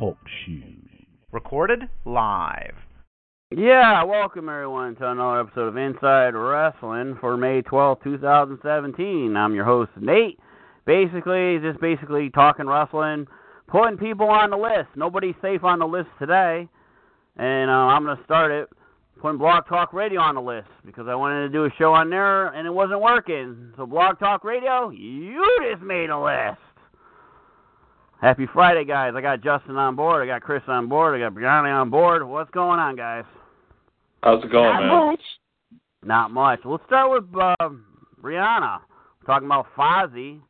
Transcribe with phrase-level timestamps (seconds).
[0.00, 0.88] Talk shoes.
[1.30, 2.72] Recorded live.
[3.54, 9.36] Yeah, welcome everyone to another episode of Inside Wrestling for May twelfth, two 2017.
[9.36, 10.38] I'm your host, Nate.
[10.86, 13.26] Basically, just basically talking wrestling,
[13.68, 14.88] putting people on the list.
[14.96, 16.66] Nobody's safe on the list today,
[17.36, 18.70] and uh, I'm going to start it
[19.20, 22.08] putting Blog Talk Radio on the list because I wanted to do a show on
[22.08, 23.74] there and it wasn't working.
[23.76, 26.69] So, Blog Talk Radio, you just made a list.
[28.20, 29.14] Happy Friday, guys.
[29.16, 30.22] I got Justin on board.
[30.22, 31.14] I got Chris on board.
[31.14, 32.26] I got Brianna on board.
[32.26, 33.24] What's going on, guys?
[34.22, 35.06] How's it going, Not man?
[35.06, 35.20] much.
[36.04, 36.60] Not much.
[36.64, 37.68] Let's start with uh,
[38.22, 38.80] Brianna.
[39.24, 40.40] Talking about Fozzy,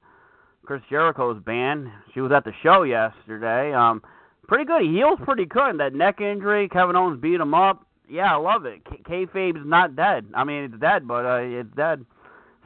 [0.64, 1.88] Chris Jericho's band.
[2.12, 3.72] She was at the show yesterday.
[3.72, 4.02] Um,
[4.48, 4.82] pretty good.
[4.82, 5.78] He heals pretty good.
[5.78, 7.86] That neck injury, Kevin Owens beat him up.
[8.08, 8.80] Yeah, I love it.
[8.84, 10.26] K- kayfabe's not dead.
[10.34, 12.04] I mean, it's dead, but uh, it's dead.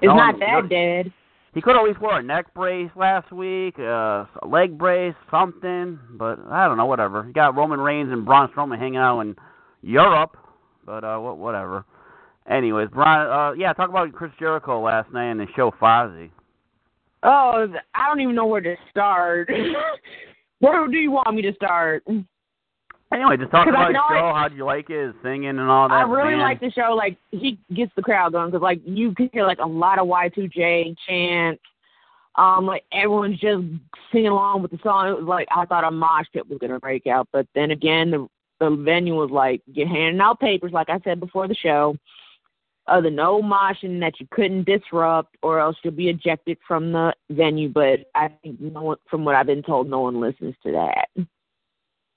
[0.00, 1.12] It's No, not no- dead.
[1.54, 6.00] He could least wear a neck brace last week, uh, a leg brace, something.
[6.18, 7.22] But I don't know, whatever.
[7.22, 9.36] He got Roman Reigns and Braun Strowman hanging out in
[9.82, 10.36] Europe,
[10.84, 11.84] but uh, wha- whatever.
[12.50, 16.30] Anyways, Brian, uh, yeah, talk about Chris Jericho last night and the show Fozzy.
[17.22, 19.48] Oh, I don't even know where to start.
[20.58, 22.04] where do you want me to start?
[23.14, 24.32] Anyway, just talk about know show.
[24.34, 25.06] How'd you like it?
[25.06, 25.94] His singing and all that.
[25.94, 26.94] I really like the show.
[26.94, 30.08] Like he gets the crowd going because like you can hear like a lot of
[30.08, 31.62] Y2J chants.
[32.36, 33.62] Um, like everyone's just
[34.10, 35.08] singing along with the song.
[35.08, 38.10] It was like I thought a mosh pit was gonna break out, but then again,
[38.10, 41.96] the the venue was like you're handing out papers, like I said before the show,
[42.88, 47.14] of the no moshing that you couldn't disrupt, or else you'll be ejected from the
[47.30, 47.68] venue.
[47.68, 51.26] But I think no one, from what I've been told, no one listens to that.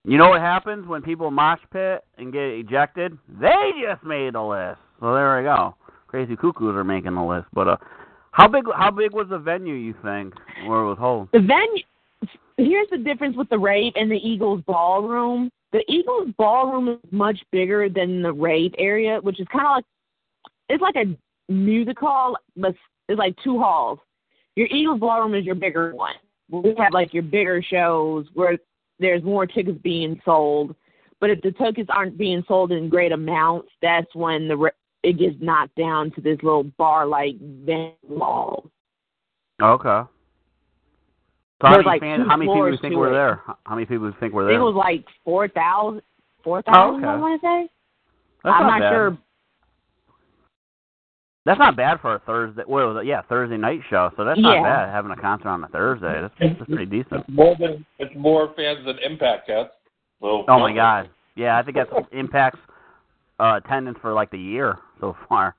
[0.08, 3.18] You know what happens when people mosh pit and get ejected?
[3.28, 4.80] They just made the list.
[5.02, 5.76] So there we go.
[6.08, 7.48] Crazy cuckoos are making the list.
[7.52, 7.78] But uh,
[8.32, 8.64] how big?
[8.74, 9.74] How big was the venue?
[9.74, 10.34] You think
[10.66, 11.28] where it was held?
[11.34, 11.84] The venue.
[12.56, 15.50] Here's the difference with the rave and the Eagles ballroom.
[15.74, 19.86] The Eagles ballroom is much bigger than the rave area, which is kind of like
[20.70, 22.74] it's like a music hall, but
[23.10, 24.00] it's like two halls.
[24.56, 26.16] Your Eagles ballroom is your bigger one.
[26.50, 28.58] We have like your bigger shows where
[29.00, 30.76] there's more tickets being sold.
[31.20, 34.72] But if the tickets aren't being sold in great amounts, that's when the re-
[35.04, 38.70] it gets knocked down to this little bar-like venue wall.
[39.62, 40.08] Okay.
[41.62, 43.14] So how many, like fans, how many people do you think were it.
[43.14, 43.42] there?
[43.46, 44.54] How- many people do you think were there?
[44.54, 46.04] it was like four thousand,
[46.44, 47.04] four thousand.
[47.04, 47.08] Oh, okay.
[47.08, 47.70] I want to say.
[48.44, 49.18] That's I'm not, not sure.
[51.48, 52.64] That's not bad for a Thursday.
[52.66, 53.08] What was it?
[53.08, 54.12] Yeah, Thursday night show.
[54.18, 54.64] So that's not Yeah.
[54.64, 56.20] bad having a concert on a Thursday.
[56.20, 57.22] That's, that's pretty decent.
[57.22, 59.68] It's more than it's more fans than Impact has.
[60.20, 61.10] So, Oh my God.
[61.36, 62.60] Yeah, I think that's impacts
[63.40, 65.56] uh, attendance for like the year so far.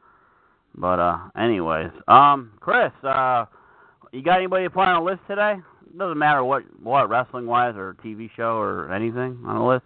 [0.74, 3.46] But uh, anyways, um, Chris, uh,
[4.12, 5.54] you got anybody to put on a list today?
[5.86, 9.84] It doesn't matter what what wrestling wise or TV show or anything on the list.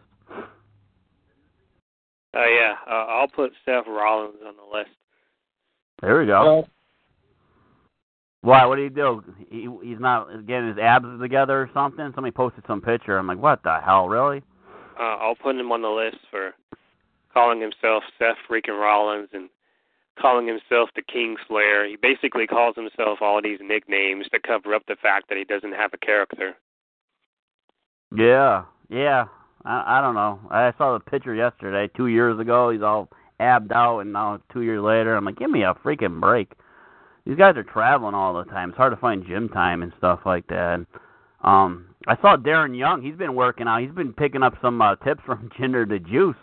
[2.35, 4.91] Oh yeah, uh, I'll put Seth Rollins on the list.
[6.03, 6.45] There we go.
[6.45, 6.69] Well,
[8.43, 8.67] Why?
[8.67, 9.23] What do you do?
[9.49, 12.11] He, he's not getting his abs together or something.
[12.15, 13.17] Somebody posted some picture.
[13.17, 14.43] I'm like, what the hell, really?
[14.99, 16.53] Uh, I'll put him on the list for
[17.33, 19.49] calling himself Seth freaking Rollins and
[20.21, 21.87] calling himself the King Slayer.
[21.87, 25.73] He basically calls himself all these nicknames to cover up the fact that he doesn't
[25.73, 26.55] have a character.
[28.15, 29.25] Yeah, yeah.
[29.65, 30.41] I, I don't know.
[30.51, 31.91] I saw the picture yesterday.
[31.97, 33.09] Two years ago, he's all
[33.43, 36.53] abbed out, and now two years later, I'm like, give me a freaking break.
[37.27, 38.71] These guys are traveling all the time.
[38.71, 40.85] It's hard to find gym time and stuff like that.
[41.43, 43.03] Um, I saw Darren Young.
[43.03, 43.81] He's been working out.
[43.81, 46.37] He's been picking up some uh, tips from Jinder the Juice.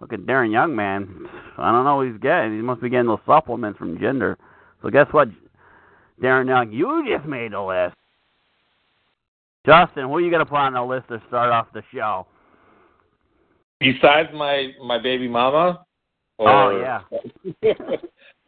[0.00, 1.26] Look at Darren Young, man.
[1.58, 2.56] I don't know what he's getting.
[2.56, 4.36] He must be getting those supplements from Jinder.
[4.82, 5.28] So guess what,
[6.20, 6.72] Darren Young?
[6.72, 7.96] You just made the list.
[9.64, 12.26] Justin, who are you gonna put on the list to start off the show?
[13.82, 15.84] besides my my baby mama.
[16.38, 17.00] Or, Oh,
[17.54, 17.72] yeah.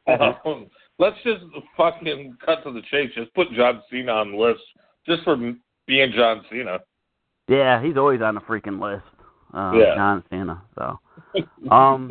[0.45, 0.67] um,
[0.99, 1.45] let's just
[1.77, 3.11] fucking cut to the chase.
[3.15, 4.61] Just put John Cena on the list,
[5.07, 5.37] just for
[5.87, 6.81] being John Cena.
[7.49, 9.05] Yeah, he's always on the freaking list.
[9.53, 9.95] Uh, Yeah.
[9.95, 10.63] John Cena.
[10.77, 10.99] So,
[11.71, 12.11] Um,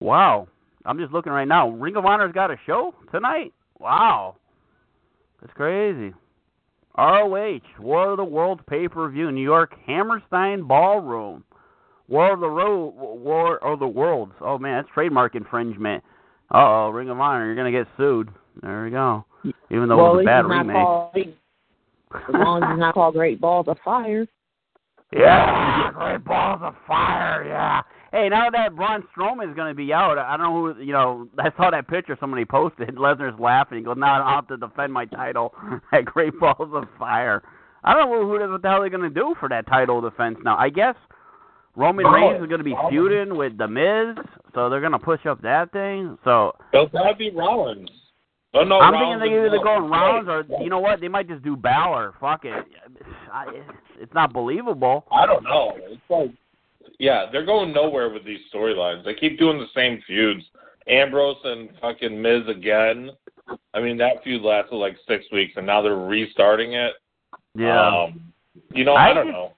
[0.00, 0.48] wow.
[0.86, 1.70] I'm just looking right now.
[1.70, 3.52] Ring of Honor's got a show tonight.
[3.80, 4.36] Wow,
[5.40, 6.12] that's crazy.
[6.96, 11.42] ROH War of the Worlds pay per view, New York Hammerstein Ballroom.
[12.08, 14.32] War of the Road, War of the Worlds.
[14.40, 16.02] Oh man, that's trademark infringement.
[16.52, 18.28] Uh oh, Ring of Honor, you're gonna get sued.
[18.62, 19.24] There we go.
[19.70, 20.76] Even though well, it was a bad not remake.
[20.76, 24.26] called, as long as it's not called Great Balls of Fire.
[25.12, 27.44] Yeah, great balls of fire.
[27.46, 27.82] Yeah.
[28.10, 30.82] Hey, now that Braun Strowman is going to be out, I don't know who.
[30.82, 32.96] You know, I saw that picture somebody posted.
[32.96, 33.78] Lesnar's laughing.
[33.78, 35.54] He goes, "Now I don't have to defend my title
[35.92, 37.42] at Great Balls of Fire."
[37.84, 40.38] I don't know who what the hell they're going to do for that title defense
[40.42, 40.56] now.
[40.56, 40.96] I guess
[41.76, 44.16] Roman Reigns is going to be feuding with The Miz,
[44.54, 46.16] so they're going to push up that thing.
[46.24, 47.90] So It'll probably be Rollins.
[48.56, 50.26] Oh, no, I'm Rollins thinking they're is either going Rollins.
[50.28, 51.00] rounds or you know what?
[51.00, 52.14] They might just do Balor.
[52.20, 52.64] Fuck it.
[54.00, 55.04] It's not believable.
[55.10, 55.72] I don't know.
[55.76, 56.30] It's like,
[57.00, 59.04] yeah, they're going nowhere with these storylines.
[59.04, 60.44] They keep doing the same feuds.
[60.86, 63.10] Ambrose and fucking Miz again.
[63.72, 66.92] I mean, that feud lasted like six weeks, and now they're restarting it.
[67.56, 68.04] Yeah.
[68.04, 68.32] Um,
[68.72, 69.52] you know, I, I don't just- know.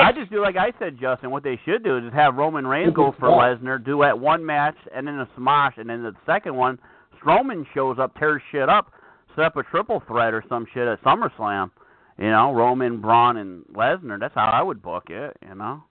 [0.00, 1.30] I just do like I said, Justin.
[1.30, 4.44] What they should do is just have Roman Reigns go for Lesnar, do at one
[4.44, 6.78] match, and then a smash, and then the second one,
[7.20, 8.92] Strowman shows up, tears shit up,
[9.34, 11.70] set up a triple threat or some shit at SummerSlam.
[12.18, 14.20] You know, Roman, Braun, and Lesnar.
[14.20, 15.36] That's how I would book it.
[15.48, 15.82] You know.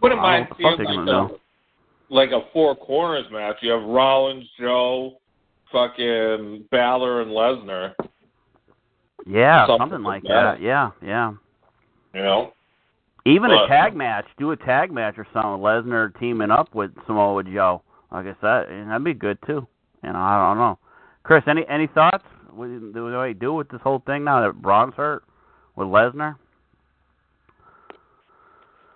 [0.00, 1.22] Wouldn't I mind don't know what the fuck seeing they're
[2.10, 3.56] like a, like a four corners match.
[3.60, 5.18] You have Rollins, Joe,
[5.70, 7.94] fucking Balor, and Lesnar.
[9.26, 10.60] Yeah, Something something, like like that.
[10.62, 11.32] Yeah, yeah.
[12.14, 12.52] You know,
[13.26, 14.26] Even a tag match.
[14.38, 15.60] Do a tag match or something.
[15.60, 17.82] Lesnar teaming up with Samoa Joe.
[18.12, 19.66] Like I said, and that'd be good too.
[20.04, 20.78] You know, I don't know.
[21.24, 22.24] Chris, any any thoughts?
[22.50, 25.24] What do they do with this whole thing now that Braun's hurt
[25.74, 26.36] with Lesnar?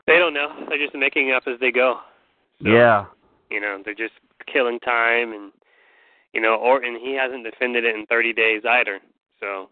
[0.06, 0.64] They don't know.
[0.68, 2.00] They're just making up as they go.
[2.62, 3.06] So, Yeah.
[3.50, 4.14] You know, they're just
[4.46, 5.52] killing time, and
[6.32, 9.00] you know, Orton he hasn't defended it in 30 days either.
[9.40, 9.70] So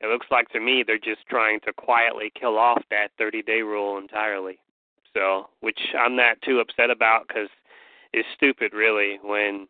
[0.00, 3.62] it looks like to me they're just trying to quietly kill off that 30 day
[3.62, 4.58] rule entirely.
[5.14, 7.48] So, which I'm not too upset about because
[8.12, 9.66] it's stupid, really, when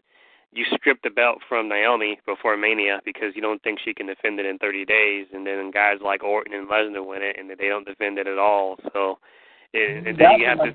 [0.52, 4.40] you strip the belt from Naomi before Mania because you don't think she can defend
[4.40, 7.69] it in 30 days, and then guys like Orton and Lesnar win it, and they
[7.69, 8.76] don't defend it at all.
[8.92, 9.19] So,
[9.72, 10.75] it, and then you have to.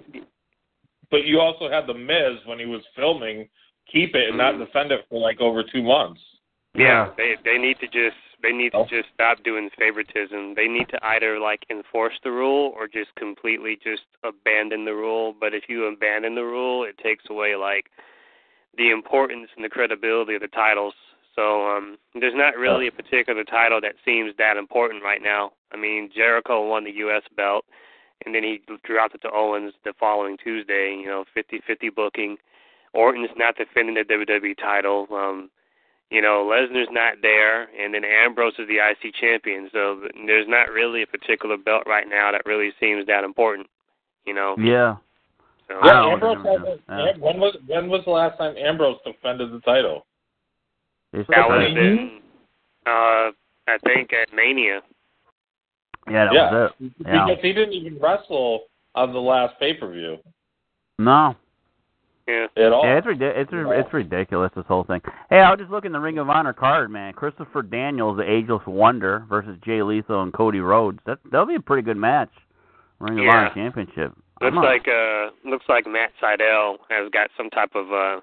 [1.12, 3.48] but you also had the Miz when he was filming
[3.92, 4.64] keep it and not Mm-hmm.
[4.64, 6.22] defend it for like over two months.
[6.76, 8.86] Yeah, they they need to just they need to Oh.
[8.90, 10.56] just stop doing favoritism.
[10.56, 15.34] They need to either like enforce the rule or just completely just abandon the rule.
[15.40, 17.90] But if you abandon the rule, it takes away like
[18.76, 20.96] the importance and the credibility of the titles.
[21.36, 25.52] So um there's not really a particular title that seems that important right now.
[25.72, 27.66] I mean, Jericho won the US belt
[28.26, 32.38] and then he dropped it to Owens the following Tuesday, you know, 50-50 booking.
[32.94, 35.08] Orton's not defending the WWE title.
[35.12, 35.50] Um
[36.12, 39.70] you know, Lesnar's not there, and then Ambrose is the IC champion.
[39.74, 43.68] So there's not really a particular belt right now that really seems that important.
[44.26, 44.56] You know.
[44.58, 44.98] Yeah.
[45.68, 47.18] So, I don't know Ambrose hasn't- Yeah.
[47.18, 50.06] When was when was the last time Ambrose defended the title?
[51.14, 51.80] It's that was crazy.
[51.80, 52.22] in,
[52.86, 53.32] uh,
[53.68, 54.82] I think at Mania.
[56.10, 56.92] Yeah, that yeah, was it.
[57.06, 57.26] Yeah.
[57.26, 58.64] because he didn't even wrestle
[58.96, 60.20] on the last pay per view
[61.00, 61.36] No.
[62.28, 62.46] Yeah.
[62.56, 62.86] at all.
[62.86, 65.02] Yeah, it's ridi- it's it's ridiculous this whole thing.
[65.30, 67.14] Hey, I was just looking the Ring of Honor card, man.
[67.14, 71.00] Christopher Daniels, the Ageless Wonder, versus Jay Lethal and Cody Rhodes.
[71.06, 72.30] That that'll be a pretty good match.
[73.00, 74.14] Ring of Honor Championship.
[74.42, 78.22] Looks like uh looks like Matt Sydal has got some type of uh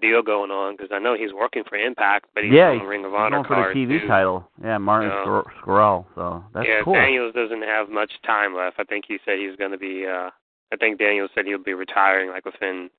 [0.00, 2.84] deal going on because I know he's working for Impact, but he's yeah, on the
[2.84, 4.06] Ring of he's Honor going for card the TV too.
[4.08, 4.48] title.
[4.62, 5.24] Yeah, Martin Yeah.
[5.24, 6.04] Scor- Scurll.
[6.14, 6.94] So that's yeah, cool.
[6.94, 8.76] Daniels doesn't have much time left.
[8.78, 10.06] I think he said he's going to be.
[10.06, 10.30] uh
[10.72, 12.90] I think Daniels said he'll be retiring like within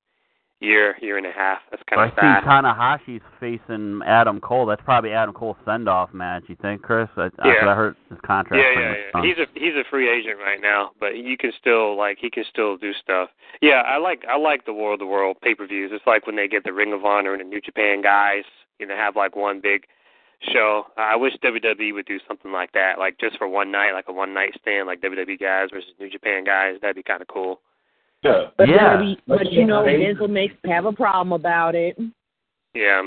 [0.60, 1.58] year, year and a half.
[1.70, 2.48] That's I kind of see.
[2.48, 4.66] Tanahashi's facing Adam Cole.
[4.66, 6.44] That's probably Adam Cole's send off match.
[6.48, 7.08] You think, Chris?
[7.16, 7.68] I, I, Yeah.
[7.68, 8.62] I heard his contract.
[8.62, 9.22] yeah, yeah, yeah.
[9.22, 12.44] He's a he's a free agent right now, but you can still like he can
[12.48, 13.30] still do stuff.
[13.60, 15.90] Yeah, I like I like the War of the World pay per views.
[15.92, 18.44] It's like when they get the Ring of Honor and the New Japan guys,
[18.78, 19.84] you know, have like one big
[20.52, 20.86] show.
[20.96, 24.12] I wish WWE would do something like that, like just for one night, like a
[24.12, 26.76] one night stand, like WWE guys versus New Japan guys.
[26.80, 27.60] That'd be kind of cool.
[28.22, 28.46] Yeah.
[28.56, 28.96] But Yeah.
[28.96, 31.98] WWE, but you know, Vince will make have a problem about it
[32.74, 33.02] Yeah,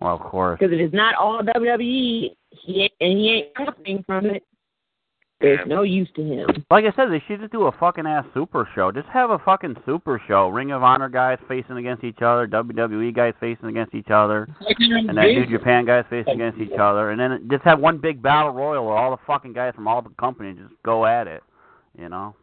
[0.00, 0.58] well, of course.
[0.58, 2.34] because it is not all WWE.
[2.50, 4.42] He ain't, and he ain't profiting from it.
[5.40, 5.74] There's Yeah.
[5.74, 6.64] no use to him.
[6.70, 8.92] Like I said, they should just do a fucking ass super show.
[8.92, 10.46] Just have a fucking super show.
[10.48, 15.08] Ring of Honor guys facing against each other, WWE guys facing against each other, and
[15.18, 18.52] then New Japan guys facing against each other, and then just have one big battle
[18.52, 21.42] royal where all the fucking guys from all the companies just go at it.
[21.98, 22.36] You know?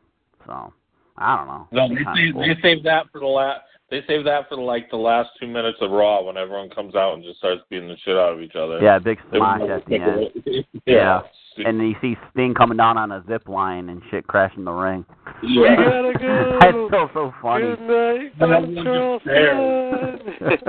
[0.46, 0.74] So
[1.20, 1.68] I don't know.
[1.72, 2.42] No, they save, cool.
[2.42, 3.62] they save that for the last.
[3.92, 7.16] They save that for like the last two minutes of Raw when everyone comes out
[7.16, 8.80] and just starts beating the shit out of each other.
[8.80, 10.66] Yeah, big smash at the end.
[10.86, 11.22] Yeah.
[11.66, 14.72] And then you see Sting coming down on a zip line and shit crashing the
[14.72, 15.06] ring.
[15.44, 15.76] Yeah.
[15.76, 16.58] gotta go.
[16.62, 17.76] That's still so funny.
[17.76, 20.20] Good night, And my everyone just stares.
[20.40, 20.62] girlfriend.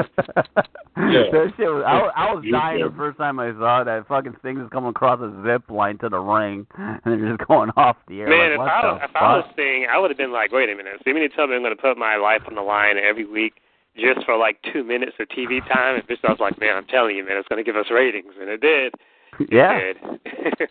[1.33, 4.07] that shit was, I, was- I was dying the first time I saw that.
[4.09, 7.71] Fucking Sting is coming across a zip line to the ring, and they're just going
[7.77, 8.29] off the air.
[8.29, 9.51] Man, like, if I, the if I was?
[9.55, 10.95] Sting, I would have been like, wait a minute.
[10.99, 12.97] So you mean to tell me I'm going to put my life on the line
[12.99, 13.55] every week
[13.97, 15.97] just for like two minutes of TV time?
[15.97, 17.87] And this I was like, man, I'm telling you, man, it's going to give us
[17.91, 18.35] ratings.
[18.41, 18.95] And it did.
[19.39, 19.79] It yeah.
[19.81, 20.71] did.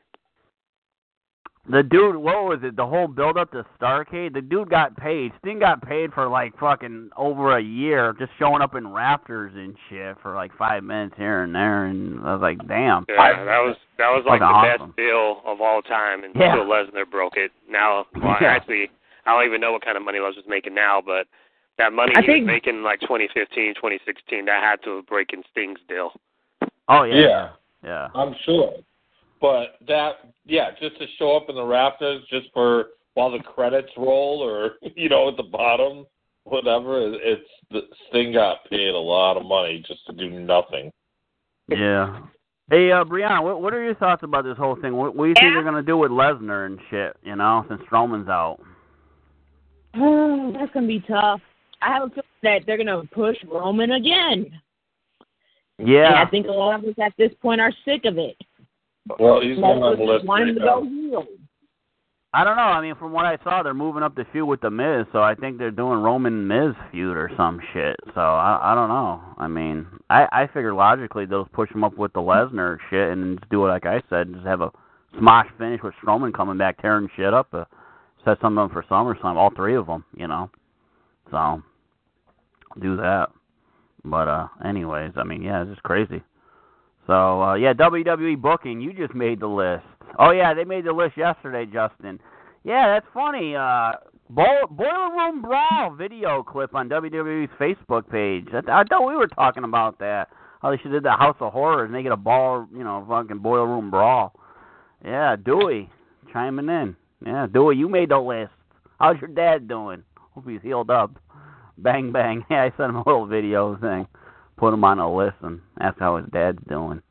[1.71, 2.75] The dude, what was it?
[2.75, 4.33] The whole build up to Starcade.
[4.33, 5.31] The dude got paid.
[5.39, 9.75] Sting got paid for like fucking over a year, just showing up in Raptors and
[9.87, 11.85] shit for like five minutes here and there.
[11.85, 13.05] And I was like, damn.
[13.07, 14.87] yeah, that was that was like Fucking the awesome.
[14.89, 16.55] best deal of all time until Yeah.
[16.57, 17.51] Lesnar broke it.
[17.69, 18.47] Now, well, Yeah.
[18.47, 18.89] actually,
[19.27, 21.27] I don't even know what kind of money Lesnar's making now, but
[21.77, 25.43] that money I he think- was making like 2015, 2016, that had to have broken
[25.51, 26.13] Sting's deal.
[26.87, 27.15] Oh yeah.
[27.15, 27.49] Yeah.
[27.83, 28.07] Yeah.
[28.15, 28.73] I'm sure.
[29.41, 30.15] But that,
[30.45, 34.71] yeah, just to show up in the Raptors just for while the credits roll, or
[34.95, 36.05] you know, at the bottom,
[36.43, 37.13] whatever.
[37.13, 37.41] It's
[37.71, 40.91] the Sting got paid a lot of money just to do nothing.
[41.69, 42.21] Yeah.
[42.69, 44.95] Hey, uh, Brianna, what what are your thoughts about this whole thing?
[44.95, 45.53] What, what do you think Yeah?
[45.55, 47.15] they're gonna do with Lesnar and shit?
[47.23, 48.59] You know, since Strowman's out.
[49.95, 51.41] Oh, that's gonna be tough.
[51.81, 54.51] I have a feeling that they're gonna push Roman again.
[55.79, 56.21] And Yeah.
[56.21, 58.35] I think a lot of us at this point are sick of it.
[59.17, 61.25] Well, he's Most not on of the us list want to go heel.
[62.31, 62.61] I don't know.
[62.61, 65.23] I mean, from what I saw, they're moving up the feud with the Miz, so
[65.23, 67.95] I think they're doing Roman Miz feud or some shit.
[68.13, 69.19] So I I don't know.
[69.37, 73.39] I mean, I I figure logically they'll push him up with the Lesnar shit and
[73.39, 74.71] just do it like I said, just have a
[75.19, 77.47] smosh finish with Strowman coming back tearing shit up.
[77.51, 77.65] Uh,
[78.23, 80.51] set something up for SummerSlam, all three of them, you know.
[81.31, 81.63] So
[82.79, 83.29] do that.
[84.05, 86.21] But uh anyways, I mean, yeah, it's just crazy.
[87.09, 89.83] So uh yeah, WWE booking, you just made the list.
[90.19, 92.19] Oh yeah, they made the list yesterday, Justin.
[92.63, 93.55] Yeah, that's funny.
[93.55, 93.93] Uh
[94.29, 98.45] Bo- Boiler Room Brawl video clip on WWE's Facebook page.
[98.53, 100.27] I, I thought we were talking about that.
[100.61, 103.03] How they should did the House of Horrors and they get a ball, you know,
[103.09, 104.35] fucking Boiler Room Brawl.
[105.03, 105.89] Yeah, Dewey
[106.31, 106.95] chiming in.
[107.25, 108.51] Yeah, Dewey, you made the list.
[108.99, 110.03] How's your dad doing?
[110.35, 111.17] Hope he's healed up.
[111.79, 112.45] Bang bang.
[112.51, 114.05] Yeah, I sent him a little video thing.
[114.59, 117.01] Put him on a list and asked how his dad's doing.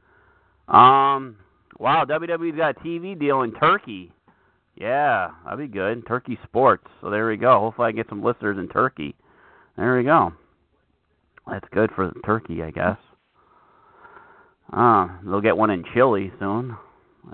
[0.69, 1.37] Um,
[1.79, 4.13] wow, WWE's got a TV deal in Turkey.
[4.77, 6.07] Yeah, that'd be good.
[6.07, 6.87] Turkey Sports.
[7.01, 7.59] So there we go.
[7.59, 9.15] Hopefully I get some listeners in Turkey.
[9.79, 10.33] There we go.
[11.51, 12.99] That's good for Turkey, I guess.
[14.71, 16.77] Uh, they'll get one in Chile soon.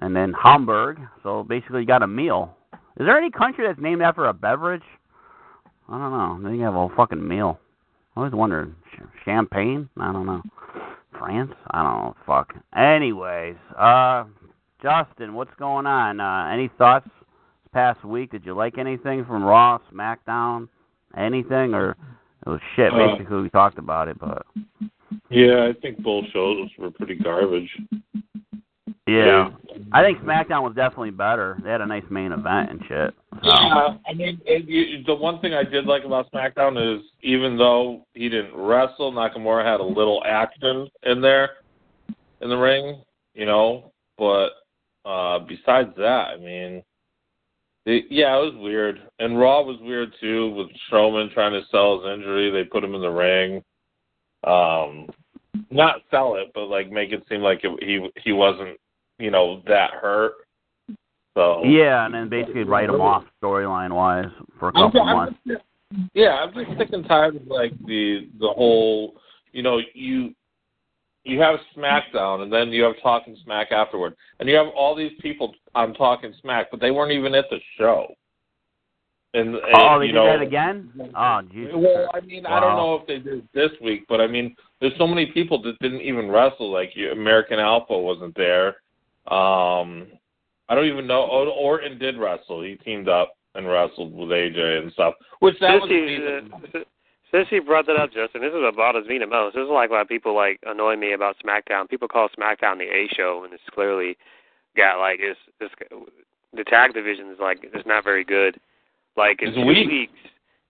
[0.01, 1.01] And then Hamburg.
[1.25, 2.57] So basically you got a meal.
[2.73, 4.85] Is there any country that's named after a beverage?
[5.89, 6.13] I don't
[6.45, 6.51] know.
[6.51, 7.59] They have a fucking meal.
[8.17, 8.75] I always wondered.
[8.95, 9.89] Ch- Champagne?
[9.99, 10.43] I don't know.
[11.19, 11.53] France?
[11.71, 12.17] I don't know.
[12.27, 12.55] Fuck.
[12.77, 14.25] Anyways, uh,
[14.83, 16.21] Justin, what's going on?
[16.21, 18.31] Uh, any thoughts this past week?
[18.31, 20.69] Did you like anything from Raw, SmackDown,
[21.17, 21.97] anything, or
[22.47, 22.93] it was shit?
[22.93, 24.45] Uh, Basically, we talked about it, but
[25.31, 27.71] Yeah, I think both shows were pretty garbage.
[29.07, 29.51] Yeah,
[29.93, 31.59] I think SmackDown was definitely better.
[31.63, 33.15] They had a nice main event and shit.
[33.43, 33.51] So.
[33.51, 37.59] Yeah, I mean, it, you, the one thing I did like about SmackDown is even
[37.59, 41.51] though he didn't wrestle, Nakamura had a little action in there
[42.41, 43.03] in the ring,
[43.35, 43.93] you know.
[44.17, 44.51] But
[45.05, 46.83] uh besides that, I mean,
[47.87, 49.03] it, yeah, it was weird.
[49.19, 52.51] And Raw was weird too, with Strowman trying to sell his injury.
[52.51, 53.63] They put him in the ring,
[54.45, 55.09] um,
[55.71, 58.79] not sell it, but like make it seem like it, he he wasn't,
[59.19, 60.33] you know, that hurt.
[61.37, 65.17] So Yeah, and then basically write them off storyline wise for a I'm, couple I'm
[65.17, 65.39] months.
[65.47, 65.63] just-
[66.13, 69.15] yeah, I'm just sick and tired of like the the whole,
[69.53, 70.35] you know, you
[71.25, 75.13] you have SmackDown and then you have Talking Smack afterward, and you have all these
[75.21, 78.13] people on Talking Smack, but they weren't even at the show.
[79.35, 80.93] And, and Oh, they you did know, that again?
[81.17, 81.73] Oh, Jesus.
[81.75, 84.97] Well, I mean, I don't know if they did this week, but I mean, there's
[84.99, 86.71] so many people that didn't even wrestle.
[86.71, 88.77] Like you- American Alpha wasn't there.
[89.27, 90.07] Um,
[90.69, 91.29] I don't even know.
[91.31, 92.63] Oh, Orton did wrestle.
[92.63, 95.15] He teamed up and wrestled with AJ and stuff.
[95.41, 96.75] Which that Since was decent.
[96.75, 96.79] uh,
[97.31, 99.55] since you brought that up, Justin, this is what bothers me the most.
[99.55, 101.89] This is like why people like annoy me about SmackDown.
[101.89, 104.17] People call SmackDown the A show, and it's clearly
[104.77, 105.75] got like it's, it's
[106.55, 108.59] the tag division is like it's not very good.
[109.17, 109.89] Like in It's two weak.
[109.89, 110.19] weeks,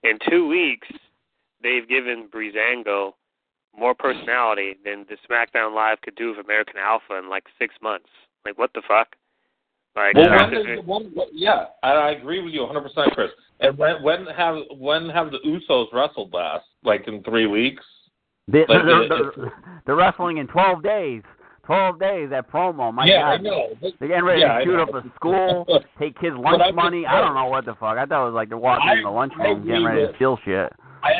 [0.02, 0.88] in two weeks,
[1.62, 3.12] they've given Breezango
[3.76, 8.08] more personality than the SmackDown Live could do with American Alpha in like six months.
[8.44, 9.08] Like what the fuck?
[9.96, 13.30] Like Well, when did, when, yeah, I, I agree with you 100, percent Chris.
[13.60, 16.64] And when when have when have the Usos wrestled last?
[16.82, 17.82] Like in three weeks?
[18.48, 19.52] They, Like, they're, they're,
[19.86, 21.22] they're wrestling in 12 days.
[21.64, 22.28] Twelve days.
[22.28, 22.92] That promo.
[22.92, 23.26] My yeah, God.
[23.30, 23.68] I know.
[23.80, 25.64] But, They're getting ready yeah, to shoot up a school,
[25.98, 27.06] take kids' lunch I'm just money.
[27.06, 27.96] I saying- don't know what the fuck.
[27.96, 30.16] I thought it was like they're walking I- in the lunchroom getting ready to with-
[30.16, 30.70] steal shit.
[31.02, 31.12] I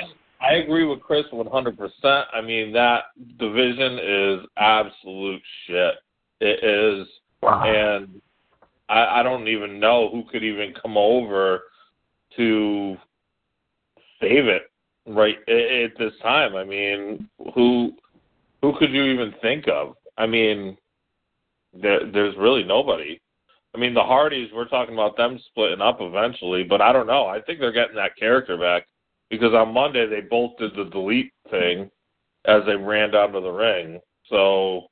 [0.47, 2.27] I agree with Chris one hundred percent.
[2.35, 3.05] I mean that
[3.39, 5.95] division is absolute shit.
[6.41, 7.09] It is,
[7.43, 8.21] and
[8.89, 11.63] I, I don't even know who could even come over
[12.37, 12.97] to
[14.21, 14.71] save it
[15.07, 16.57] right at, at this time.
[16.57, 17.93] I mean, who
[18.63, 19.95] who could you even think of?
[20.17, 20.77] I mean,
[21.73, 23.21] there, there's really nobody.
[23.75, 24.51] I mean, the Hardys.
[24.55, 27.27] We're talking about them splitting up eventually, but I don't know.
[27.27, 28.87] I think they're getting that character back
[29.31, 31.91] because on Monday they both did the delete thing
[32.45, 34.01] as they ran down to the ring.
[34.31, 34.89] So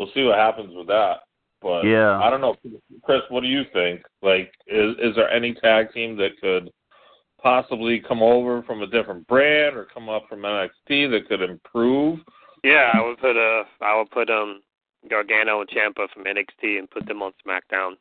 [0.00, 1.20] we'll see what happens with that.
[1.60, 2.18] But Yeah.
[2.18, 2.56] I don't know,
[3.04, 3.20] Chris.
[3.28, 4.00] What do you think?
[4.22, 6.72] Like, is is there any tag team that could
[7.40, 12.20] possibly come over from a different brand or come up from NXT that could improve?
[12.64, 14.62] Yeah, I would put uh I would put um
[15.08, 17.96] Gargano and Ciampa from NXT and put them on SmackDown.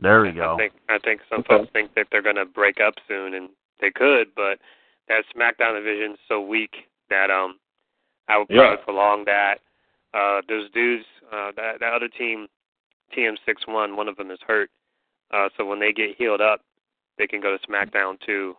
[0.00, 0.54] There we go.
[0.54, 1.58] I think I think some Okay.
[1.58, 4.58] folks think that they're gonna break up soon and they could, but
[5.08, 7.58] that SmackDown division's so weak that um
[8.28, 8.76] I would probably Yeah.
[8.76, 9.60] prolong that.
[10.14, 12.46] Uh those dudes uh that that other team
[13.16, 14.70] TM six one, one of them is hurt.
[15.32, 16.60] Uh so when they get healed up
[17.18, 18.54] they can go to SmackDown too.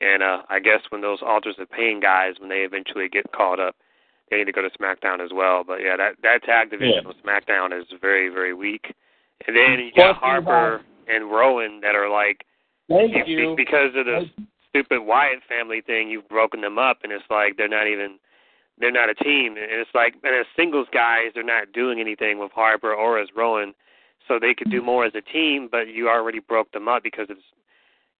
[0.00, 3.60] And uh I guess when those Authors of Pain guys when they eventually get called
[3.60, 3.76] up
[4.30, 5.64] they need to go to SmackDown as well.
[5.64, 7.08] But yeah, that that tag division Yeah.
[7.08, 8.94] with SmackDown is very very weak.
[9.46, 12.44] And then you got Harper and Rowan that are like
[12.88, 13.54] Thank you.
[13.56, 14.28] because of the
[14.68, 16.08] stupid Wyatt family thing.
[16.10, 18.18] You've broken them up, and it's like they're not even
[18.78, 19.56] they're not a team.
[19.56, 23.28] And it's like and as singles guys, they're not doing anything with Harper or as
[23.36, 23.74] Rowan,
[24.26, 24.86] so they could do mm-hmm.
[24.86, 25.68] more as a team.
[25.70, 27.42] But you already broke them up because it's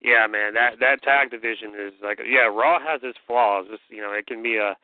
[0.01, 0.53] yeah, man.
[0.53, 3.65] That that tag division is like yeah, Raw has its flaws.
[3.69, 4.75] It's, you know, it can be a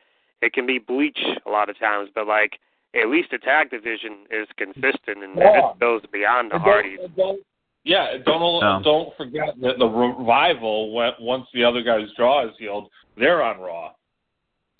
[0.42, 2.58] it can be bleach a lot of times, but like
[2.94, 5.70] at least the tag division is consistent and Yeah.
[5.70, 6.98] it goes beyond the And Hardys.
[6.98, 7.40] don't, don't,
[7.84, 8.80] yeah, and don't Yeah.
[8.84, 13.60] don't forget that the revival when, once the other guy's jaw is healed, they're on
[13.60, 13.92] Raw.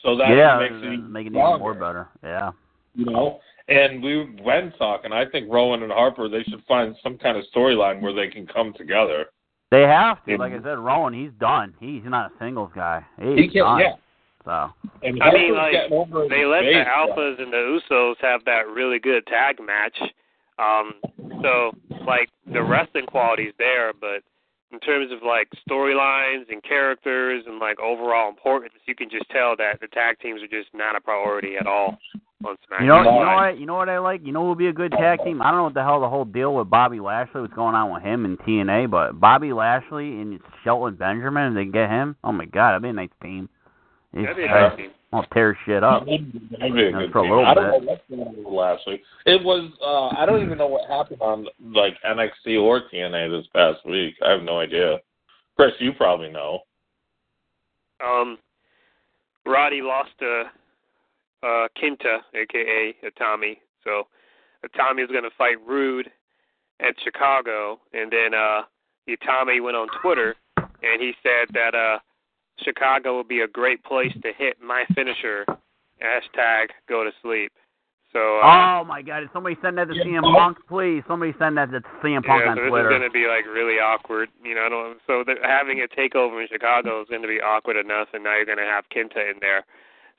[0.02, 2.08] So that yeah, makes it even making it even more better.
[2.22, 2.50] Yeah.
[2.94, 7.18] You know, and we when talking, I think Rowan and Harper they should find some
[7.18, 9.26] kind of storyline where they can come together.
[9.70, 10.32] They have to.
[10.32, 10.36] Yeah.
[10.38, 11.72] Like I said, Rowan, he's done.
[11.80, 13.04] He's not a singles guy.
[13.18, 13.80] He's He can, done.
[13.80, 13.94] yeah.
[14.44, 14.68] So
[15.02, 15.72] And I mean, like,
[16.28, 19.96] they let the face, Alphas and the Usos have that really good tag match.
[20.58, 20.94] Um,
[21.42, 21.70] so
[22.06, 24.22] like the wrestling quality's there, but
[24.72, 29.54] in terms of like storylines and characters and like overall importance, you can just tell
[29.56, 31.98] that the tag teams are just not a priority at all
[32.44, 32.80] on SmackDown.
[32.80, 33.58] you know, you know what?
[33.60, 34.20] You know what I like.
[34.24, 35.42] You know who would be a good tag team?
[35.42, 37.92] I don't know what the hell the whole deal with Bobby Lashley, what's going on
[37.92, 42.16] with him and TNA, but Bobby Lashley and Shelton Benjamin, and they get him.
[42.24, 43.48] Oh my God, that'd be a nice team.
[44.12, 44.70] That'd be a nice.
[44.70, 44.90] nice team.
[45.12, 46.06] I'll tear shit up.
[46.06, 46.32] That'd
[46.74, 47.30] be a good for a team.
[47.30, 47.82] little I don't bit.
[47.82, 49.02] know what's going on with Lashley.
[49.26, 53.46] It was uh I don't even know what happened on like NXT or TNA this
[53.54, 54.14] past week.
[54.24, 54.98] I have no idea.
[55.56, 56.60] Chris, you probably know.
[58.04, 58.38] Um,
[59.46, 60.44] Roddy lost to
[61.42, 63.58] uh, Kenta, aka Itami.
[63.84, 64.08] So
[64.66, 66.10] Itami is going to fight Roode
[66.80, 68.62] at Chicago, and then uh,
[69.08, 70.34] Itami went on Twitter
[70.82, 71.98] and he said that uh,
[72.60, 75.44] Chicago would be a great place to hit my finisher.
[76.02, 77.52] Hashtag go to sleep.
[78.12, 79.20] So uh, Oh my God!
[79.20, 80.36] Did somebody send that to Yeah, CM Punk.
[80.36, 81.02] Punk, please?
[81.08, 82.90] Somebody send that to CM Punk yeah, on so this Twitter.
[82.90, 84.66] is going to be like really awkward, you know.
[84.66, 88.08] I don't, so the, having a takeover in Chicago is going to be awkward enough,
[88.12, 89.64] and now you're going to have Kenta in there.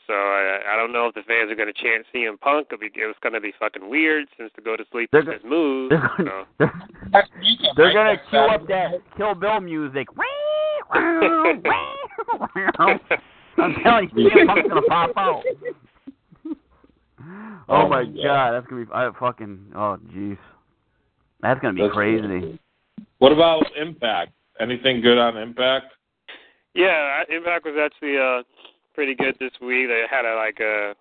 [0.07, 2.67] So I, I don't know if the fans are going to chant CM Punk.
[2.71, 5.25] It'll be, it's going to be fucking weird since to go to sleep They're is
[5.27, 5.89] go- his move.
[5.91, 6.23] They're So.
[6.25, 6.45] gonna,
[7.13, 7.23] they're,
[7.77, 10.07] they're gonna cue up that Kill Bill music.
[13.57, 15.43] I'm telling you, CM Punk's gonna pop out.
[17.69, 20.37] Oh my god, that's gonna be I fucking oh jeez.
[21.41, 22.59] That's gonna be That's- crazy.
[23.19, 24.31] What about Impact?
[24.59, 25.85] Anything good on Impact?
[26.75, 28.43] Yeah, Impact was actually uh
[28.93, 29.87] pretty good this week.
[29.87, 30.93] They had a like a,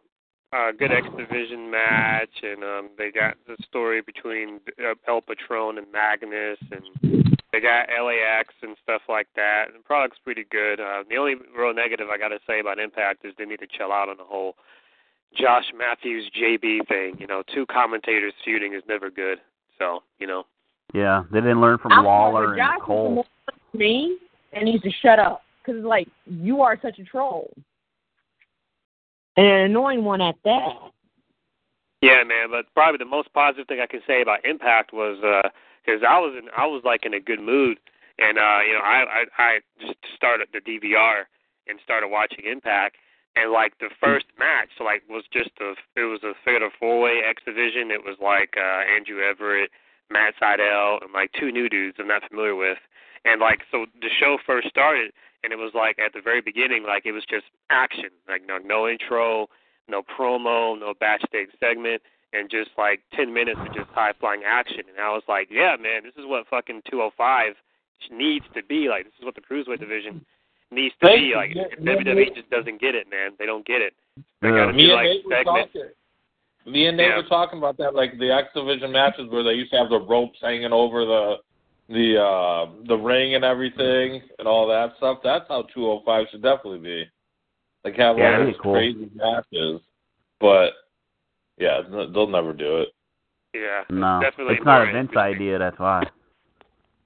[0.57, 5.79] a good X Division match, and um they got the story between uh, El Patron
[5.79, 7.22] and Magnus, and
[7.53, 9.67] they got LAX and stuff like that.
[9.67, 10.81] And the product's pretty good.
[10.81, 13.67] Uh, the only real negative I got to say about Impact is they need to
[13.67, 14.57] chill out on the whole
[15.37, 17.17] Josh Matthews JB thing.
[17.19, 19.39] You know, two commentators feuding is never good.
[19.79, 20.45] So you know.
[20.95, 23.15] Yeah, they didn't learn from I'm Lawler Josh and is Cole.
[23.15, 24.19] more like me
[24.53, 27.51] and needs to shut up because like you are such a troll
[29.37, 30.75] and an annoying one at that.
[32.03, 32.51] Yeah, man.
[32.51, 35.19] But probably the most positive thing I can say about Impact was
[35.85, 37.79] because I was in, I was like in a good mood,
[38.19, 41.25] and uh, you know, I I, I just started the DVR
[41.69, 42.97] and started watching Impact.
[43.37, 47.23] and like the first match like was just a it was a fatal four way
[47.27, 47.91] X division.
[47.91, 49.71] It was like uh Andrew Everett,
[50.11, 52.79] Matt Sydal, and like two new dudes I'm not familiar with.
[53.25, 55.13] And like so the show first started
[55.45, 58.11] and it was like at the very beginning like it was just action.
[58.29, 59.49] Like no no intro,
[59.89, 64.83] no promo, no backstage segment and just like ten minutes of just high flying action.
[64.89, 67.55] And I was like, Yeah, man, this is what fucking two oh five
[68.11, 69.05] needs to be like.
[69.05, 70.25] This is what the cruiserweight division
[70.71, 71.55] needs to be like.
[71.55, 72.35] Yeah, WWE yeah.
[72.35, 73.33] just doesn't get it, man.
[73.39, 73.95] They don't get it.
[74.41, 74.57] They Yeah.
[74.57, 75.77] gotta Me do and like Nate were segments.
[76.65, 77.17] Me and Nate Yeah.
[77.17, 80.01] were talking about that, like the X Division matches where they used to have the
[80.01, 81.37] ropes hanging over the
[81.89, 85.19] the uh the ring and everything and all that stuff.
[85.23, 87.11] That's how 205 should definitely be.
[87.85, 88.75] Like have Yeah, all these cool.
[88.75, 89.81] crazy matches,
[90.41, 90.73] but
[91.59, 92.89] yeah, they'll never do it.
[93.55, 93.83] Yeah.
[93.91, 95.19] No, definitely it's not a Vince interesting.
[95.19, 95.59] idea.
[95.59, 96.05] That's why.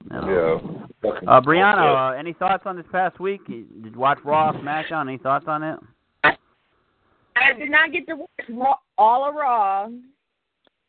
[0.09, 0.61] No.
[1.03, 1.09] Yeah.
[1.27, 3.45] Uh, Brianna, uh, any thoughts on this past week?
[3.47, 5.07] Did you watch Raw, SmackDown?
[5.09, 5.79] Any thoughts on it?
[6.23, 9.89] I did not get to watch Raw, all of Raw.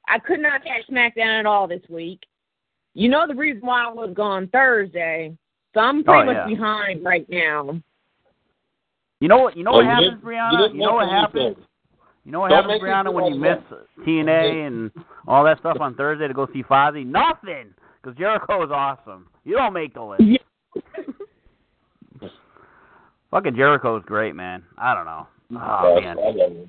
[0.09, 2.21] I could not catch SmackDown at all this week.
[2.95, 5.37] You know the reason why I was gone Thursday,
[5.75, 6.47] so I'm pretty Oh, much yeah.
[6.47, 7.79] behind right now.
[9.21, 9.57] You know what?
[9.57, 10.69] You know Well, what you happens, didn't- Brianna?
[10.69, 11.45] you You, know what happens?
[11.47, 11.65] anything.
[12.29, 14.91] You know what Don't happens, Brianna, when you like miss TNA and
[15.27, 17.07] all that stuff on Thursday to go see Fozzy?
[17.07, 19.29] Nothing, because Jericho is awesome.
[19.45, 20.21] You don't make the list.
[20.23, 20.37] Yeah.
[23.31, 24.63] Fucking Jericho's great, man.
[24.77, 25.27] I don't know.
[25.53, 26.69] Oh man, I love it.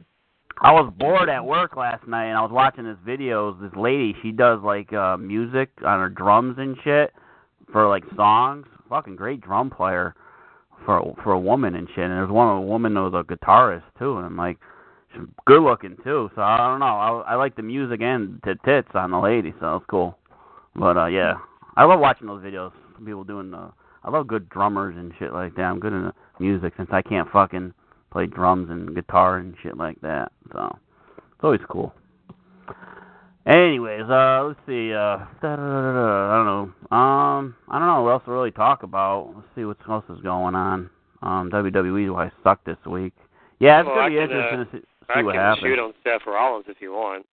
[0.61, 3.59] I was bored at work last night, and I was watching this videos.
[3.59, 7.11] This lady, she does like uh music on her drums and shit
[7.73, 8.65] for like songs.
[8.87, 10.15] Fucking great drum player
[10.85, 12.05] for for a woman and shit.
[12.05, 14.78] And there's one a woman that was a guitarist too, and I'm like, she's
[15.45, 16.29] good looking too.
[16.35, 16.85] So I don't know.
[16.85, 20.17] I I like the music and the tits on the lady, so it's cool.
[20.75, 21.35] But uh yeah,
[21.75, 22.71] I love watching those videos.
[23.03, 23.71] People doing the.
[24.03, 25.63] I love good drummers and shit like that.
[25.63, 27.73] I'm good in the music since I can't fucking
[28.11, 30.31] play drums and guitar and shit like that.
[30.51, 30.77] So
[31.17, 31.93] it's always cool.
[33.45, 34.93] Anyways, uh, let's see.
[34.93, 36.95] Uh, I don't know.
[36.95, 39.31] Um, I don't know what else to really talk about.
[39.35, 40.89] Let's see what else is going on.
[41.21, 43.13] Um, WWE why sucked this week.
[43.59, 45.63] Yeah, it's Well, gonna be interesting uh, to see, I what can happens.
[45.65, 47.25] shoot on Seth Rollins if you want.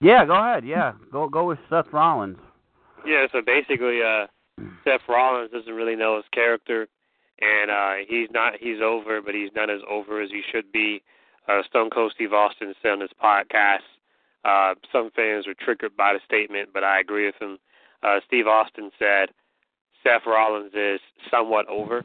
[0.00, 0.64] Yeah, go ahead.
[0.66, 2.38] Yeah, go go with Seth Rollins.
[3.06, 4.26] Yeah, so basically, uh,
[4.84, 6.88] Seth Rollins doesn't really know his character,
[7.40, 11.02] and uh, he's not he's over, but he's not as over as he should be.
[11.48, 13.78] Uh, Stone Cold Steve Austin said on his podcast,
[14.44, 17.58] uh, some fans were triggered by the statement, but I agree with him.
[18.02, 19.30] Uh, Steve Austin said
[20.02, 22.02] Seth Rollins is somewhat over,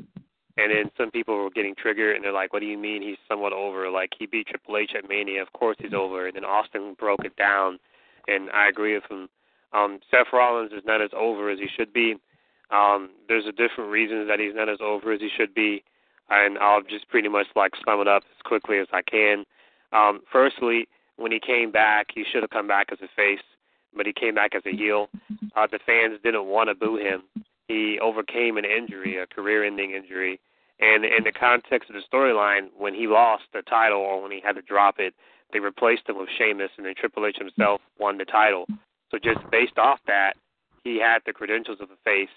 [0.57, 3.17] and then some people were getting triggered, and they're like, "What do you mean he's
[3.27, 3.89] somewhat over?
[3.89, 7.25] Like he beat Triple H at Mania, of course he's over." And then Austin broke
[7.25, 7.79] it down,
[8.27, 9.29] and I agree with him.
[9.73, 12.15] Um, Seth Rollins is not as over as he should be.
[12.71, 15.83] Um, there's a different reasons that he's not as over as he should be,
[16.29, 19.45] and I'll just pretty much like sum it up as quickly as I can.
[19.93, 20.87] Um, firstly,
[21.17, 23.43] when he came back, he should have come back as a face,
[23.95, 25.09] but he came back as a heel.
[25.55, 27.23] Uh, the fans didn't want to boo him.
[27.67, 30.39] He overcame an injury, a career-ending injury,
[30.79, 34.41] and in the context of the storyline, when he lost the title or when he
[34.43, 35.13] had to drop it,
[35.53, 38.65] they replaced him with Sheamus, and then Triple H himself won the title.
[39.09, 40.33] So just based off that,
[40.83, 42.33] he had the credentials of a face,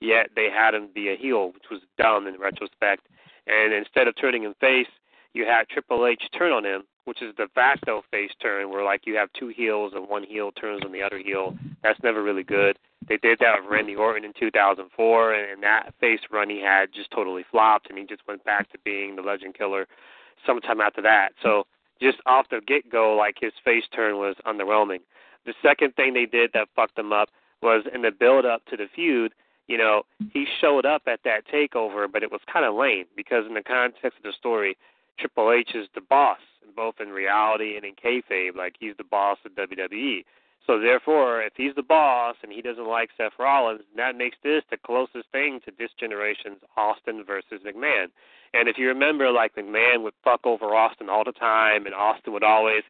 [0.00, 3.06] yet they had him be a heel, which was dumb in retrospect.
[3.46, 4.86] And instead of turning him face,
[5.34, 9.06] you had Triple H turn on him, which is the facto face turn, where like
[9.06, 11.56] you have two heels and one heel turns on the other heel.
[11.82, 12.78] That's never really good.
[13.08, 16.92] They did that with Randy Orton in 2004, and, and that face run he had
[16.94, 19.86] just totally flopped, and he just went back to being the Legend Killer
[20.46, 21.30] sometime after that.
[21.42, 21.64] So
[22.00, 25.00] just off the get go, like his face turn was underwhelming.
[25.46, 27.30] The second thing they did that fucked him up
[27.62, 29.32] was in the build up to the feud.
[29.66, 33.44] You know, he showed up at that takeover, but it was kind of lame because
[33.46, 34.76] in the context of the story,
[35.18, 36.38] Triple H is the boss,
[36.76, 38.56] both in reality and in kayfabe.
[38.56, 40.24] Like he's the boss of WWE.
[40.66, 44.62] So therefore, if he's the boss and he doesn't like Seth Rollins, that makes this
[44.70, 48.08] the closest thing to this generation's Austin versus McMahon.
[48.52, 52.32] And if you remember, like McMahon would fuck over Austin all the time, and Austin
[52.32, 52.82] would always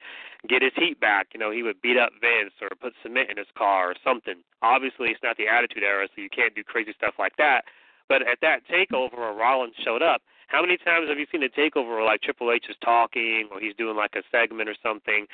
[0.49, 1.29] get his heat back.
[1.33, 4.37] You know, he would beat up Vince or put cement in his car or something.
[4.63, 7.65] Obviously, it's not the Attitude Era, so you can't do crazy stuff like that.
[8.11, 11.91] But at that takeover Rollins showed up, how many times have you seen a takeover
[11.91, 15.27] where like Triple H is talking or he's doing like a segment or something?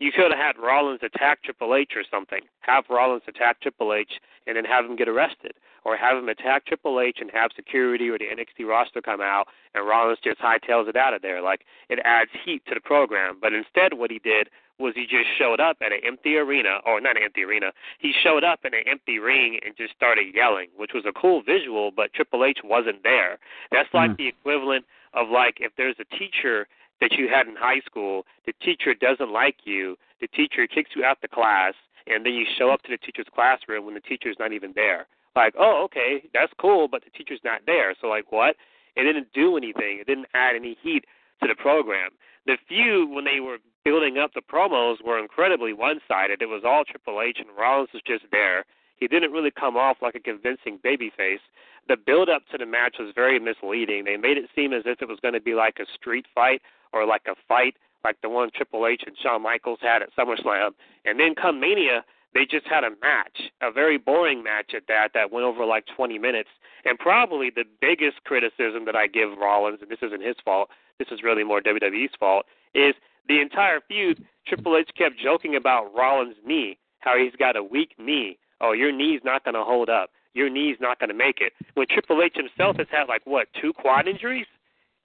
[0.00, 2.40] You could have had Rollins attack Triple H or something.
[2.62, 4.18] Have Rollins attack Triple H
[4.48, 5.52] and then have him get arrested.
[5.84, 9.46] Or have him attack Triple H and have security or the NXT roster come out
[9.72, 11.40] and Rollins just hightails it out of there.
[11.40, 13.38] Like it adds heat to the program.
[13.40, 17.00] But instead what he did was he just showed up at an empty arena, or
[17.00, 17.72] not an empty arena.
[17.98, 21.42] He showed up in an empty ring and just started yelling, which was a cool
[21.42, 23.38] visual, but Triple H wasn't there.
[23.70, 24.16] That's like Mm.
[24.16, 26.66] the equivalent of like if there's a teacher
[27.00, 28.24] that you had in high school.
[28.46, 29.98] The teacher doesn't like you.
[30.20, 31.74] The teacher kicks you out the class,
[32.06, 35.06] and then you show up to the teacher's classroom when the teacher's not even there.
[35.36, 37.94] Like, oh, okay, that's cool, but the teacher's not there.
[38.00, 38.56] So like, what?
[38.96, 39.98] It didn't do anything.
[40.00, 41.04] It didn't add any heat
[41.42, 42.10] to the program.
[42.46, 46.42] The feud when they were building up the promos were incredibly one-sided.
[46.42, 48.64] It was all Triple H, and Rollins was just there.
[48.96, 51.40] He didn't really come off like a convincing babyface.
[51.88, 54.04] The build-up to the match was very misleading.
[54.04, 56.62] They made it seem as if it was going to be like a street fight
[56.92, 60.70] or like a fight like the one Triple H and Shawn Michaels had at SummerSlam.
[61.04, 62.04] And then come Mania,
[62.34, 65.86] they just had a match, a very boring match at that, that went over like
[65.96, 66.50] 20 minutes.
[66.84, 71.08] And probably the biggest criticism that I give Rollins, and this isn't his fault, this
[71.10, 72.94] is really more WWE's fault, is
[73.28, 74.24] the entire feud.
[74.46, 78.38] Triple H kept joking about Rollins' knee, how he's got a weak knee.
[78.60, 80.10] Oh, your knee's not going to hold up.
[80.34, 81.52] Your knee's not going to make it.
[81.74, 84.46] When Triple H himself has had like what two quad injuries?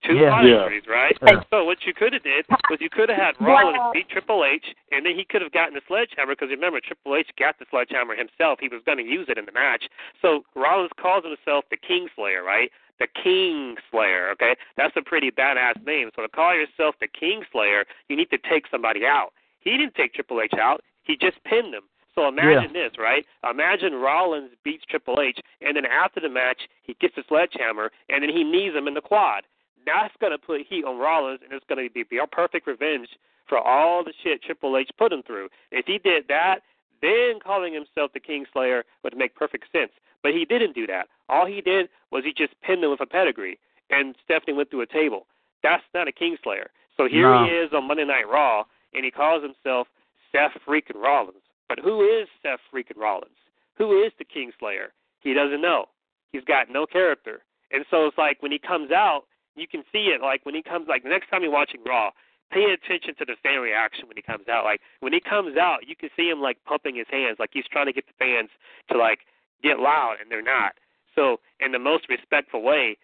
[0.02, 0.30] two Yeah.
[0.30, 0.64] body Yeah.
[0.64, 1.18] injuries, right?
[1.22, 1.44] Yeah.
[1.50, 4.74] So what you could have did was you could have had Rollins beat Triple H,
[4.94, 8.16] and then he could have gotten the sledgehammer because remember Triple H got the sledgehammer
[8.16, 8.60] himself.
[8.62, 9.90] He was going to use it in the match.
[10.22, 12.72] So Rollins calls himself the Kingslayer, right?
[13.00, 14.30] The King Slayer.
[14.32, 14.56] okay?
[14.78, 16.10] That's a pretty badass name.
[16.16, 19.32] So to call yourself the King Slayer, you need to take somebody out.
[19.60, 20.82] He didn't take Triple H out.
[21.04, 21.84] He just pinned him.
[22.16, 23.26] So imagine this, right?
[23.50, 28.22] Imagine Rollins beats Triple H, and then after the match, he gets the sledgehammer, and
[28.24, 29.44] then he knees him in the quad.
[29.86, 33.08] That's going to put heat on Rollins, and it's going to be a perfect revenge
[33.48, 35.50] for all the shit Triple H put him through.
[35.72, 36.60] If he did that,
[37.02, 39.92] then calling himself the Kingslayer would make perfect sense.
[40.22, 41.08] But he didn't do that.
[41.30, 43.58] All he did was he just pinned him with a pedigree,
[43.90, 45.28] and Stephanie went through a table.
[45.64, 46.68] That's not a Kingslayer.
[46.98, 47.46] So here No.
[47.46, 49.88] he is on Monday Night Raw, and he calls himself
[50.32, 51.44] Seth freaking Rollins.
[51.68, 53.38] But who is Seth freaking Rollins?
[53.78, 54.88] Who is the Kingslayer?
[55.22, 55.86] He doesn't know.
[56.32, 57.42] He's got no character.
[57.72, 59.24] And so it's like when he comes out,
[59.56, 60.22] you can see it.
[60.22, 62.12] Like when he comes, like the next time you're watching Raw,
[62.52, 64.64] pay attention to the fan reaction when he comes out.
[64.64, 67.68] Like when he comes out, you can see him like pumping his hands, like he's
[67.72, 68.50] trying to get the fans
[68.92, 69.20] to like
[69.64, 70.74] get loud, and they're not.
[71.16, 72.98] So in the most respectful way,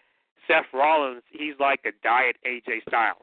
[0.48, 3.22] Seth Rollins, he's like a diet AJ Styles.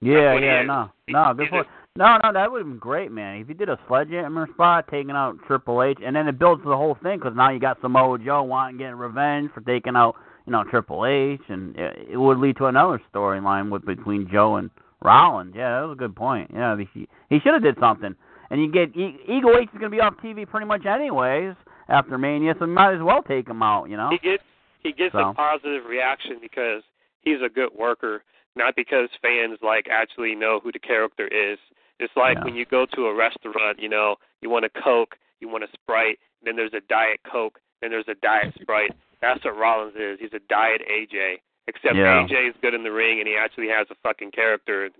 [0.00, 1.66] Yeah, yeah, no, no, good point.
[1.94, 3.36] No, no, that would have been great, man.
[3.36, 6.74] If you did a sledgehammer spot, taking out Triple H, and then it builds the
[6.74, 10.52] whole thing because now you got Samoa Joe wanting getting revenge for taking out, you
[10.52, 14.70] know, Triple H, and it, would lead to another storyline with between Joe and
[15.02, 15.54] Rollins.
[15.56, 16.50] Yeah, that was a good point.
[16.54, 18.14] Yeah, he he should have did something.
[18.50, 21.54] And you get e- Eagle H is going to be off TV pretty much anyways
[21.88, 23.88] after Mania, so might as well take him out.
[23.88, 24.10] You know.
[24.10, 24.42] He gets
[24.82, 25.30] he gets So.
[25.30, 26.82] a positive reaction because
[27.22, 28.22] he's a good worker,
[28.56, 31.58] not because fans like actually know who the character is.
[32.00, 32.44] It's like Yeah.
[32.44, 35.68] when you go to a restaurant, you know, you want a Coke, you want a
[35.72, 38.90] Sprite, then there's a Diet Coke, then there's a Diet Sprite.
[39.22, 40.18] That's what Rollins is.
[40.20, 41.40] He's a Diet AJ.
[41.68, 42.26] Except Yeah.
[42.26, 44.90] AJ is good in the ring and he actually has a fucking character.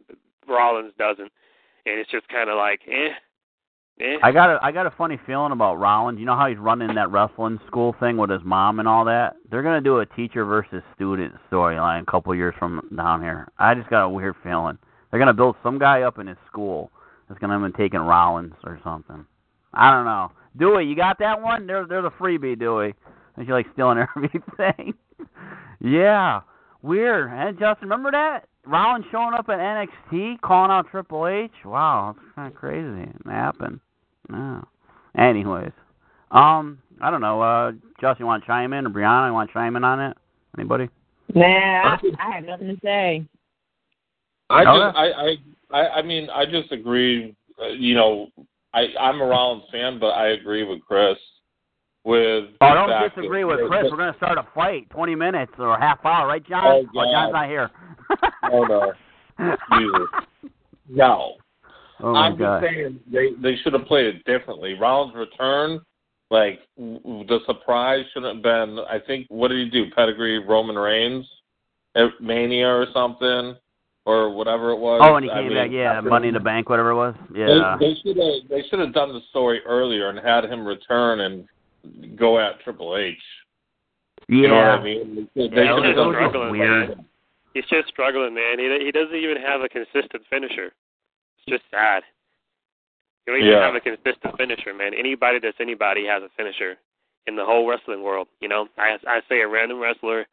[0.48, 1.30] Rollins doesn't,
[1.86, 3.10] and it's just kind of like, eh,
[4.00, 4.18] eh.
[4.22, 6.18] I got a I got a funny feeling about Rollins.
[6.18, 9.34] You know how he's running that wrestling school thing with his mom and all that.
[9.50, 13.48] They're gonna do a teacher versus student storyline a couple years from down here.
[13.58, 14.78] I just got a weird feeling
[15.10, 16.90] they're gonna build some guy up in his school
[17.28, 19.24] that's gonna have been taking Rollins or something.
[19.74, 20.32] I don't know.
[20.56, 21.66] Dewey, you got that one?
[21.66, 22.94] They're they're the freebie, Dewey.
[23.36, 24.94] And you like stealing everything.
[25.80, 26.40] yeah,
[26.82, 27.30] weird.
[27.32, 31.50] And Justin, remember that Rollins showing up at NXT calling out Triple H?
[31.64, 33.02] Wow, that's kind of crazy.
[33.02, 33.80] It happened.
[34.28, 34.64] No.
[35.16, 35.72] Anyways,
[36.30, 37.40] um, I don't know.
[37.40, 40.00] Uh, Justin, you want to chime in, or Brianna, you want to chime in on
[40.00, 40.16] it?
[40.56, 40.88] Anybody?
[41.34, 43.24] Nah, I, I have nothing to say.
[44.50, 44.78] I Okay.
[44.78, 45.36] just, I, I,
[45.80, 47.34] I, I mean, I just agree.
[47.60, 48.28] Uh, you know,
[48.74, 51.16] I, I'm a Rollins fan, but I agree with Chris.
[52.04, 53.84] With Oh, the don't disagree with Chris.
[53.90, 56.64] We're gonna start a fight, twenty minutes or a half hour, right, John?
[56.64, 57.70] Oh, oh John's not here.
[58.52, 58.92] Oh no,
[59.78, 60.08] Jesus.
[60.88, 61.34] no.
[62.00, 62.60] Oh I'm God.
[62.60, 64.74] just saying they they should have played it differently.
[64.74, 65.80] Rollins' return,
[66.30, 68.80] like the surprise shouldn't have been.
[68.90, 69.88] I think what did he do?
[69.94, 71.24] Pedigree Roman Reigns
[71.94, 73.54] at Mania or something,
[74.06, 75.02] or whatever it was.
[75.04, 75.70] Oh, and he I came mean, back.
[75.70, 77.14] Yeah, after- Money in the Bank, whatever it was.
[77.32, 77.76] Yeah.
[77.78, 81.20] They, they should have they should have done the story earlier and had him return
[81.20, 81.46] and
[82.16, 83.16] go at Triple H.
[84.28, 84.36] yeah.
[84.36, 85.28] You know what I mean?
[85.34, 86.88] They, they Yeah, should it have was just struggling, weird.
[86.96, 87.06] man.
[87.54, 88.58] He's just struggling, man.
[88.58, 90.72] He he doesn't even have a consistent finisher.
[91.36, 92.02] It's just sad.
[93.26, 93.64] You don't even Yeah.
[93.66, 94.94] have a consistent finisher, man.
[94.94, 96.76] Anybody that's anybody has a finisher
[97.26, 98.28] in the whole wrestling world.
[98.40, 100.26] You know, I I say a random wrestler,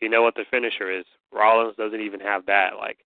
[0.00, 1.04] you know what the finisher is.
[1.32, 2.76] Rollins doesn't even have that.
[2.78, 2.98] Like,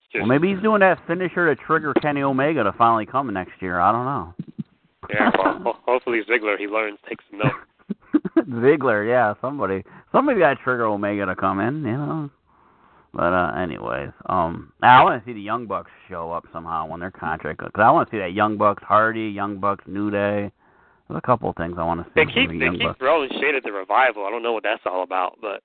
[0.00, 3.32] it's just Well, maybe he's doing that finisher to trigger Kenny Omega to finally come
[3.32, 3.80] next year.
[3.80, 4.34] I don't know.
[5.10, 5.30] Yeah.
[5.36, 7.54] Well, ho- hopefully Ziggler he learns, takes some notes.
[8.48, 11.82] Ziggler, yeah, somebody, somebody got trigger Omega to come in.
[11.82, 12.30] You know,
[13.12, 17.00] But uh anyways, um, I want to see the Young Bucks show up somehow when
[17.00, 20.50] their contract because I want to see that Young Bucks Hardy, Young Bucks New Day.
[21.08, 22.12] There's a couple of things I want to see.
[22.16, 22.98] They keep the they keep Bucks.
[22.98, 24.26] throwing shade at the revival.
[24.26, 25.62] I don't know what that's all about, but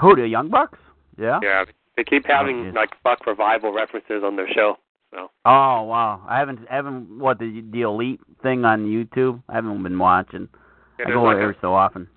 [0.00, 0.78] Who the Young Bucks?
[1.18, 1.40] Yeah.
[1.42, 1.64] yeah,
[1.96, 2.72] they keep having yeah.
[2.72, 4.76] like fuck revival references on their show.
[5.10, 9.42] So Oh wow, I haven't haven't what the the elite thing on YouTube.
[9.48, 10.48] I haven't been watching.
[10.98, 12.08] yeah, I go like every a, so often.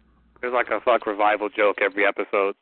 [0.42, 2.56] there's like a fuck revival joke every episode.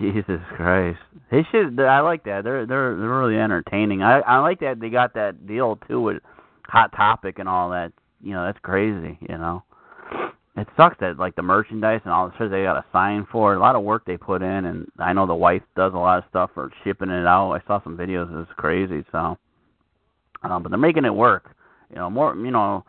[0.00, 0.98] Jesus Christ,
[1.30, 1.78] his shit.
[1.78, 2.42] I like that.
[2.44, 4.02] They're they're they're really entertaining.
[4.02, 6.22] I I like that they got that deal too with
[6.68, 7.92] Hot Topic and all that.
[8.20, 9.18] You know, that's crazy.
[9.20, 9.62] You know,
[10.56, 13.54] it sucks that like the merchandise and all the shit they got to sign for.
[13.54, 16.18] A lot of work they put in, and I know the wife does a lot
[16.18, 17.52] of stuff for shipping it out.
[17.52, 18.42] I saw some videos.
[18.42, 19.04] It's crazy.
[19.12, 19.36] So,
[20.42, 21.54] um, but they're making it work.
[21.90, 22.34] You know, more.
[22.34, 22.84] You know,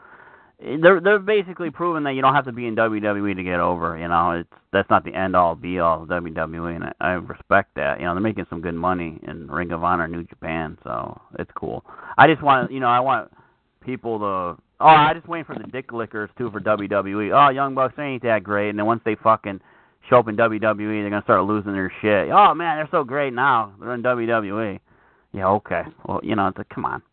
[0.59, 3.97] they're they're basically proving that you don't have to be in WWE to get over.
[3.97, 7.11] You know, it's that's not the end all be all of WWE, and I, I
[7.13, 7.99] respect that.
[7.99, 11.51] You know, they're making some good money in Ring of Honor, New Japan, so it's
[11.55, 11.85] cool.
[12.17, 13.31] I just want you know I want
[13.81, 14.61] people to.
[14.79, 17.31] Oh, I just waiting for the dick lickers too for WWE.
[17.33, 19.59] Oh, Young Bucks ain't that great, and then once they fucking
[20.09, 22.31] show up in WWE, they're gonna start losing their shit.
[22.31, 23.73] Oh man, they're so great now.
[23.79, 24.79] They're in WWE.
[25.33, 25.83] Yeah, okay.
[26.07, 27.03] Well, you know, it's like, come on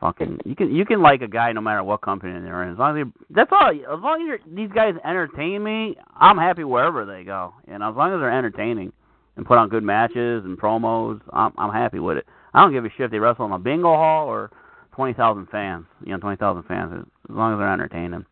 [0.00, 2.72] fucking you can you can like a guy no matter what company they're in.
[2.72, 3.70] As long as they, that's all.
[3.70, 7.54] As long as you're, these guys entertain me, I'm happy wherever they go.
[7.68, 8.92] Know, as long as they're entertaining
[9.36, 12.26] and put on good matches and promos, I'm I'm happy with it.
[12.54, 14.50] I don't give a shit if they wrestle in a bingo hall or
[14.92, 15.84] twenty thousand fans.
[16.04, 18.24] You know, twenty thousand fans as long as they're entertaining.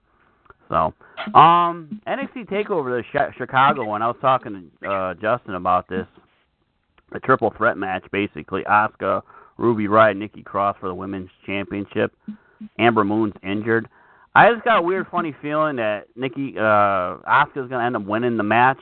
[0.68, 0.92] So,
[1.35, 4.02] um, NXT Takeover, the Chi- Chicago one.
[4.02, 6.07] I was talking to uh, Justin about this.
[7.11, 8.64] The triple threat match, basically.
[8.64, 9.22] Asuka,
[9.59, 12.12] Ruby Riott, Nikki Cross for the women's championship.
[12.79, 13.88] Ember Moon's injured.
[14.35, 18.37] I just got a weird, funny feeling that Nikki uh Asuka's gonna end up winning
[18.37, 18.79] the match,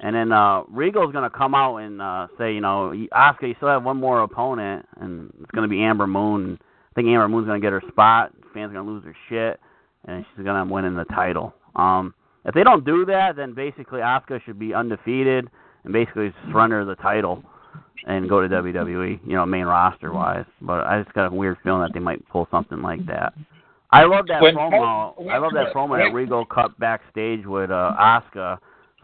[0.00, 3.68] and then uh Regal's gonna come out and uh say, you know, Asuka, you still
[3.68, 6.58] have one more opponent, and it's gonna be Ember Moon.
[6.60, 8.32] I think Ember Moon's gonna get her spot.
[8.52, 9.60] Fans are gonna lose their shit,
[10.06, 11.54] and she's gonna win in the title.
[11.76, 12.12] Um,
[12.44, 15.48] if they don't do that, then basically Asuka should be undefeated
[15.84, 17.44] and basically surrender the title
[18.06, 20.46] and go to WWE, you know, main roster wise.
[20.62, 23.34] But I just got a weird feeling that they might pull something like that.
[23.90, 25.14] I love that When- promo.
[25.30, 28.58] I love that promo that Regal cut backstage with uh Asuka,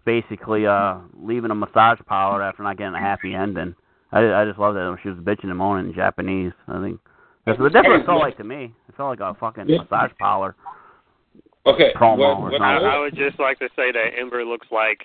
[0.04, 3.74] basically uh leaving a massage parlor after not getting a happy ending.
[4.12, 6.52] I I just love that she was bitching and moaning in Japanese.
[6.68, 7.00] I think
[7.46, 8.74] that's what that's what it felt like to me.
[8.88, 10.54] It felt like a fucking massage parlor.
[11.66, 11.92] Okay.
[11.96, 12.76] Promo when, or when I.
[12.76, 15.04] I would just like to say that Ember looks like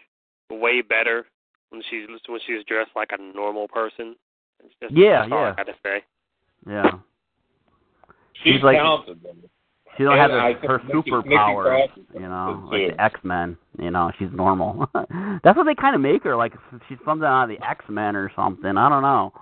[0.51, 1.25] way better
[1.69, 4.15] when she's when she's dressed like a normal person.
[4.63, 5.51] It's just, Yeah, that's all yeah.
[5.51, 6.03] I gotta say.
[6.67, 6.91] Yeah.
[8.43, 9.19] she's, she's like- talented.
[9.97, 13.57] She don't And have I her Nikki- Nikki superpowers, you know, like the X Men.
[13.79, 14.87] You know, she's normal.
[15.43, 16.53] That's what they kind of make her like.
[16.87, 18.77] She's something out of the X Men or something.
[18.77, 19.33] I don't know.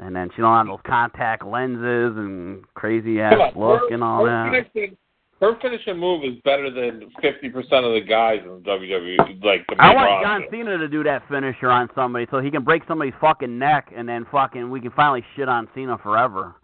[0.00, 4.26] And then she don't have those contact lenses and crazy ass look her, and all
[4.26, 4.66] her that.
[4.74, 4.96] Finishing,
[5.40, 9.42] her finishing move is better than fifty percent of the guys in WWE.
[9.44, 10.24] Like the I want roster.
[10.26, 13.92] John Cena to do that finisher on somebody so he can break somebody's fucking neck
[13.94, 16.54] and then fucking we can finally shit on Cena forever.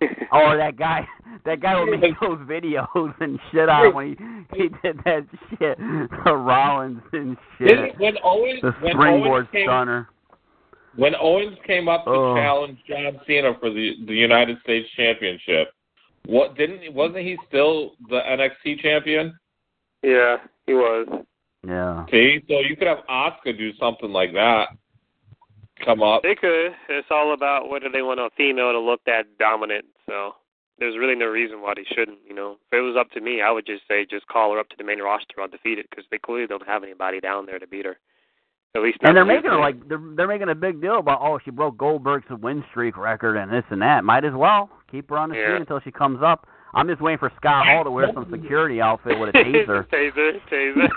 [0.30, 1.04] Or that guy,
[1.44, 5.26] that guy will make those videos and shit on when he he did that
[5.58, 7.68] shit to Rollins and shit.
[7.68, 10.08] Didn't- when Owens The when springboard Owens came, stunner.
[10.96, 12.36] when Owens came up to Oh.
[12.36, 15.72] challenge John Cena for the the United States Championship,
[16.26, 19.38] what didn't wasn't he still the NXT champion?
[20.02, 21.08] Yeah, he was.
[21.66, 22.06] Yeah.
[22.10, 24.68] See, so you could have Asuka do something like that.
[25.84, 26.22] Come up.
[26.22, 26.72] They could.
[26.88, 29.84] It's all about whether they want a female to look that dominant.
[30.06, 30.32] So
[30.78, 32.18] there's really no reason why they shouldn't.
[32.26, 34.58] You know, if it was up to me, I would just say just call her
[34.58, 37.66] up to the main roster undefeated because they clearly don't have anybody down there to
[37.66, 37.98] beat her.
[38.74, 41.38] At least And they're making her like they're they're making a big deal about oh
[41.44, 44.04] she broke Goldberg's win streak record and this and that.
[44.04, 45.44] Might as well keep her on the Yeah.
[45.46, 46.46] screen until she comes up.
[46.74, 49.86] I'm just waiting for Scott Hall to wear some security outfit with a taser.
[49.88, 50.88] taser, taser.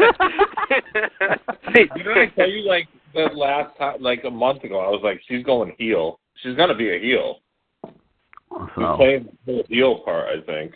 [1.73, 4.79] Hey, didn't I tell you like the last time, like a month ago?
[4.79, 6.19] I was like, she's going heel.
[6.43, 7.37] She's gonna be a heel.
[7.85, 10.73] She's playing the heel part, I think.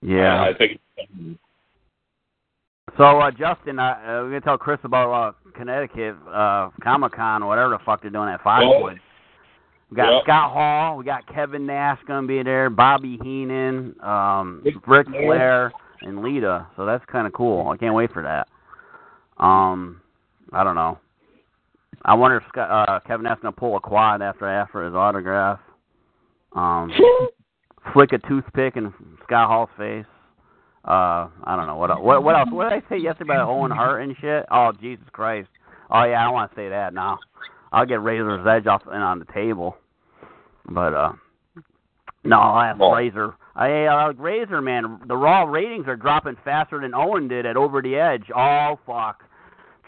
[0.00, 0.42] yeah.
[0.42, 0.80] I think.
[2.96, 7.46] So uh, Justin, uh, uh, we're gonna tell Chris about uh, Connecticut uh, Comic Con
[7.46, 8.98] whatever the fuck they're doing at Foxwoods.
[9.90, 10.22] We got Yep.
[10.24, 15.22] Scott Hall, we got Kevin Nash gonna be there, Bobby Heenan, um, Ric Ric Flair.
[15.26, 15.72] Flair,
[16.02, 16.66] and Lita.
[16.76, 17.68] So that's kind of cool.
[17.68, 18.48] I can't wait for that.
[19.42, 20.00] Um,
[20.52, 20.98] I don't know.
[22.04, 25.60] I wonder if Scott, uh, Kevin Nash gonna pull a quad after after his autograph.
[26.54, 26.90] Um,
[27.92, 28.92] flick a toothpick in
[29.24, 30.06] Scott Hall's face.
[30.84, 32.00] Uh, I don't know what else.
[32.02, 32.48] What, what else?
[32.50, 34.46] What did I say yesterday about Owen Hart and shit?
[34.50, 35.48] Oh Jesus Christ!
[35.90, 37.18] Oh yeah, I don't want to say that now.
[37.72, 39.76] I'll get Razor's Edge off and on the table.
[40.68, 41.12] But uh,
[42.24, 43.34] no, ask Well- Razor.
[43.56, 47.82] I uh, Razor man, the Raw ratings are dropping faster than Owen did at Over
[47.82, 48.24] the Edge.
[48.34, 49.22] Oh fuck,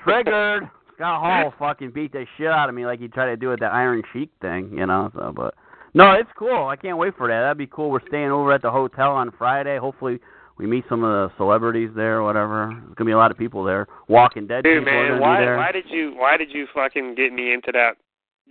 [0.05, 0.69] triggered.
[0.97, 3.61] Scott Hall fucking beat the shit out of me like he tried to do with
[3.61, 5.11] that Iron Sheik thing, you know.
[5.15, 5.55] So, but
[5.95, 6.67] no, it's cool.
[6.67, 7.41] I can't wait for that.
[7.41, 7.91] That'd be cool.
[7.91, 9.79] We're staying over at the hotel on Friday.
[9.79, 10.19] Hopefully,
[10.59, 12.69] we meet some of the celebrities there or whatever.
[12.73, 13.87] There's gonna be a lot of people there.
[14.09, 15.57] Walking Dead Dude, people are man, gonna why be there.
[15.57, 17.97] why did you why did you fucking get me into that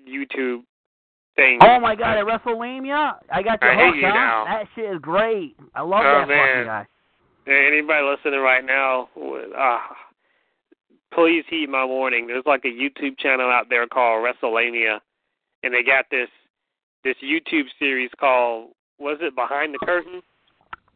[0.08, 0.64] YouTube
[1.36, 1.60] thing?
[1.62, 4.14] Oh my god, at WrestleMania, I got your I hate you huh?
[4.14, 4.46] now.
[4.46, 5.56] That shit is great.
[5.76, 6.66] I love Oh, that man.
[6.66, 6.88] fucking guy.
[7.48, 9.10] Anybody listening right now,
[9.58, 9.80] uh,
[11.14, 12.28] please heed my warning.
[12.28, 15.00] There's like a YouTube channel out there called WrestleMania,
[15.64, 16.30] and they got this
[17.04, 20.22] this YouTube series called was it Behind the Curtain?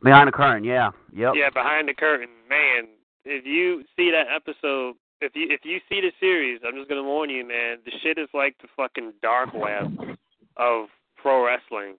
[0.06, 1.34] Behind the curtain, yeah, yep.
[1.36, 2.30] Yeah, Behind the Curtain.
[2.48, 2.88] Man,
[3.26, 7.02] if you see that episode, if you if you see the series, I'm just gonna
[7.02, 7.78] warn you, man.
[7.84, 9.98] The shit is like the fucking dark web
[10.58, 11.96] of pro wrestling.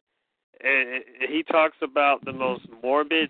[0.63, 3.29] And he talks about the most morbid,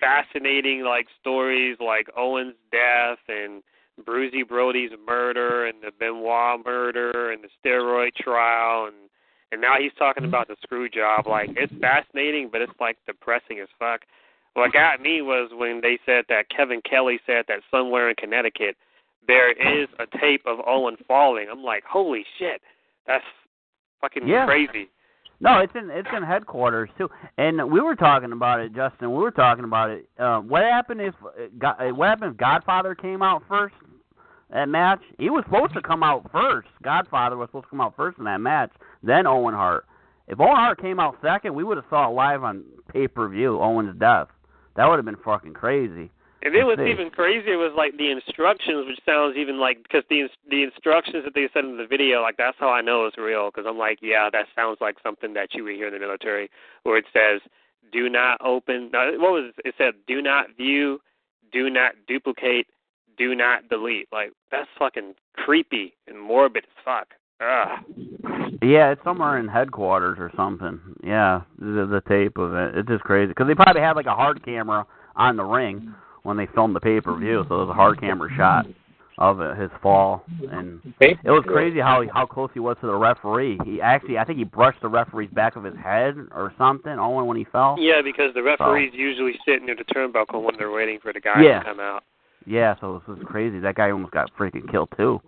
[0.00, 3.62] fascinating like stories, like Owen's death and
[4.04, 9.09] Bruiser Brody's murder and the Benoit murder and the steroid trial and
[9.52, 11.26] and now he's talking about the screw job.
[11.26, 14.02] Like it's fascinating, but it's like depressing as fuck.
[14.54, 18.76] What got me was when they said that Kevin Kelly said that somewhere in Connecticut
[19.26, 21.46] there is a tape of Owen falling.
[21.50, 22.60] I'm like, holy shit,
[23.06, 23.24] that's
[24.00, 24.46] fucking Yeah.
[24.46, 24.88] crazy.
[25.42, 27.10] No, it's in it's in headquarters too.
[27.38, 29.10] And we were talking about it, Justin.
[29.10, 30.06] We were talking about it.
[30.18, 33.74] Uh, what happened if uh, uh, what happened if Godfather came out first?
[34.50, 36.68] That match, he was supposed to come out first.
[36.82, 38.72] Godfather was supposed to come out first in that match,
[39.02, 39.86] then Owen Hart.
[40.28, 43.28] If Owen Hart came out second, we would have saw it live on pay per
[43.28, 43.60] view.
[43.60, 44.28] Owen's death.
[44.76, 46.10] That would have been fucking crazy.
[46.42, 46.90] And it was see.
[46.90, 51.34] even crazier was like the instructions, which sounds even like because the the instructions that
[51.34, 53.50] they said in the video, like that's how I know it's real.
[53.50, 56.50] Because I'm like, yeah, that sounds like something that you would hear in the military,
[56.84, 57.42] where it says,
[57.92, 59.68] "Do not open." No, what was it?
[59.68, 59.94] it said?
[60.06, 61.00] "Do not view,
[61.52, 62.68] do not duplicate,
[63.18, 67.08] do not delete." Like that's fucking creepy and morbid as fuck.
[67.42, 67.84] Ugh.
[68.62, 70.80] Yeah, it's somewhere in headquarters or something.
[71.02, 72.76] Yeah, the, the tape of it.
[72.76, 74.86] It's just crazy because they probably had like a hard camera
[75.16, 78.00] on the ring when they filmed the pay per view, so it was a hard
[78.00, 78.66] camera shot
[79.18, 82.94] of it, his fall, and it was crazy how how close he was to the
[82.94, 83.58] referee.
[83.64, 86.92] He actually, I think he brushed the referee's back of his head or something.
[86.98, 87.76] Owen when he fell.
[87.78, 91.42] Yeah, because the referees usually sit near the turnbuckle when they're waiting for the guy
[91.42, 91.58] Yeah.
[91.58, 92.04] to come out.
[92.46, 93.60] Yeah, so it was crazy.
[93.60, 95.20] That guy almost got freaking killed too.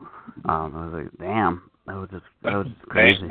[0.47, 3.29] Um, I was like, damn, that was just that was just crazy.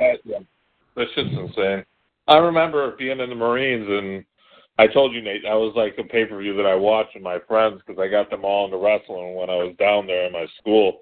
[0.95, 1.85] That's just insane.
[2.27, 4.25] I remember being in the Marines, and
[4.77, 7.23] I told you, Nate, that was like a pay per view that I watched with
[7.23, 10.33] my friends because I got them all into wrestling when I was down there in
[10.33, 10.99] my school.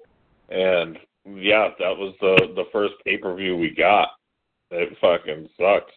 [0.48, 4.08] And yeah, that was the the first pay per view we got.
[4.70, 5.92] It fucking sucks.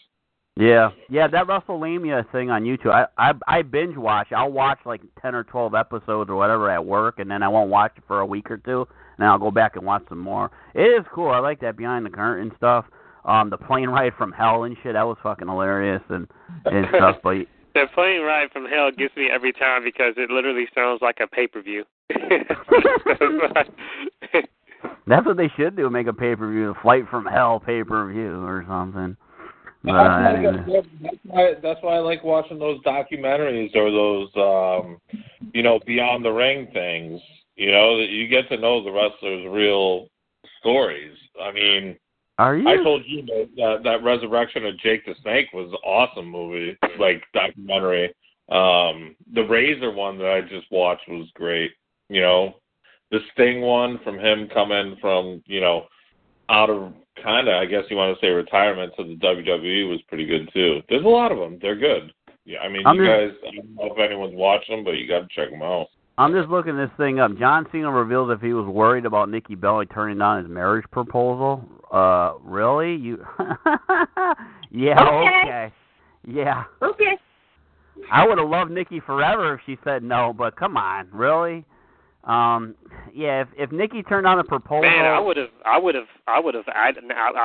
[0.56, 2.92] Yeah, yeah, that WrestleMania thing on YouTube.
[2.92, 4.28] I I I binge watch.
[4.32, 7.72] I'll watch like ten or twelve episodes or whatever at work, and then I won't
[7.72, 8.88] watch it for a week or two,
[9.24, 10.52] and then I'll go back and watch some more.
[10.76, 11.30] It is cool.
[11.30, 12.84] I like that behind the curtain stuff.
[13.24, 14.94] Um, the plane ride from hell and shit.
[14.94, 16.28] That was fucking hilarious and
[16.66, 17.18] and stuff.
[17.24, 17.38] But
[17.74, 21.28] The plane ride from hell gets me every time because it literally sounds like a
[21.28, 21.86] pay per view.
[25.08, 25.90] that's what they should do.
[25.90, 29.16] Make a pay per view, the Flight from Hell pay per view or something.
[29.86, 34.30] But, That's uh, why- that's why that's why I like watching those documentaries or those
[34.36, 34.98] um
[35.54, 37.22] you know beyond the ring things.
[37.56, 40.08] You know that you get to know the wrestlers' real
[40.60, 41.16] stories.
[41.42, 41.98] I mean,
[42.40, 42.68] Are you?
[42.68, 46.78] I told you that, that that Resurrection of Jake the Snake was an awesome movie,
[47.00, 48.14] like documentary.
[48.50, 51.72] Um, the Razor one that I just watched was great.
[52.10, 52.56] You know,
[53.12, 55.86] the Sting one from him coming from you know
[56.50, 56.94] out of
[57.24, 60.50] kind of I guess you want to say retirement to the WWE was pretty good
[60.54, 60.82] too.
[60.90, 61.60] There's a lot of them.
[61.62, 62.12] They're good.
[62.46, 63.52] Yeah, I mean, I'm you just- guys.
[63.52, 65.88] I don't know if anyone's watched them, but you got to check them out.
[66.18, 67.38] I'm just looking this thing up.
[67.40, 71.64] John Cena reveals if he was worried about Nikki Bella turning down his marriage proposal.
[71.92, 72.96] Uh, really?
[72.96, 73.26] You?
[74.72, 75.02] yeah.
[75.02, 75.42] Okay.
[75.44, 75.74] Okay.
[76.28, 76.64] Yeah.
[76.82, 77.18] Okay.
[78.12, 81.66] I would have loved Nikki forever if she said no, but come on, really?
[82.24, 82.76] Um,
[83.14, 83.42] yeah.
[83.42, 86.40] If if Nikki turned down a proposal, Man, I would have, I would have, I
[86.40, 86.92] would have, I,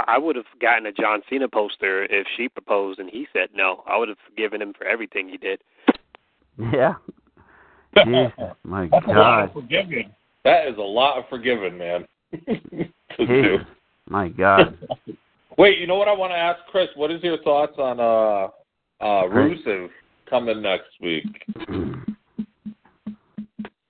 [0.07, 3.83] I would have gotten a John Cena poster if she proposed and he said no.
[3.87, 5.61] I would have forgiven him for everything he did.
[6.73, 6.95] Yeah.
[8.07, 9.63] Jeez, my That's a lot of God.
[9.63, 10.11] forgiving.
[10.45, 12.07] That is a lot of forgiving, man.
[13.17, 13.59] to do.
[14.09, 14.77] My God.
[15.59, 16.89] Wait, you know what I want to ask Chris?
[16.95, 18.49] What is your thoughts on uh
[19.05, 19.89] uh Rusev
[20.29, 21.27] coming next week?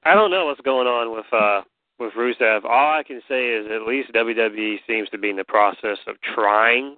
[0.05, 1.63] I don't know what's going on with uh
[1.99, 5.45] with Rusev, all I can say is at least WWE seems to be in the
[5.45, 6.97] process of trying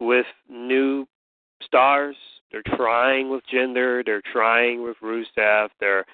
[0.00, 1.06] with new
[1.62, 2.16] stars.
[2.50, 4.04] They're trying with Jinder.
[4.04, 5.68] They're trying with Rusev.
[5.80, 6.04] They're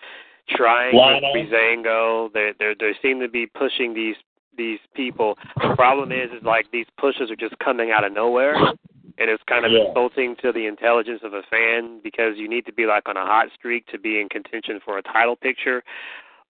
[0.51, 1.21] trying Lana.
[1.33, 2.33] with Breezango.
[2.33, 4.17] They they they seem to be pushing these
[4.57, 5.37] these people.
[5.61, 8.57] The problem is is like these pushes are just coming out of nowhere.
[9.17, 9.87] And it's kind of Yeah.
[9.87, 13.25] insulting to the intelligence of a fan because you need to be like on a
[13.25, 15.85] hot streak to be in contention for a title picture.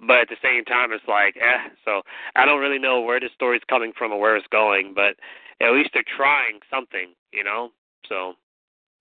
[0.01, 1.69] But at the same time, it's like, eh.
[1.85, 2.03] So
[2.37, 5.17] I don't really know where this story's coming from or where it's going, but
[5.61, 7.71] at least they're trying something, you know.
[8.09, 8.35] So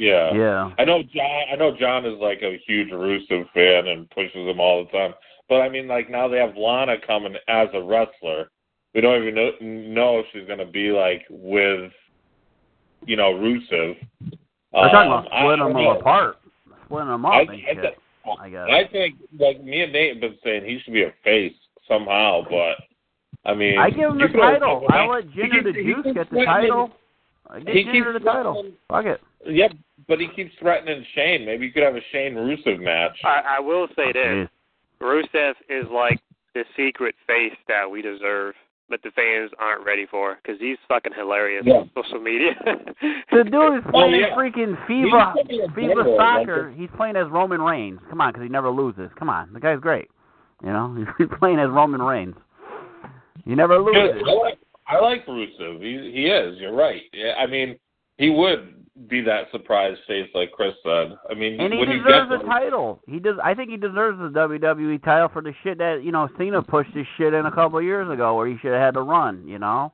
[0.04, 0.34] Yeah.
[0.34, 0.72] Yeah.
[0.78, 1.42] I know John.
[1.52, 5.14] I know John is like a huge Rusev fan and pushes him all the time.
[5.48, 8.50] But I mean, like now they have Lana coming as a wrestler.
[8.94, 11.92] We don't even know, know if she's gonna be like with,
[13.06, 13.96] you know, Rusev.
[14.72, 16.00] They're talking Um, about I splitting them know.
[16.00, 16.38] apart,
[16.86, 17.82] splitting them up I, I, shit.
[17.82, 17.96] think-
[18.40, 18.68] I guess.
[18.72, 21.54] I think like me and Nate have been saying he should be a face
[21.88, 22.76] somehow, but
[23.50, 24.86] I mean, I give him the title.
[24.90, 26.92] I let Jinder the Juice get the title.
[27.50, 28.66] I give Jinder the title.
[28.90, 29.22] Fuck it.
[29.46, 29.68] Yeah,
[30.08, 31.46] but he keeps threatening Shane.
[31.46, 33.18] Maybe you could have a Shane Rusev match.
[33.24, 34.50] I, I will say this: Jeez.
[35.02, 36.20] Rusev is like
[36.56, 38.54] the secret face that we deserve,
[38.90, 41.76] but the fans aren't ready for because he's fucking hilarious Yeah.
[41.76, 42.52] on social media.
[43.32, 44.36] The dude is Oh, playing yeah.
[44.36, 46.74] freaking He's FIFA playing FIFA general, like soccer.
[46.78, 48.00] He's playing as Roman Reigns.
[48.10, 49.10] Come on, because he never loses.
[49.18, 50.10] Come on, the guy's great.
[50.64, 52.36] You know, he's playing as Roman Reigns.
[53.46, 54.16] He never Good.
[54.16, 54.24] loses.
[54.28, 55.82] I like I like Rusev.
[55.82, 56.60] He he is.
[56.62, 57.02] You're right.
[57.14, 57.78] Yeah, I mean,
[58.18, 61.18] he would be that surprise face like Chris said.
[61.30, 63.00] I mean, And he when deserves you the get title.
[63.08, 63.36] He does.
[63.44, 66.92] I think he deserves the WWE title for the shit that you know Cena pushed
[66.92, 69.48] his shit in a couple of years ago, where he should have had to run.
[69.48, 69.92] You know.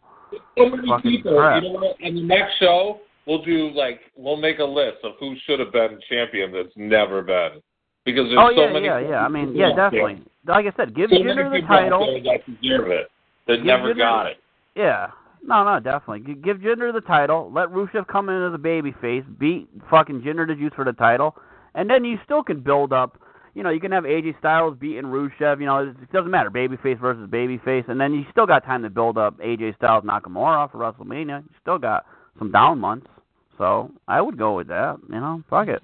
[0.58, 1.38] so many people.
[1.38, 1.64] crap.
[1.64, 1.95] You know what?
[2.02, 5.72] In the next show, we'll do like we'll make a list of who should have
[5.72, 7.62] been champion that's never been.
[8.06, 8.86] Because there's oh so yeah, many.
[8.86, 9.20] yeah, yeah.
[9.26, 9.89] I mean, yeah, there.
[9.89, 10.24] definitely.
[10.45, 12.22] Like I said, give So Jinder the title.
[12.24, 13.08] that deserve it.
[13.47, 14.38] That never Jinder- got it.
[14.76, 15.08] Yeah.
[15.44, 16.36] No, no, definitely.
[16.36, 17.52] Give Jinder the title.
[17.54, 19.26] Let Rusev come in as a babyface.
[19.40, 21.36] Beat fucking Jinder the Juice for the title,
[21.76, 23.18] and then you still can build up.
[23.56, 25.60] You know, you can have AJ Styles beating Rusev.
[25.60, 28.90] You know, it doesn't matter, babyface versus babyface, and then you still got time to
[28.90, 31.44] build up AJ Styles Nakamura for WrestleMania.
[31.44, 32.06] You still got
[32.38, 33.08] some down months,
[33.58, 34.98] so I would go with that.
[35.10, 35.82] You know, fuck it.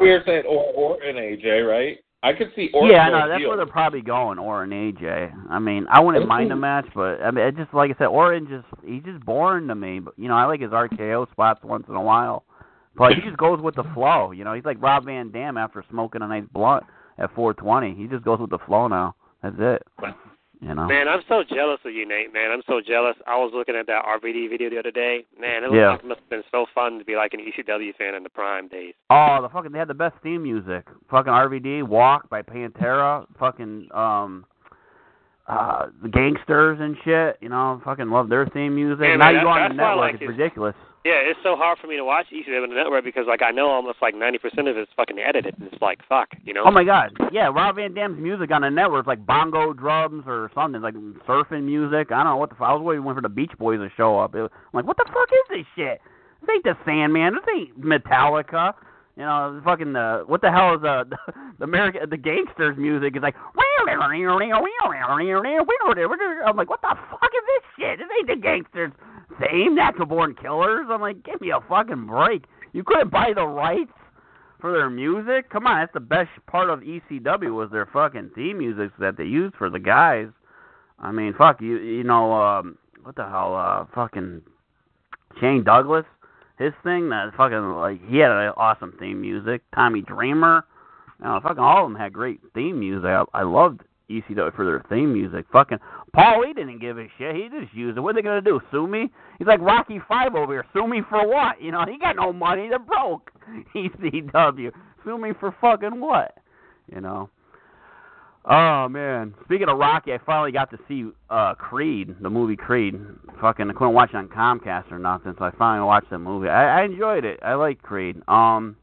[0.00, 1.98] We were saying or or an AJ, right?
[2.24, 3.48] I could see Orton yeah, no, that's heel.
[3.48, 4.38] where they're probably going.
[4.38, 5.32] Or an AJ.
[5.50, 8.06] I mean, I wouldn't mind a match, but I mean, it just like I said,
[8.06, 9.98] Orton just he's just boring to me.
[9.98, 12.44] But you know, I like his RKO spots once in a while,
[12.96, 14.30] but he just goes with the flow.
[14.30, 16.84] You know, he's like Rob Van Dam after smoking a nice blunt
[17.18, 18.00] at 420.
[18.00, 19.16] He just goes with the flow now.
[19.42, 19.82] That's it.
[20.62, 20.86] You know.
[20.86, 22.32] Man, I'm so jealous of you, Nate.
[22.32, 23.16] Man, I'm so jealous.
[23.26, 25.24] I was looking at that RVD video the other day.
[25.38, 25.90] Man, it looked Yeah.
[25.90, 28.28] like it must have been so fun to be like an ECW fan in the
[28.30, 28.94] prime days.
[29.10, 30.86] Oh, the fucking they had the best theme music.
[31.10, 34.46] Fucking RVD, Walk by Pantera, fucking um
[35.48, 39.04] uh the gangsters and shit, you know, fucking love their theme music.
[39.08, 40.26] Yeah, now man, you go on the that's why I network, like it's it.
[40.28, 40.74] ridiculous.
[41.04, 43.50] Yeah, it's so hard for me to watch ECW on the network because like I
[43.50, 46.62] know almost like 90% of it's fucking edited, and it's like fuck, you know.
[46.64, 47.10] Oh my god.
[47.32, 50.94] Yeah, Rob Van Dam's music on the network is like bongo drums or something, like
[51.26, 52.12] surfing music.
[52.12, 52.68] I don't know what the fuck.
[52.68, 54.36] I was waiting for the Beach Boys to show up.
[54.36, 56.00] It, I'm like, what the fuck is this shit?
[56.40, 57.34] This ain't the Sandman.
[57.34, 58.74] This ain't Metallica.
[59.16, 61.18] You know, fucking the what the hell is uh, the
[61.64, 63.34] American the gangsters music is like
[66.46, 67.98] I'm like, what the fuck is this shit?
[67.98, 68.92] This ain't the gangsters
[69.40, 70.86] theme, Natural Born Killers.
[70.90, 72.44] I'm like, give me a fucking break.
[72.72, 73.92] You couldn't buy the rights
[74.60, 75.50] for their music?
[75.50, 79.24] Come on, that's the best part of ECW was their fucking theme music that they
[79.24, 80.28] used for the guys.
[80.98, 81.78] I mean, fuck you.
[81.78, 83.54] You know, um, what the hell?
[83.56, 84.42] Uh, fucking
[85.40, 86.06] Shane Douglas,
[86.58, 87.10] his thing.
[87.10, 89.62] That fucking like he had an awesome theme music.
[89.74, 90.64] Tommy Dreamer,
[91.18, 93.06] you know, fucking all of them had great theme music.
[93.06, 93.80] I, I loved
[94.20, 95.46] ECW for their theme music.
[95.52, 95.78] Fucking
[96.12, 97.34] Paul, he didn't give a shit.
[97.34, 98.00] He just used it.
[98.00, 98.60] What are they gonna do?
[98.70, 99.10] Sue me?
[99.38, 100.66] He's like Rocky Five over here.
[100.72, 101.60] Sue me for what?
[101.60, 102.68] You know, he got no money.
[102.68, 103.30] They're broke.
[103.74, 104.70] ECW.
[105.04, 106.38] Sue me for fucking what?
[106.92, 107.30] You know.
[108.44, 109.34] Oh man.
[109.44, 113.00] Speaking of Rocky, I finally got to see uh Creed, the movie Creed.
[113.40, 116.48] Fucking I couldn't watch it on Comcast or nothing, so I finally watched the movie.
[116.48, 117.38] I, I enjoyed it.
[117.42, 118.16] I like Creed.
[118.26, 118.76] Um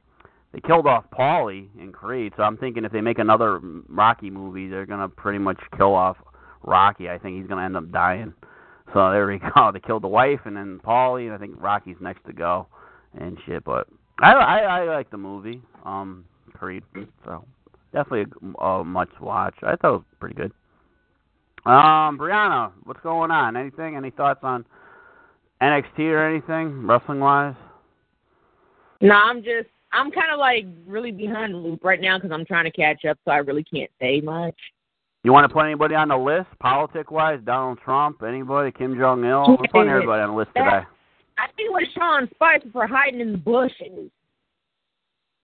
[0.52, 4.68] they killed off Paulie in Creed, so I'm thinking if they make another Rocky movie,
[4.68, 6.18] they're gonna pretty much kill off
[6.64, 7.10] Rocky.
[7.10, 8.34] I think he's gonna end up dying.
[8.94, 9.72] So there we go.
[9.72, 12.68] They killed the wife and then Paulie, and I think Rocky's next to go
[13.20, 13.64] and shit.
[13.64, 13.88] But
[14.20, 16.84] I I, I like the movie, um, Creed.
[17.26, 17.46] So
[17.94, 18.26] definitely
[18.60, 19.56] a, a much watch.
[19.62, 20.52] I thought it was pretty good.
[21.66, 23.56] Um, Brianna, what's going on?
[23.56, 23.96] Anything?
[23.96, 24.66] Any thoughts on
[25.62, 27.56] NXT or anything wrestling wise?
[29.02, 32.46] No, I'm just I'm kind of like really behind the loop right now because I'm
[32.46, 34.56] trying to catch up, so I really can't say much.
[35.24, 37.40] You want to put anybody on the list, politic wise?
[37.44, 38.72] Donald Trump, anybody?
[38.72, 39.58] Kim Jong Il?
[39.60, 40.86] We're putting everybody on the list today.
[41.38, 44.10] I think it was Sean Spicer for hiding in the bushes.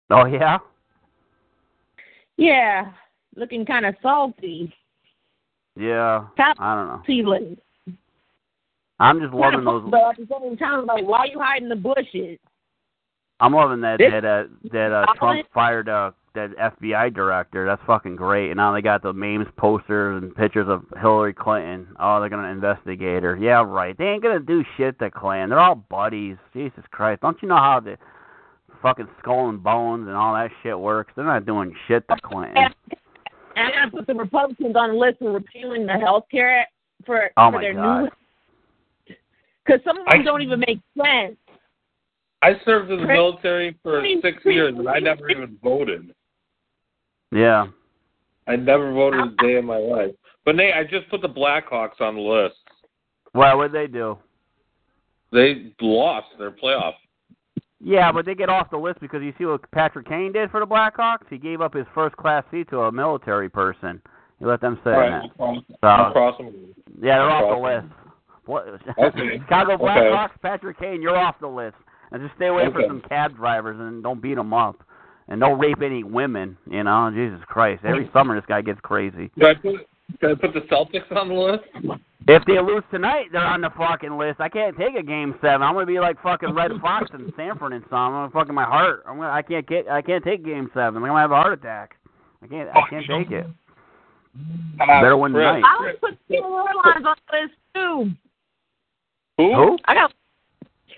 [0.10, 0.60] Oh yeah.
[2.38, 2.92] Yeah,
[3.36, 4.74] looking kind of salty.
[5.76, 6.28] Yeah.
[6.38, 7.02] Top I don't know.
[7.06, 7.58] feeling.
[9.00, 9.84] I'm just loving those.
[9.90, 12.40] But at the same time, like, why are you hiding in the bushes?
[13.40, 17.66] I'm loving that This- that uh, that uh, Trump fired uh, that FBI director.
[17.66, 18.50] That's fucking great.
[18.52, 21.88] And now they got the memes, posters, and pictures of Hillary Clinton.
[22.00, 23.36] Oh, they're gonna investigate her.
[23.38, 23.98] Yeah, right.
[23.98, 25.50] They ain't gonna do shit to Clinton.
[25.50, 26.38] They're all buddies.
[26.54, 27.22] Jesus Christ!
[27.22, 27.98] Don't you know how the
[28.82, 31.12] fucking skull and bones and all that shit works?
[31.16, 32.58] They're not doing shit to Clinton.
[32.58, 36.68] And I gotta put the Republicans on the list for repealing the health care
[37.06, 38.02] for, Oh for my their God.
[38.04, 38.10] new.
[39.66, 41.38] Because some of them I- don't even make sense.
[42.46, 46.14] I served in the military for six years, and I never even voted.
[47.32, 47.66] Yeah.
[48.48, 49.48] I never voted a uh-huh.
[49.48, 50.12] day in my life.
[50.46, 52.58] But Nate, I just put the Blackhawks on the list.
[53.34, 54.20] Well, what'd they do?
[55.32, 56.94] They lost their playoff.
[57.84, 60.60] Yeah, but they get off the list because you see what Patrick Kane did for
[60.60, 61.28] the Blackhawks.
[61.32, 64.00] He gave up his first class seat to a military person.
[64.38, 65.32] He let them say All in right, it.
[65.32, 66.54] I'll cross, So I'll cross them.
[67.02, 67.94] yeah, they're off the Cross list.
[68.46, 68.68] What?
[69.18, 69.38] Okay.
[69.44, 69.84] Chicago Okay.
[69.84, 71.76] Blackhawks, Patrick Kane, you're off the list.
[72.12, 72.74] And just stay away Okay.
[72.74, 74.82] from some cab drivers and don't beat them up.
[75.28, 76.56] And don't rape any women.
[76.70, 77.84] You know, Jesus Christ.
[77.84, 79.32] Every summer this guy gets crazy.
[79.38, 79.88] Should I put,
[80.22, 81.64] should I put the Celtics on the list?
[82.28, 84.40] If they lose tonight, they're on the fucking list.
[84.40, 85.62] I can't take a game seven.
[85.62, 88.00] I'm gonna be like fucking Redd Foxx in Sanford and Son.
[88.00, 89.04] I'm gonna fucking my heart.
[89.08, 89.30] I'm gonna.
[89.30, 89.88] I can't get.
[89.88, 90.98] I can't take game seven.
[91.04, 91.98] I'm gonna have a heart attack.
[92.44, 92.70] I can't.
[92.70, 93.46] I can't take it.
[94.78, 95.44] Better win Chris.
[95.46, 95.64] tonight.
[95.66, 98.12] I would put Steel Airlines on the list too.
[99.38, 99.54] Who?
[99.56, 99.78] Who?
[99.86, 100.12] I got.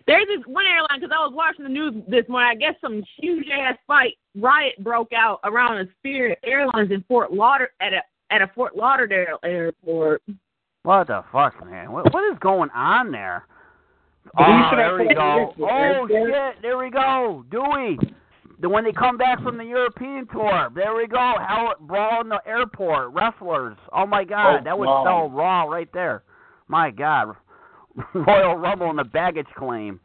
[0.07, 2.49] There's this one airline because I was watching the news this morning.
[2.49, 7.33] I guess some huge ass fight riot broke out around a Spirit Airlines in Fort
[7.33, 8.01] Lauder at a
[8.31, 10.21] at a Fort Lauderdale airport.
[10.83, 11.91] What the fuck, man?
[11.91, 13.45] What what is going on there?
[14.37, 15.53] Oh, there we go.
[15.61, 17.45] Oh shit, there we go.
[17.51, 17.97] Dewey.
[18.59, 21.17] The when they come back from the European tour, there we go.
[21.17, 23.77] How brawl in the airport, wrestlers.
[23.93, 25.03] Oh my god, Oh, that would wow.
[25.05, 26.23] sell raw right there.
[26.67, 27.35] My god,
[28.13, 29.99] Royal Rumble and the baggage claim.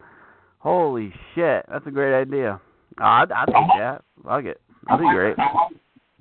[0.58, 2.60] Holy shit, that's a great idea.
[3.00, 4.02] Oh, I'd, I'd take that.
[4.24, 4.60] Fuck it.
[4.88, 5.36] That'd be great.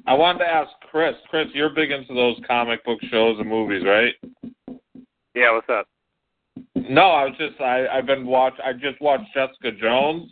[0.08, 1.14] I wanted to ask Chris.
[1.30, 4.16] Chris, you're big into those comic book shows and movies, right?
[5.36, 5.88] Yeah, what's up?
[6.76, 10.32] No, I was just I I've been watch I just watched Jessica Jones.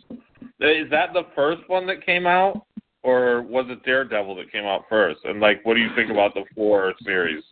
[0.60, 2.66] Is that the first one that came out,
[3.02, 5.20] or was it Daredevil that came out first?
[5.24, 7.42] And like, what do you think about the four series?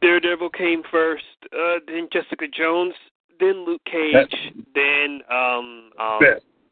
[0.00, 2.94] Daredevil came first, uh, then Jessica Jones,
[3.40, 6.20] then Luke Cage, then um, um.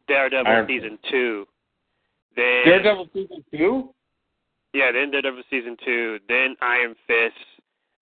[0.07, 1.47] Daredevil Iron season two.
[2.37, 3.95] Then Daredevil season two.
[4.75, 7.37] Yeah, then Daredevil season two, then Iron Fist.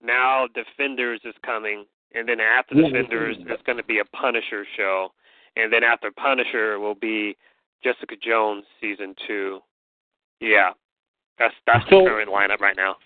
[0.02, 1.84] Now Defenders is coming,
[2.14, 3.52] and then after Yeah, Defenders, yeah.
[3.52, 5.12] it's going to be a Punisher show,
[5.56, 7.36] and then after Punisher will be
[7.84, 9.60] Jessica Jones season two.
[10.40, 10.70] Yeah,
[11.38, 12.96] that's that's So- the current lineup right now.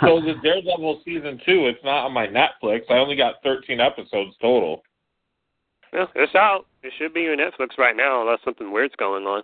[0.00, 2.82] So the Daredevil season two, it's not on my Netflix.
[2.90, 4.82] I only got 13 episodes total.
[5.92, 6.66] Well, it's out.
[6.82, 9.42] It should be on Netflix right now, unless something weird's going on.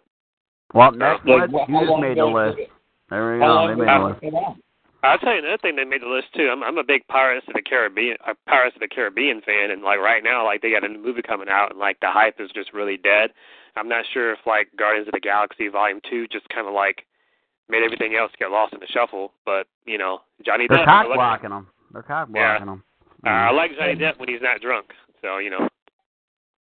[0.75, 2.57] well, next Like, one, how you just made the list.
[2.57, 2.73] did it-
[3.11, 3.47] There we go.
[3.47, 4.21] long They made it the list.
[4.21, 4.57] come out?
[5.03, 6.49] I'll tell you another thing that made the list too.
[6.51, 9.83] I'm I'm a big Pirates of the Caribbean uh, Pirates of the Caribbean fan, and
[9.83, 12.41] like right now, like they got a new movie coming out, and like the hype
[12.41, 13.31] is just really dead.
[13.77, 17.05] I'm not sure if like Guardians of the Galaxy Volume Two just kind of like
[17.69, 19.33] made everything else get lost in the shuffle.
[19.45, 20.85] But you know, Johnny Depp They're Depp.
[20.87, 21.67] cock I like, blocking them.
[21.93, 22.59] They're cock Yeah.
[22.59, 22.83] blocking them.
[23.27, 24.87] uh, I like Johnny Depp when he's not drunk.
[25.23, 25.69] So you know,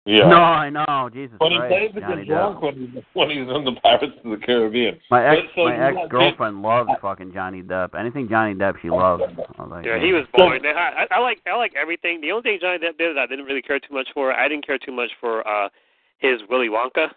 [0.05, 0.27] Yeah.
[0.27, 1.09] No, I know.
[1.13, 1.71] Jesus When he Christ.
[1.71, 2.61] plays the Johnny drunk Depp.
[2.63, 4.99] when he's, when he's in the Pirates of the Caribbean.
[5.11, 7.93] My ex, So my you ex got girlfriend loves fucking Johnny Depp.
[7.97, 9.23] Anything Johnny Depp, she loves.
[9.59, 10.65] I like, yeah, he was boring.
[10.65, 12.19] I, I, I like I like everything.
[12.19, 14.33] The only thing Johnny Depp did that I didn't really care too much for.
[14.33, 15.69] I didn't care too much for uh
[16.17, 17.07] his Willy Wonka.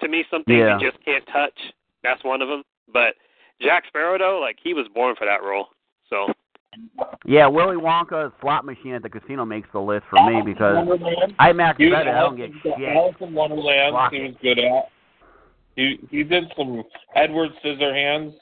[0.00, 0.78] To me, something Yeah.
[0.80, 1.56] you just can't touch.
[2.02, 2.64] That's one of them.
[2.92, 3.14] But
[3.60, 5.68] Jack Sparrow, though, like he was born for that role.
[6.08, 6.32] So
[7.24, 10.86] Yeah, Willy Wonka's slot machine at the casino makes the list for me because
[11.38, 12.14] I max He bet it.
[12.14, 12.72] I don't get shit.
[12.96, 13.92] Alice in Wonderland.
[13.92, 14.88] Block he was good at.
[15.76, 16.82] He he did some
[17.14, 18.34] Edward Scissorhands.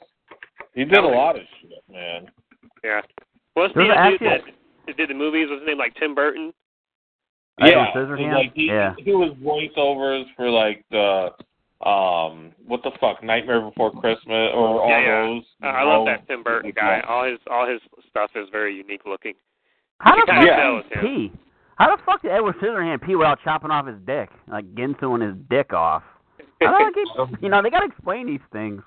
[0.75, 2.27] He did a lot of shit, man.
[2.83, 3.01] yeah,
[3.53, 4.41] what's There's the dude that,
[4.87, 5.47] that did the movies?
[5.49, 5.77] What's his name?
[5.77, 6.51] Like Tim Burton.
[7.59, 8.33] Edward yeah, Scissorhands?
[8.33, 8.93] like he, Yeah.
[8.97, 11.29] he was voiceovers for like the
[11.85, 15.25] um what the fuck Nightmare Before Christmas or all Yeah, yeah.
[15.25, 15.43] those.
[15.63, 17.01] Uh, I love that Tim Burton guy.
[17.07, 19.33] All his all his stuff is very unique looking.
[19.99, 20.81] How You the fuck Yeah.
[20.89, 21.31] did he pee?
[21.77, 24.29] How the fuck did Edward Scissorhand pee without chopping off his dick?
[24.47, 26.03] Like Ginsuing his dick off.
[26.61, 28.83] I don't keep, you know, they got to explain these things.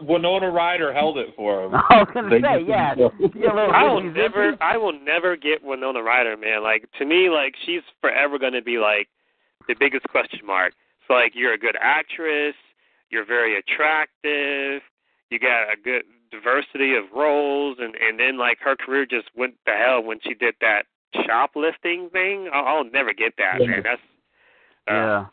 [0.00, 1.74] Winona Ryder held it for him.
[1.90, 2.94] I was gonna They say, yeah.
[3.34, 4.56] yeah a little I will never.
[4.60, 6.62] I will never get Winona Ryder, man.
[6.62, 9.08] Like to me, like she's forever gonna be like
[9.68, 10.72] the biggest question mark.
[11.06, 12.54] So like you're a good actress,
[13.10, 14.82] you're very attractive,
[15.30, 19.54] you got a good diversity of roles, and and then like her career just went
[19.66, 20.84] to hell when she did that
[21.26, 22.48] shoplifting thing.
[22.52, 23.82] I'll, I'll never get that, man.
[23.84, 24.00] That's
[24.88, 25.26] uh, Yeah,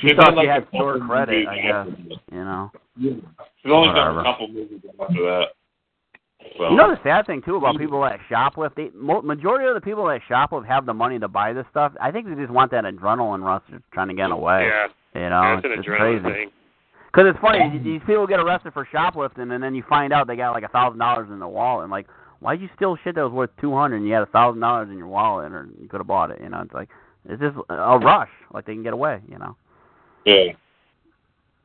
[0.00, 2.18] She's thought done, like, she had a couple store credit, movies I guess.
[2.32, 2.70] you know.
[3.00, 5.46] She's only done a couple movies after that.
[6.56, 6.70] So.
[6.70, 8.74] You know the sad thing too about people that shoplift.
[8.74, 11.92] They, mo- majority of the people that shoplift have the money to buy this stuff.
[12.00, 14.68] I think they just want that adrenaline rush, of trying to get away.
[14.68, 16.50] yeah, You know, an it's, it's crazy.
[17.12, 20.36] Because it's funny, these people get arrested for shoplifting, and then you find out they
[20.36, 21.84] got like a thousand dollars in their wallet.
[21.84, 22.06] And like,
[22.40, 24.88] why'd you steal shit that was worth two hundred, and you had a thousand dollars
[24.90, 26.40] in your wallet, or you could have bought it?
[26.40, 26.88] You know, it's like
[27.28, 29.20] it's just a rush, like they can get away.
[29.28, 29.56] You know,
[30.24, 30.52] Yeah.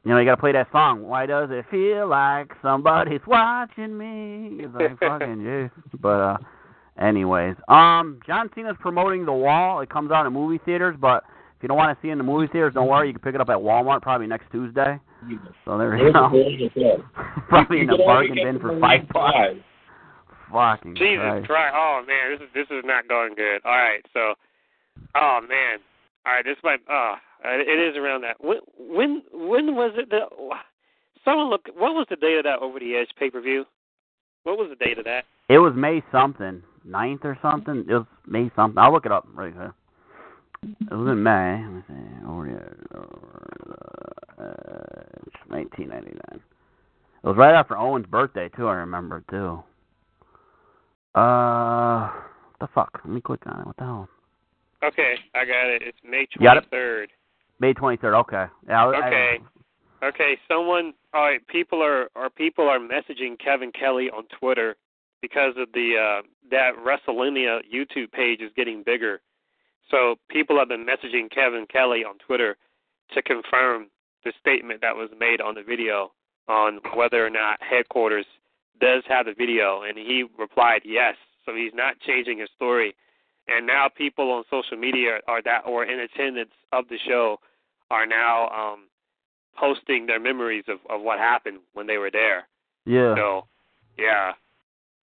[0.05, 1.01] You know, you got to play that song.
[1.01, 4.63] Why does it feel like somebody's watching me?
[4.63, 5.67] It's like fucking yeah.
[5.99, 6.37] But uh,
[6.99, 9.81] anyways, um, John Cena's promoting The Wall.
[9.81, 11.23] It comes out in movie theaters, but
[11.57, 13.07] if you don't want to see it in the movie theaters, don't worry.
[13.07, 14.99] You can pick it up at Walmart probably next Tuesday.
[15.65, 16.29] So there you go.
[17.49, 19.55] probably in a bargain bin for five bucks.
[20.53, 21.47] Fucking Jesus Christ.
[21.47, 21.75] Christ!
[21.75, 23.59] Oh man, this is this is not going good.
[23.65, 24.35] All right, so,
[25.15, 25.79] oh man,
[26.27, 26.79] all right, this might.
[26.87, 27.15] Uh,
[27.47, 28.37] it is around that.
[28.39, 30.29] When when when was it that?
[31.23, 31.67] Someone look.
[31.75, 33.65] What was the date of that Over the Edge pay per view?
[34.43, 35.25] What was the date of that?
[35.49, 37.85] It was May something, ninth or something.
[37.87, 38.77] It was May something.
[38.77, 39.73] I'll look it up right here.
[40.63, 41.61] It was in May.
[41.61, 42.27] Let me see.
[42.27, 42.55] Over the
[44.43, 46.41] edge, 1999.
[47.23, 48.67] It was right after Owen's birthday too.
[48.67, 49.63] I remember too.
[51.19, 53.01] Uh, what the fuck?
[53.03, 53.65] Let me click on it.
[53.65, 54.09] What the hell?
[54.83, 55.81] Okay, I got it.
[55.83, 57.09] It's May twenty third.
[57.59, 58.19] May 23rd.
[58.21, 58.45] Okay.
[58.67, 58.85] Yeah.
[58.85, 59.39] I, I- Okay.
[60.03, 60.93] Okay, someone.
[61.13, 64.75] All right, people are are people are messaging Kevin Kelly on Twitter
[65.21, 69.21] because of the uh that WrestleMania YouTube page is getting bigger.
[69.89, 72.57] So people have been messaging Kevin Kelly on Twitter
[73.13, 73.87] to confirm
[74.25, 76.11] the statement that was made on the video
[76.47, 78.25] on whether or not headquarters
[78.79, 81.15] does have the video, and he replied yes.
[81.45, 82.95] So he's not changing his story.
[83.47, 87.39] And now people on social media are that or in attendance of the show
[87.91, 88.79] are now um
[89.57, 92.47] posting their memories of of what happened when they were there.
[92.85, 93.15] yeah.
[93.15, 93.45] So,
[93.97, 94.33] yeah.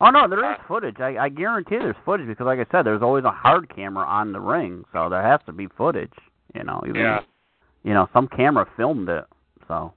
[0.00, 1.00] Oh no, there is Uh, footage.
[1.00, 4.32] I, I guarantee there's footage because, like I said, there's always a hard camera on
[4.32, 6.12] the ring, so there has to be footage.
[6.54, 7.20] You know, even Yeah.
[7.82, 9.24] you know some camera filmed it,
[9.66, 9.92] so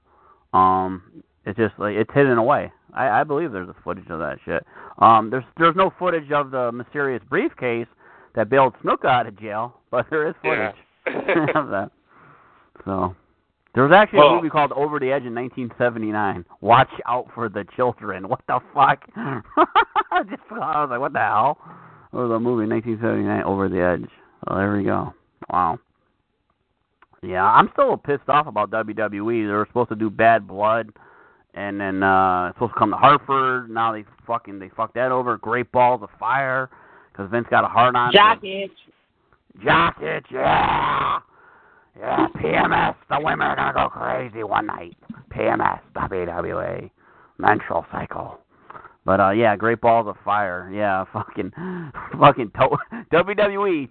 [0.52, 2.72] um, it's just like it's hidden away.
[2.92, 4.66] I, I believe there's a footage of that shit.
[4.98, 7.86] Um, there's there's no footage of the mysterious briefcase
[8.34, 10.72] that bailed Snook out of jail, but there is Yeah.
[11.04, 11.90] footage of that.
[12.84, 13.14] So
[13.74, 16.44] there was actually a movie called Over the Edge in 1979.
[16.60, 18.28] Watch out for the children.
[18.28, 19.04] What the fuck?
[20.28, 21.58] Just, I was like, what the hell?
[22.12, 24.10] It was a movie 1979, Over the Edge.
[24.48, 25.14] So there we go.
[25.50, 25.78] Wow.
[27.22, 29.46] Yeah, I'm still pissed off about WWE.
[29.46, 30.90] They were supposed to do Bad Blood,
[31.54, 33.70] and then uh it's supposed to come to Hartford.
[33.70, 35.38] Now they fucking they fucked that over.
[35.38, 36.68] Great Balls of Fire,
[37.12, 38.12] because Vince got a hard on.
[38.12, 38.70] Jock itch.
[39.62, 41.20] Jock itch, yeah.
[41.98, 42.94] Yeah, PMS.
[43.10, 44.96] The women are gonna go crazy one night.
[45.30, 46.90] PMS, WWE,
[47.38, 48.38] menstrual cycle.
[49.04, 50.70] But uh, yeah, Great Balls of Fire.
[50.72, 51.52] Yeah, fucking,
[52.18, 52.78] fucking toe,
[53.12, 53.88] WWE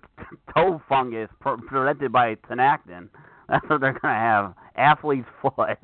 [0.56, 3.10] toe fungus prevented by Tinactin.
[3.50, 4.54] That's what they're gonna have.
[4.76, 5.78] Athlete's foot.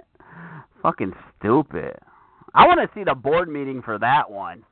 [0.81, 1.97] fucking stupid.
[2.53, 4.63] I want to see the board meeting for that one.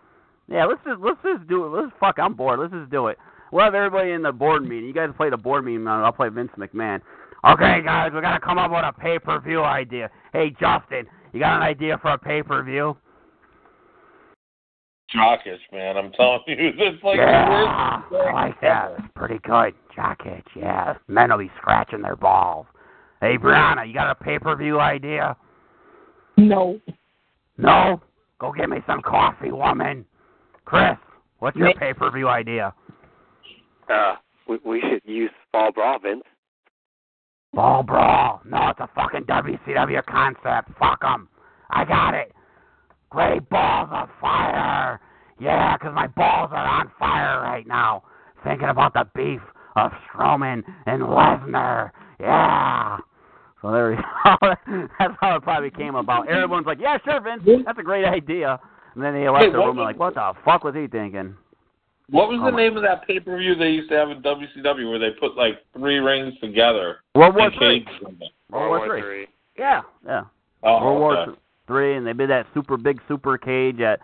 [0.48, 1.70] Yeah, let's just let's just do it.
[1.70, 2.18] Let's fuck.
[2.20, 2.60] I'm bored.
[2.60, 3.18] Let's just do it.
[3.52, 4.86] We'll have everybody in the board meeting.
[4.86, 7.02] You guys play the board meeting, I'll play Vince McMahon.
[7.48, 10.10] Okay, guys, we gotta come up with a pay per view idea.
[10.34, 12.98] Hey, Justin, you got an idea for a pay per view?
[15.16, 15.96] Jockish, man.
[15.98, 18.92] I'm telling you, it's like yeah, the worst I like that.
[19.00, 19.74] It's pretty good.
[19.96, 20.96] Jock itch, yeah.
[21.08, 22.66] Men will be scratching their balls.
[23.22, 25.38] Hey, Brianna, you got a pay per view idea?
[26.38, 26.80] No.
[27.58, 28.02] No?
[28.40, 30.06] Go get me some coffee, woman.
[30.66, 30.98] Chris,
[31.40, 32.74] what's your pay per view idea?
[33.92, 34.16] uh,
[34.48, 36.24] we we should use Fall Brawl, Vince.
[37.54, 38.42] Ball brawl.
[38.46, 40.72] No, it's a fucking WCW concept.
[40.78, 41.30] Fuck 'em.
[41.70, 42.34] I got it.
[43.10, 45.00] Great balls of fire.
[45.40, 48.04] Yeah, 'cause my balls are on fire right now.
[48.44, 49.42] Thinking about the beef
[49.78, 51.92] of Strowman and Lesnar.
[52.20, 52.98] Yeah.
[53.62, 53.96] So there we
[54.42, 54.88] go.
[55.00, 56.28] That's how it probably came about.
[56.28, 57.44] Everyone's like, yeah, sure, Vince.
[57.66, 58.60] That's a great idea.
[58.96, 60.88] And then they left Hey, the what room was- like, what the fuck was he
[60.88, 61.36] thinking?
[62.10, 64.10] What was Oh the my- name of that pay per view they used to have
[64.12, 66.98] in WCW where they put like three rings together?
[67.16, 67.80] World War and Three.
[67.82, 68.30] cages?
[68.52, 69.28] World War Three.
[69.58, 70.24] Yeah, yeah.
[70.64, 71.40] Oh, World War okay.
[71.68, 74.00] Three, and they did that super big super cage at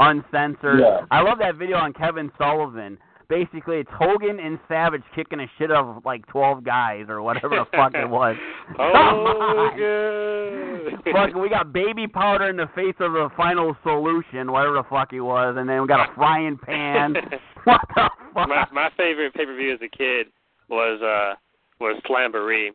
[0.00, 0.80] Uncensored.
[0.80, 1.06] Yeah.
[1.12, 2.98] I love that video on Kevin Sullivan.
[3.28, 7.50] Basically, it's Hogan and Savage kicking a shit out of like twelve guys or whatever
[7.50, 8.36] the fuck it was.
[8.78, 11.12] Oh, good.
[11.12, 15.10] Fucking, we got baby powder in the face of the final solution, whatever the fuck
[15.10, 17.14] he was, and then we got a frying pan.
[17.64, 18.48] what the fuck?
[18.48, 20.26] my my favorite pay per view as a kid
[20.68, 21.34] was uh
[21.80, 22.70] was Slamboree.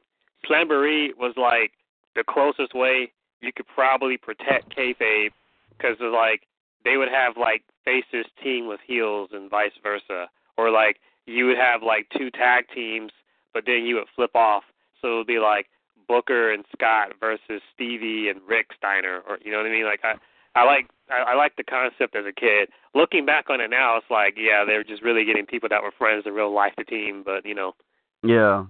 [0.49, 1.71] Slamboree was like
[2.15, 5.29] the closest way you could probably protect kayfabe
[5.77, 6.41] because like
[6.83, 10.27] they would have like faces team with heels and vice versa,
[10.59, 13.11] or like you would have like two tag teams,
[13.53, 14.63] but then you would flip off,
[15.01, 15.67] so it would be like
[16.07, 19.85] Booker and Scott versus Stevie and Rick Steiner, or you know what I mean?
[19.85, 20.15] Like I
[20.55, 22.69] I like I, I like the concept as a kid.
[22.93, 25.83] Looking back on it now, it's like yeah, they were just really getting people that
[25.83, 27.73] were friends in real life the team, but you know.
[28.21, 28.65] Yeah,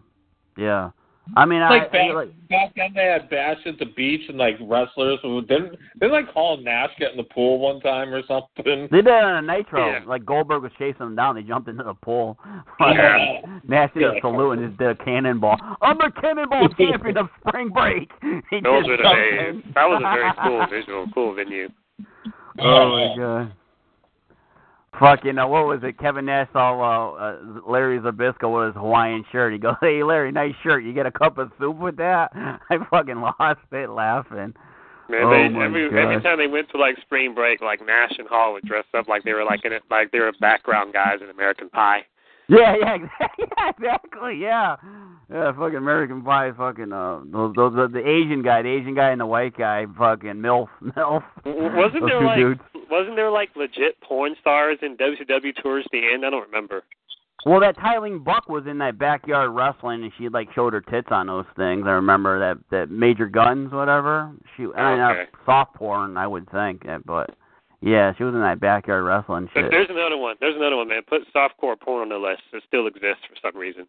[0.58, 0.92] yeah.
[1.36, 4.38] I mean, I Like back, like, back then they had bash at the beach and
[4.38, 8.14] like wrestlers who didn't didn't like Hall and Nash get in the pool one time
[8.14, 8.88] or something.
[8.92, 9.92] They did it on a Nitro.
[9.92, 10.00] Yeah.
[10.06, 11.36] Like Goldberg was chasing them down.
[11.36, 12.38] They jumped into the pool.
[12.80, 13.42] Yeah.
[13.68, 15.58] Nasty did a salute and just did a cannonball.
[15.82, 18.10] I'm the cannonball champion of spring break.
[18.50, 19.64] He Those just were the days.
[19.76, 21.70] That was a very cool visual, cool venue.
[22.60, 23.54] oh my oh, god.
[24.98, 26.00] Fuck, you know, what was it?
[26.00, 27.38] Kevin Nash saw uh, uh,
[27.70, 29.54] Larry Zbyszko with his Hawaiian shirt.
[29.54, 30.84] He goes, Hey, Larry, nice shirt.
[30.84, 32.32] You get a cup of soup with that?
[32.36, 34.54] I fucking lost it laughing.
[35.10, 38.28] Man, Oh, they, every every time they went to like spring break, like Nash and
[38.28, 41.18] Hall would dress up like they were like in it, like they were background guys
[41.24, 42.02] in American Pie.
[42.50, 43.46] Yeah, yeah, exactly.
[43.58, 44.40] Yeah, exactly.
[44.42, 44.76] Yeah,
[45.32, 45.52] yeah.
[45.52, 46.52] Fucking American Pie.
[46.58, 49.86] Fucking uh, those, those, the, the Asian guy, the Asian guy, and the white guy.
[49.98, 51.24] Fucking milf, milf.
[51.46, 52.62] Wasn't there like dudes.
[52.90, 56.26] wasn't there like legit porn stars in WCW towards the end?
[56.26, 56.84] I don't remember.
[57.46, 61.08] Well, that Tylene Buck was in that backyard wrestling, and she like showed her tits
[61.12, 61.84] on those things.
[61.86, 64.32] I remember that that Major Gunns, whatever.
[64.58, 65.14] She, I mean, uh,
[65.46, 67.30] soft porn, I would think, uh, but
[67.82, 69.72] yeah, she was in that backyard wrestling But shit.
[69.72, 70.36] there's another one.
[70.40, 71.02] There's another one, man.
[71.08, 72.42] Put softcore porn on the list.
[72.54, 73.88] It still exists for some reason.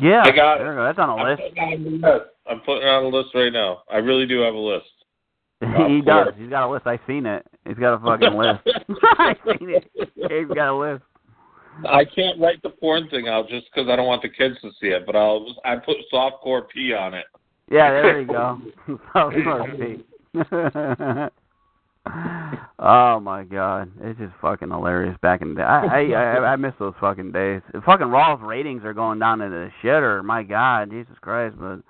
[0.00, 0.58] Yeah, I got it.
[0.64, 0.84] there you go.
[0.84, 1.42] That's on a I'm list.
[1.42, 2.24] putting, on the list.
[2.48, 3.82] I'm putting it on the list right now.
[3.90, 4.86] I really do have a list.
[5.60, 6.24] he Of does.
[6.24, 6.34] course.
[6.38, 6.86] He's got a list.
[6.86, 7.46] I've seen it.
[7.66, 8.60] He's got a fucking list.
[9.18, 9.90] I've seen it.
[10.14, 11.02] He's got a list.
[11.88, 14.70] I can't write the porn thing out just because I don't want the kids to
[14.80, 17.24] see it, but I'll I put softcore P on it.
[17.70, 18.60] Yeah, there you go.
[20.50, 21.30] so
[22.78, 25.62] oh my god, it's just fucking hilarious back in the day.
[25.62, 27.62] I I I, I miss those fucking days.
[27.84, 30.24] Fucking Raw's ratings are going down into the shitter.
[30.24, 31.80] My god, Jesus Christ, but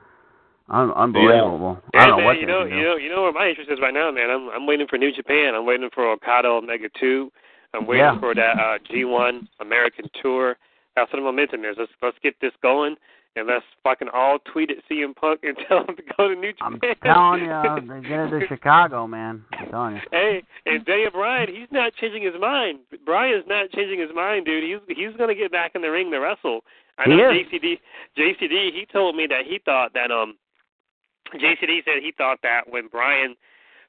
[0.69, 1.79] un- unbelievable.
[1.95, 2.75] I don't know man, what you know, do.
[2.75, 4.31] you know, you know where my interest is right now, man.
[4.31, 5.55] I'm I'm waiting for New Japan.
[5.55, 7.31] I'm waiting for Okada Omega Two.
[7.75, 8.19] I'm waiting Yeah.
[8.21, 10.57] for that uh, G1 American Tour.
[10.97, 11.77] That's what the momentum is.
[11.79, 12.97] Let's let's get this going,
[13.39, 16.53] and let's fucking all tweet at CM Punk and tell him to go to New
[16.61, 19.45] I'm telling you, they get it to Chicago, man.
[19.53, 20.03] I'm telling you.
[20.11, 22.81] Hey, and Daniel Bryan, he's not changing his mind.
[23.05, 24.65] Bryan's not changing his mind, dude.
[24.65, 26.61] He's he's gonna get back in the ring to wrestle.
[26.99, 27.17] I know.
[27.17, 27.79] JCD
[28.19, 30.37] JCD he told me that he thought that um
[31.35, 33.37] JCD said he thought that when Bryan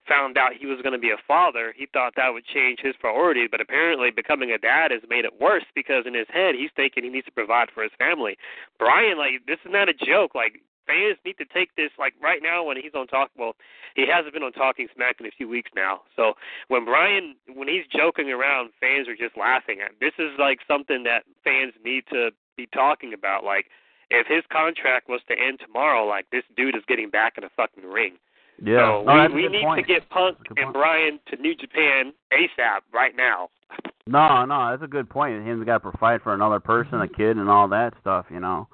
[0.09, 2.95] found out he was going to be a father, he thought that would change his
[2.99, 6.71] priorities, but apparently becoming a dad has made it worse because in his head he's
[6.75, 8.35] thinking he needs to provide for his family.
[8.79, 10.33] Bryan, like this is not a joke.
[10.33, 13.29] Like fans need to take this like right now when he's on talk.
[13.37, 13.53] Well,
[13.95, 16.01] he hasn't been on Talking Smack in a few weeks now.
[16.15, 16.33] So
[16.67, 19.91] when Bryan, when he's joking around, fans are just laughing at.
[20.01, 23.43] This is like something that fans need to be talking about.
[23.43, 23.67] Like
[24.09, 27.49] if his contract was to end tomorrow, like this dude is getting back in the
[27.55, 28.17] fucking ring.
[28.61, 29.01] Yeah.
[29.01, 29.85] So no, we, we need point.
[29.85, 30.73] to get Punk That's a good and point.
[30.73, 33.49] Bryan to New Japan ASAP right now.
[34.07, 35.45] No, no, that's a good point.
[35.45, 38.67] Him's got to provide for another person, a kid, and all that stuff, you know.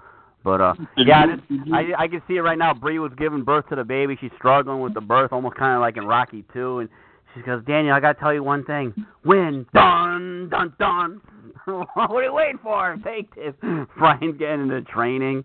[0.45, 2.73] But uh, yeah, I, just, I I can see it right now.
[2.73, 4.17] Brie was giving birth to the baby.
[4.21, 6.89] She's struggling with the birth, almost kind of like in Rocky Two, and
[7.33, 8.93] she goes, "Daniel, I gotta tell you one thing.
[9.25, 11.19] Win, dun, dun, dun.
[11.65, 12.95] what are you waiting for?
[13.03, 13.55] Take this."
[13.97, 15.43] Bryan's getting into training.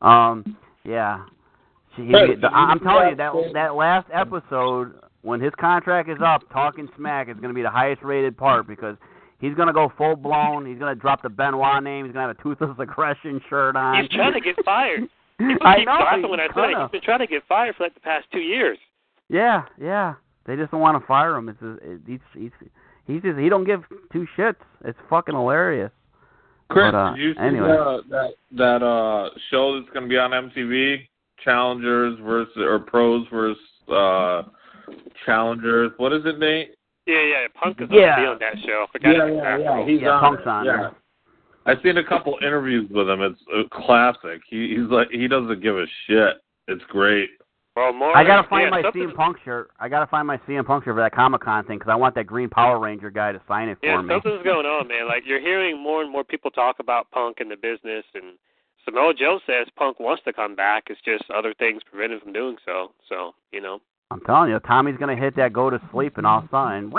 [0.00, 1.24] Um, yeah.
[1.96, 6.18] She, he, the, I'm telling you got- that that last episode when his contract is
[6.24, 8.96] up, talking smack is going to be the highest rated part because
[9.40, 10.66] he's going to go full blown.
[10.66, 12.04] He's going to drop the Benoit name.
[12.04, 14.02] He's going to have a toothless aggression shirt on.
[14.02, 15.02] He's trying to get fired.
[15.38, 16.76] People I keep know, laughing he's when I said it.
[16.80, 18.78] He's been trying to get fired for like the past two years.
[19.28, 20.14] Yeah, yeah.
[20.46, 21.48] They just don't want to fire him.
[21.48, 22.50] It's just, it, he's he's
[23.06, 23.82] he's just he don't give
[24.12, 24.56] two shits.
[24.84, 25.90] It's fucking hilarious.
[26.68, 27.68] Chris, But, uh, did you see anyway.
[27.68, 31.08] the, that that uh show that's going to be on MTV?
[31.44, 33.58] Challengers versus or pros versus
[33.92, 34.42] uh
[35.26, 35.92] challengers.
[35.98, 36.74] What is it, Nate?
[37.06, 37.46] Yeah, yeah.
[37.60, 38.16] Punk is Yeah.
[38.16, 38.86] on the on that show.
[38.88, 40.20] I forgot yeah, yeah, yeah, he's yeah, on.
[40.20, 40.64] Punk's on.
[40.64, 40.90] Yeah.
[41.66, 43.22] I've seen a couple interviews with him.
[43.22, 44.42] It's a classic.
[44.48, 46.36] He he's like he doesn't give a shit.
[46.68, 47.30] It's great.
[47.76, 48.16] Well, more.
[48.16, 49.70] I gotta find yeah, my something, CM Punk shirt.
[49.80, 52.14] I gotta find my CM Punk shirt for that Comic Con thing because I want
[52.14, 54.14] that Green Power Ranger guy to sign it Yeah, for me.
[54.14, 55.08] Yeah, something's going on, man.
[55.08, 58.38] Like you're hearing more and more people talk about Punk in the business, and
[58.84, 60.84] Samoa Joe says Punk wants to come back.
[60.88, 62.92] It's just other things prevent him from doing so.
[63.08, 63.80] So you know.
[64.10, 66.90] I'm telling you, Tommy's gonna hit that go to sleep and I'll sign.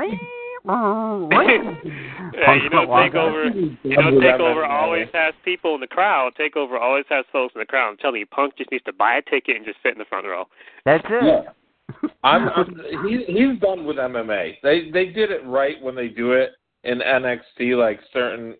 [1.29, 1.77] sudden.
[2.33, 3.77] yeah, you know, Takeover.
[3.83, 6.33] You know, Takeover always has people in the crowd.
[6.39, 7.89] Takeover always has folks in the crowd.
[7.89, 10.05] I'm telling you, Punk just needs to buy a ticket and just sit in the
[10.05, 10.45] front row.
[10.85, 11.23] That's it.
[11.23, 12.09] Yeah.
[12.23, 14.55] I'm, I'm he, he's done with MMA.
[14.63, 16.51] They they did it right when they do it
[16.83, 17.77] in NXT.
[17.77, 18.55] Like certain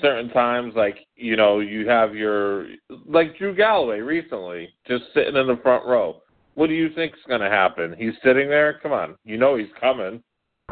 [0.00, 2.66] certain times, like you know, you have your
[3.06, 6.20] like Drew Galloway recently, just sitting in the front row.
[6.54, 7.94] What do you think's going to happen?
[7.98, 8.78] He's sitting there.
[8.82, 10.22] Come on, you know he's coming.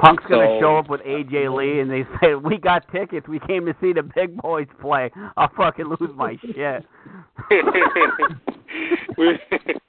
[0.01, 3.29] Punk's gonna show up with AJ Lee and they say, "We got tickets.
[3.29, 6.85] We came to see the big boys play." I'll fucking lose my shit.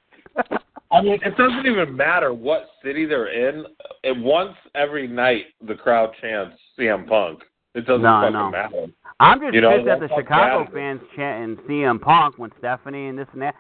[0.92, 3.66] I mean, it doesn't even matter what city they're in.
[4.04, 7.40] It once every night the crowd chants CM Punk.
[7.74, 8.52] It doesn't No, fucking no.
[8.52, 8.86] matter.
[9.24, 13.08] I'm just You know, pissed at the Chicago bad fans chanting CM Punk when Stephanie
[13.08, 13.56] and this and that.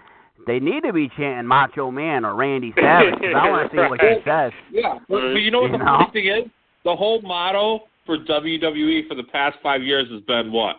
[0.45, 3.81] They need to be chanting Macho Man or Randy Savage 'cause I want to see
[3.89, 4.51] what he says.
[4.71, 5.97] Yeah, but, but you know what You the know?
[5.99, 6.49] funny thing is?
[6.83, 10.77] The whole motto for WWE for the past five years has been what?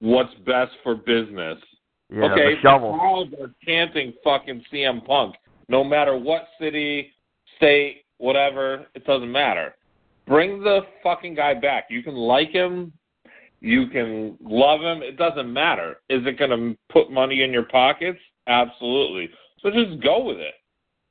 [0.00, 1.58] What's best for business?
[2.10, 2.92] Yeah, okay, the shovel.
[2.92, 5.36] the crowds are chanting fucking CM Punk,
[5.68, 7.12] no matter what city,
[7.56, 8.86] state, whatever.
[8.94, 9.74] It doesn't matter.
[10.26, 11.86] Bring the fucking guy back.
[11.88, 12.92] You can like him,
[13.60, 15.02] you can love him.
[15.02, 15.96] It doesn't matter.
[16.08, 18.18] Is it going to put money in your pockets?
[18.46, 19.30] Absolutely.
[19.60, 20.54] So just go with it.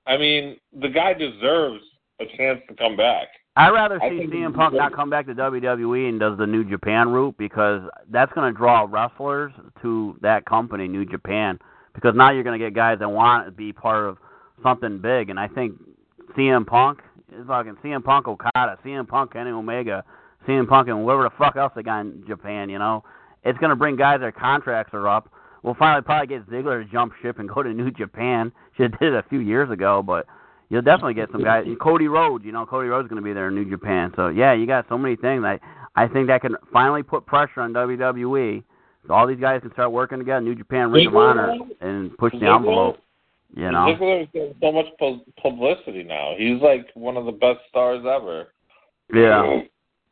[0.08, 1.82] I mean, the guy deserves
[2.22, 3.28] a chance to come back.
[3.58, 7.10] I'd rather see CM Punk not come back to WWE and does the New Japan
[7.10, 11.58] route because that's going to draw wrestlers to that company, New Japan.
[11.94, 14.18] Because now you're going to get guys that want to be part of
[14.62, 15.74] something big, and I think
[16.38, 17.00] CM Punk
[17.32, 20.04] is fucking CM Punk Okada, CM Punk Kenny Omega,
[20.48, 22.70] CM Punk and whoever the fuck else they got in Japan.
[22.70, 23.04] You know,
[23.44, 25.32] it's going to bring guys their contracts are up.
[25.64, 28.52] We'll finally probably get Ziggler to jump ship and go to New Japan.
[28.78, 30.28] Should have did it a few years ago, but
[30.70, 31.64] you'll definitely get some guys.
[31.66, 34.12] And Cody Rhodes, you know, Cody Rhodes is going to be there in New Japan.
[34.16, 35.44] So yeah, you got so many things.
[35.44, 35.60] I
[35.96, 38.64] I think that can finally put pressure on WWE.
[39.08, 42.34] So all these guys can start working together, New Japan, Ring of Honor, and push
[42.34, 42.98] the envelope.
[43.56, 46.34] You know, Ziggler's getting so much pu- publicity now.
[46.38, 48.48] He's like one of the best stars ever.
[49.14, 49.62] yeah.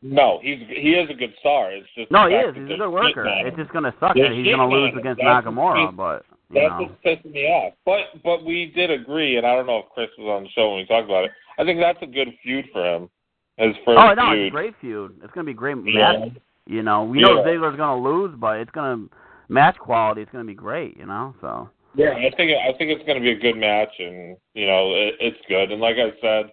[0.04, 1.72] No, he's he is a good star.
[1.72, 2.54] It's just No, he is.
[2.54, 3.26] He's a good worker.
[3.46, 5.96] It's just going to suck that he's going to lose against That's- Nakamura.
[5.96, 7.74] But you That's know, what's pissing me off.
[7.86, 10.70] But but we did agree, and I don't know if Chris was on the show
[10.70, 11.32] when we talked about it.
[11.58, 13.10] I think that's a good feud for him.
[13.58, 14.52] His first oh no, it's a feud.
[14.52, 15.12] great feud.
[15.24, 16.20] It's going to be great Yeah.
[16.20, 16.32] match.
[16.66, 19.16] You know, we know Ziggler's going to lose, but it's going to
[19.50, 20.22] match quality.
[20.22, 20.98] It's going to be great.
[20.98, 23.90] You know, so Yeah, I think I think it's going to be a good match,
[24.00, 25.72] and you know it, it's good.
[25.72, 26.52] And like I said,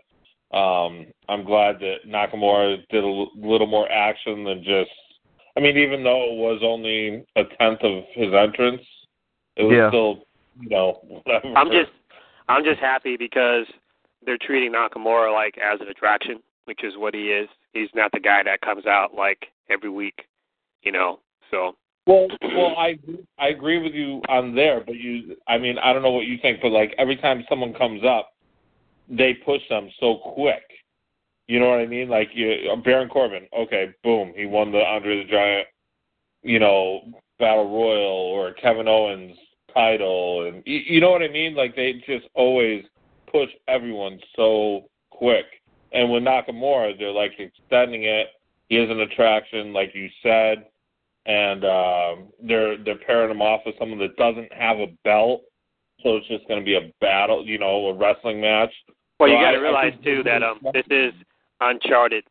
[0.53, 4.91] um, I'm glad that Nakamura did a l- little more action than just.
[5.57, 8.83] I mean, even though it was only a tenth of his entrance,
[9.57, 9.89] it was Yeah.
[9.89, 10.27] still
[10.61, 11.57] you know whatever.
[11.57, 11.91] I'm just
[12.49, 13.67] I'm just happy because
[14.25, 17.49] they're treating Nakamura like as an attraction, which is what he is.
[17.73, 20.27] He's not the guy that comes out like every week,
[20.83, 21.21] you know.
[21.51, 21.77] So
[22.07, 22.99] Well, well, I
[23.39, 26.39] I agree with you on there, but you, I mean, I don't know what you
[26.43, 28.33] think, but like every time someone comes up,
[29.11, 30.63] they push them so quick.
[31.49, 32.09] You know what I mean?
[32.09, 35.67] Like you, Baron Corbin, okay, boom, he won the Andre the Giant,
[36.43, 37.01] you know,
[37.39, 39.37] Battle Royal or Kevin Owens
[39.75, 41.55] title, and you, you know what I mean?
[41.55, 42.85] Like they just always
[43.31, 45.47] push everyone so quick.
[45.93, 48.29] And with Nakamura, they're like extending it.
[48.69, 50.67] He is an attraction, like you said
[51.27, 55.43] and um, they're they're pairing him off with someone that doesn't have a belt,
[56.03, 58.73] so it's just going to be a battle, you know, a wrestling match.
[59.21, 61.12] Well, you got to realize too that um this is
[61.61, 62.25] uncharted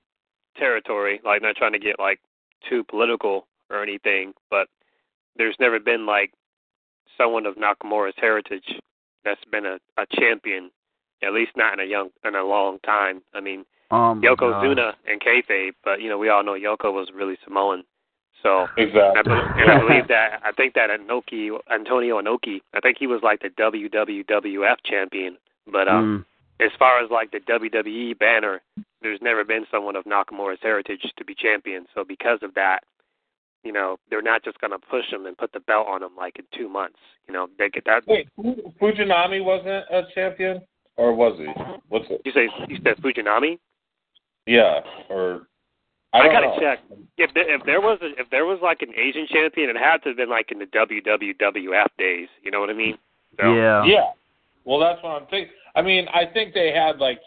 [0.58, 1.22] territory.
[1.24, 2.20] Like, not trying to get like
[2.68, 4.68] too political or anything, but
[5.38, 6.34] there's never been like
[7.18, 8.80] someone of Nakamura's heritage
[9.24, 10.72] that's been a, a champion,
[11.22, 13.22] at least not in a young in a long time.
[13.34, 17.38] I mean, um, Yokozuna and kayfabe, but you know we all know Yoko was really
[17.44, 17.84] Samoan.
[18.42, 19.34] So Exactly.
[19.34, 23.42] and I believe that I think that Inoki, Antonio Inoki, I think he was like
[23.42, 25.38] the WWWF champion.
[25.72, 26.26] But um, Mm,
[26.60, 28.62] as far as like the WWE banner,
[29.02, 31.86] there's never been someone of Nakamura's heritage to be champion.
[31.96, 32.80] So because of that,
[33.64, 36.16] you know, they're not just going to push him and put the belt on him
[36.18, 37.00] like in two months.
[37.28, 38.04] You know, they get that.
[38.08, 38.28] Wait,
[38.82, 40.62] Fujinami wasn't a champion,
[40.98, 41.46] or was he?
[41.90, 42.22] What's it?
[42.26, 43.60] You say you said Fujinami?
[44.46, 44.80] Yeah,
[45.10, 45.48] or
[46.14, 46.60] I, I, don't gotta know.
[46.60, 46.80] check.
[47.18, 49.98] If there, if there was a, if there was like an Asian champion, it had
[50.04, 52.28] to have been like in the WWWF days.
[52.42, 52.98] You know what I mean?
[53.40, 53.86] So, yeah.
[53.86, 54.08] Yeah.
[54.66, 55.54] Well, that's what I'm thinking.
[55.80, 57.20] I mean, I think they had like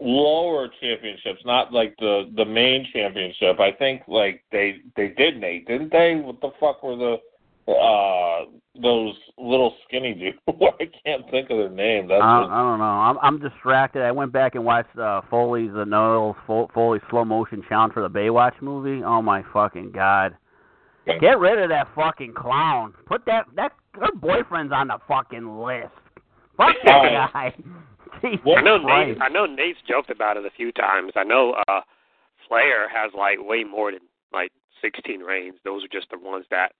[0.00, 3.60] lower championships, not like the the main championship.
[3.60, 6.14] I think like they they did Nate, didn't they?
[6.14, 7.16] What the fuck were the
[7.70, 8.46] uh
[8.80, 10.38] those little skinny dudes?
[10.80, 12.08] I can't think of their name.
[12.08, 12.84] That's I, what, I don't know.
[12.84, 14.02] I'm I'm distracted.
[14.02, 16.36] I went back and watched uh, Foley's the Noelle
[16.72, 19.04] Foley slow motion challenge for the Baywatch movie.
[19.04, 20.34] Oh my fucking god!
[21.20, 22.94] Get rid of that fucking clown.
[23.04, 25.92] Put that that her boyfriend's on the fucking list.
[26.56, 27.32] Fuck that Alright.
[27.32, 27.54] guy.
[28.56, 29.18] I know Nate.
[29.20, 31.12] I know Nate's joked about it a few times.
[31.16, 31.80] I know uh
[32.48, 34.00] Flair has like way more than
[34.32, 34.50] like
[34.82, 35.54] 16 reigns.
[35.64, 36.72] Those are just the ones that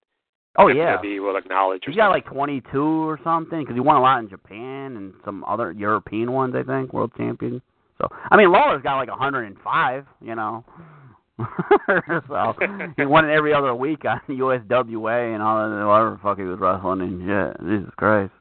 [0.57, 0.97] Oh yeah.
[0.97, 1.83] WWE will acknowledge.
[1.85, 5.43] He's got like 22 or something because he won a lot in Japan and some
[5.45, 7.61] other European ones, I think, world champion.
[7.97, 10.63] So I mean, Lawler's got like 105, you know.
[11.87, 12.53] so
[12.95, 16.45] he won it every other week on USWA and all that whatever the fuck he
[16.45, 17.67] was wrestling and shit.
[17.67, 18.31] Jesus Christ.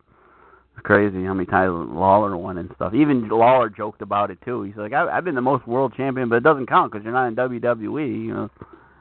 [0.85, 2.93] It's crazy how many times Lawler won and stuff.
[2.93, 4.65] Even Lawler joked about it too.
[4.65, 7.13] He's like, I, I've been the most world champion, but it doesn't count because you're
[7.15, 8.25] not in WWE.
[8.27, 8.51] You know.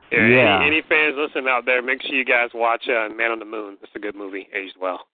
[0.10, 0.56] Yeah, Yeah.
[0.62, 3.44] Any, any fans listening out there, make sure you guys watch uh, Man on the
[3.46, 3.76] Moon.
[3.82, 5.08] It's a good movie, aged well.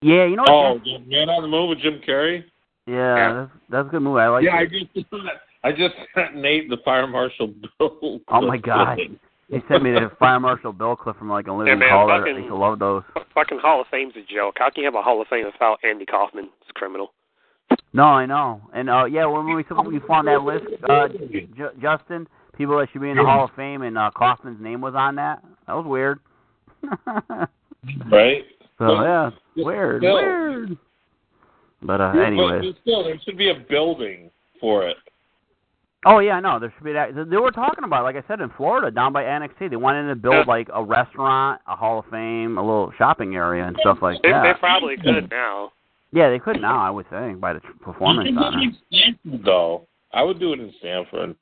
[0.00, 0.44] Yeah, you know.
[0.48, 0.84] oh, What?
[0.84, 2.44] the Man on the Moon with Jim Carrey.
[2.86, 4.20] Yeah, that's that's a good movie.
[4.20, 4.44] I like.
[4.44, 4.72] yeah, it.
[4.72, 5.06] I just
[5.64, 7.48] I just sent Nate the fire marshal
[7.78, 8.20] bill.
[8.28, 8.98] Oh my god.
[9.48, 12.18] He sent me the Fire Marshal Bill clip from like a living man, color.
[12.18, 13.02] fucking- I used to love those.
[13.34, 14.56] Fucking Hall of Fame's a joke.
[14.58, 16.48] How can you have a Hall of Fame without Andy Kaufman?
[16.62, 17.12] It's criminal.
[17.92, 18.60] No, I know.
[18.74, 21.48] And uh yeah, when we when we found that list, uh J-
[21.80, 22.26] Justin,
[22.56, 25.14] people that should be in the Hall of Fame and uh Kaufman's name was on
[25.16, 25.42] that.
[25.66, 26.18] That was weird.
[28.10, 28.44] right?
[28.78, 30.14] so yeah, weird, Bill.
[30.16, 30.78] weird.
[31.82, 32.74] But uh But anyways.
[32.82, 34.30] still, there should be a building
[34.60, 34.96] for it.
[36.04, 36.58] Oh yeah, no, know.
[36.60, 37.14] There should be that.
[37.14, 39.70] They were talking about, like I said, in Florida, down by NXT.
[39.70, 40.44] They wanted to build Yeah.
[40.46, 44.30] like a restaurant, a Hall of Fame, a little shopping area, and stuff like They,
[44.30, 44.42] that.
[44.42, 45.02] they probably hmm.
[45.02, 45.72] could now.
[46.12, 48.72] Yeah, they could now, I would think, by the tr- performance center.
[48.92, 49.86] Stamford, though.
[50.12, 51.34] I would do it in Stamford.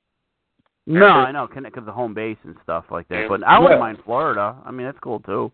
[0.87, 3.27] No, I know, because the home base and stuff like that.
[3.29, 3.85] But I wouldn't Yeah.
[3.85, 4.57] mind Florida.
[4.65, 5.53] I mean, that's cool too.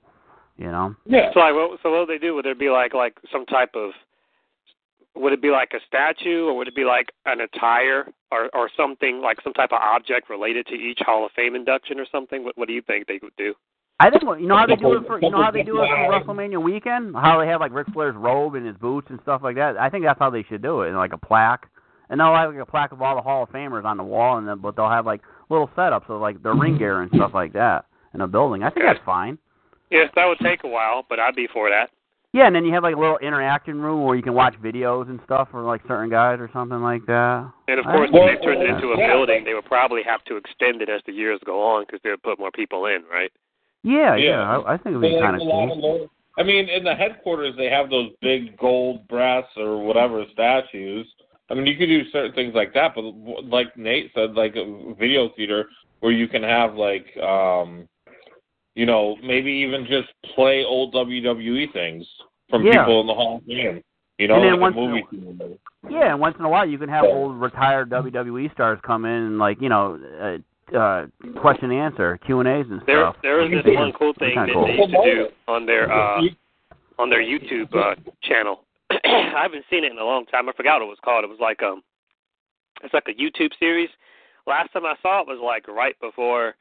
[0.57, 0.95] You know.
[1.07, 1.33] Yeah.
[1.33, 2.35] So like, what, so what would they do?
[2.35, 3.93] Would there be like like some type of?
[5.17, 8.71] Would it be like a statue, or would it be like an attire, or or
[8.77, 12.45] something like some type of object related to each Hall of Fame induction, or something?
[12.45, 13.55] What What do you think they would do?
[13.99, 15.89] I think you know how they do it for you know how they do it
[15.89, 17.15] for WrestleMania weekend.
[17.15, 19.77] How they have like Ric Flair's robe and his boots and stuff like that.
[19.77, 21.67] I think that's how they should do it, and like a plaque.
[22.09, 24.39] And they'll have like a plaque of all the Hall of Famers on the wall,
[24.39, 27.33] and then but they'll have like little setups of like their ring gear and stuff
[27.35, 27.85] like that
[28.15, 28.63] in a building.
[28.63, 28.95] I think Okay.
[28.95, 29.39] that's fine.
[29.91, 31.91] Yes, that would take a while, but I'd be for that.
[32.33, 35.09] Yeah, and then you have like a little interaction room where you can watch videos
[35.11, 37.51] and stuff for like certain guys or something like that.
[37.67, 40.37] And of course, when they turned it into a building, they would probably have to
[40.37, 43.33] extend it as the years go on because they would put more people in, right?
[43.83, 44.59] Yeah, yeah, Yeah.
[44.61, 45.73] I, I think it'd be kind a of lot cool.
[45.73, 50.25] of low- I mean, in the headquarters, they have those big gold brass or whatever
[50.33, 51.07] statues.
[51.51, 53.03] I mean, you could do certain things like that, but
[53.45, 55.69] like Nate said, like a video theater
[55.99, 57.89] where you can have like, um,
[58.75, 62.07] you know, maybe even just play old WWE things
[62.49, 62.85] from Yeah.
[62.85, 63.83] people in the Hall of Fame.
[64.19, 65.59] You know, And then like once a in a movie while- theater.
[65.89, 69.13] Yeah, and once in a while you can have old retired WWE stars come in
[69.13, 71.07] and like you know, uh, uh,
[71.41, 73.17] question and answer Q and A's and There, stuff.
[73.23, 74.67] there is this one cool thing that cool.
[74.67, 76.21] they used to do on their uh,
[76.99, 78.65] on their YouTube uh, channel.
[78.91, 80.49] I haven't seen it in a long time.
[80.49, 81.25] I forgot what it was called.
[81.25, 81.83] It was like um,
[82.85, 83.89] it's like a YouTube series.
[84.47, 86.55] Last time I saw it was like right before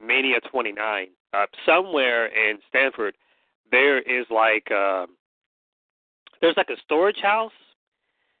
[0.00, 1.08] Mania 29.
[1.32, 3.14] Uh, somewhere in Stamford,
[3.70, 5.06] there is like uh,
[6.40, 7.52] there's like a storage house,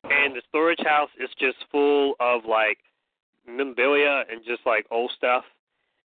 [0.04, 2.78] and the storage house is just full of like
[3.46, 5.44] memorabilia and just like old stuff.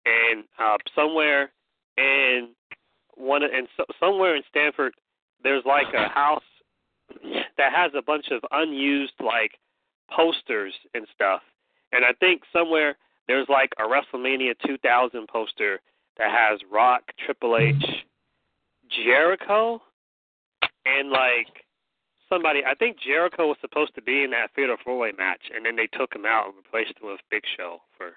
[0.05, 1.51] And uh, somewhere
[1.97, 2.49] in
[3.15, 4.93] one and so, somewhere in Stamford,
[5.43, 6.43] there's like a house
[7.57, 9.51] that has a bunch of unused like
[10.09, 11.41] posters and stuff.
[11.91, 12.97] And I think somewhere
[13.27, 15.79] there's like a WrestleMania 2000 poster
[16.17, 17.83] that has Rock, Triple H,
[18.89, 19.81] Jericho,
[20.85, 21.47] and like
[22.29, 22.61] somebody.
[22.65, 25.75] I think Jericho was supposed to be in that Fatal Four Way match, and then
[25.75, 28.13] they took him out and replaced him with Big Show for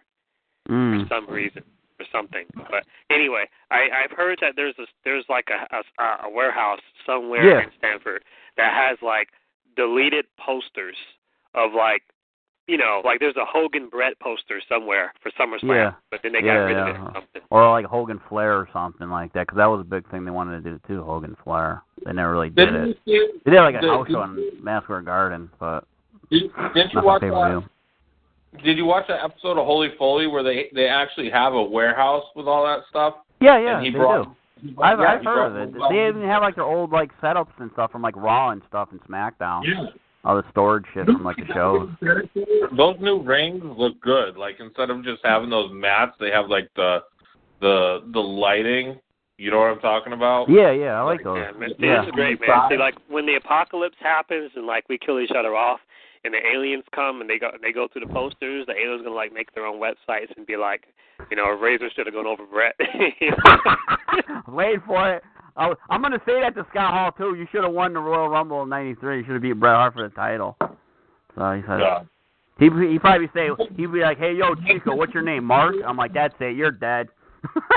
[0.69, 1.03] Mm.
[1.03, 1.63] for some reason
[1.99, 2.45] or something.
[2.71, 7.43] But anyway, I, I've heard that there's a there's like a a, a warehouse somewhere
[7.45, 7.65] Yeah.
[7.65, 8.25] in Stamford
[8.57, 9.29] that has like
[9.75, 10.97] deleted posters
[11.55, 12.03] of like
[12.71, 15.93] you know like there's a Hogan Brett poster somewhere for SummerSlam, Yeah.
[16.11, 16.97] but then they Yeah, got rid of it yeah.
[17.03, 17.13] or uh-huh.
[17.21, 17.43] something.
[17.51, 20.31] Or like Hogan Flair or something like that, because that was a big thing they
[20.31, 21.03] wanted to do too.
[21.03, 21.83] Hogan Flair.
[22.05, 22.99] They never really did Didn't it.
[23.05, 25.85] you see, They did like a did- house did- show in Madison Square Garden, but
[26.31, 27.65] did, didn't you watch that?
[28.65, 32.25] Did you watch that episode of Holy Foley where they they actually have a warehouse
[32.35, 33.15] with all that stuff?
[33.41, 34.31] Yeah, yeah, and he they brought do.
[34.83, 35.73] I've, Yeah, I've he heard of it.
[35.75, 35.93] They up.
[35.93, 39.01] even have like their old like setups and stuff from like Raw and stuff and
[39.05, 39.63] SmackDown.
[39.65, 39.87] Yeah.
[40.25, 41.89] All the storage shit from like the shows.
[42.77, 44.37] Those new rings look good.
[44.37, 46.99] Like instead of just having those mats, they have like the
[47.61, 48.99] the the lighting.
[49.39, 50.51] You know what I'm talking about?
[50.51, 51.39] Yeah, yeah, I like those.
[51.39, 51.71] Yeah, man.
[51.79, 52.01] Yeah.
[52.01, 52.69] this is great, man.
[52.69, 55.81] See, like when the apocalypse happens and like we kill each other off,
[56.25, 59.15] and the aliens come and they go they go through the posters, the aliens gonna
[59.15, 60.85] like make their own websites and be like,
[61.31, 62.75] you know, Razor should have gone over Brett.
[63.21, 64.43] You know?
[64.55, 65.23] Wait for it.
[65.57, 67.37] I I'm gonna say that to Scott Hall too.
[67.39, 69.19] You should have won the Royal Rumble in '93.
[69.19, 70.57] You should have beat Bret Hart for the title.
[70.61, 72.03] So he said Yeah.
[72.59, 75.45] he he probably say he'd be like, "Hey, yo, Chico, what's your name?
[75.45, 76.57] Mark?" I'm like, "That's it.
[76.57, 77.09] You're dead."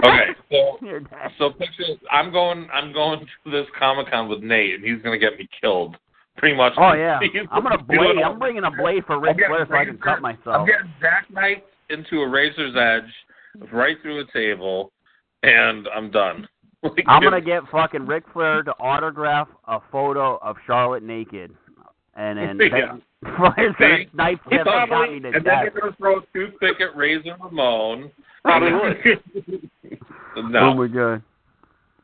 [0.03, 1.31] Okay, so You're dead.
[1.37, 5.17] so picture I'm going I'm going to this Comic Con with Nate, and he's gonna
[5.17, 5.95] get me killed.
[6.37, 6.73] Pretty much.
[6.77, 8.17] Oh yeah, He's I'm gonna blade.
[8.23, 10.47] I'm bringing a blade for Ric I'm Flair so I can cut myself.
[10.47, 14.91] I'm getting Zack Knight into a razor's edge, right through a table,
[15.43, 16.47] and I'm done.
[16.83, 21.51] Like, I'm gonna get fucking Ric Flair to autograph a photo of Charlotte naked,
[22.15, 22.97] and then Yeah.
[23.37, 24.07] Flair's gonna See?
[24.13, 25.63] snipe He him and got probably, me and then death.
[25.73, 28.11] they're gonna throw a toothpick at Razor Ramon.
[28.43, 29.19] Probably
[30.35, 30.73] Oh no.
[30.73, 31.23] my god.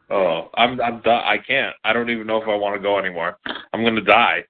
[0.09, 1.21] Oh, I'm I'm done.
[1.25, 1.75] I can't.
[1.83, 3.37] I don't even know if I want to go anymore.
[3.73, 4.45] I'm gonna die.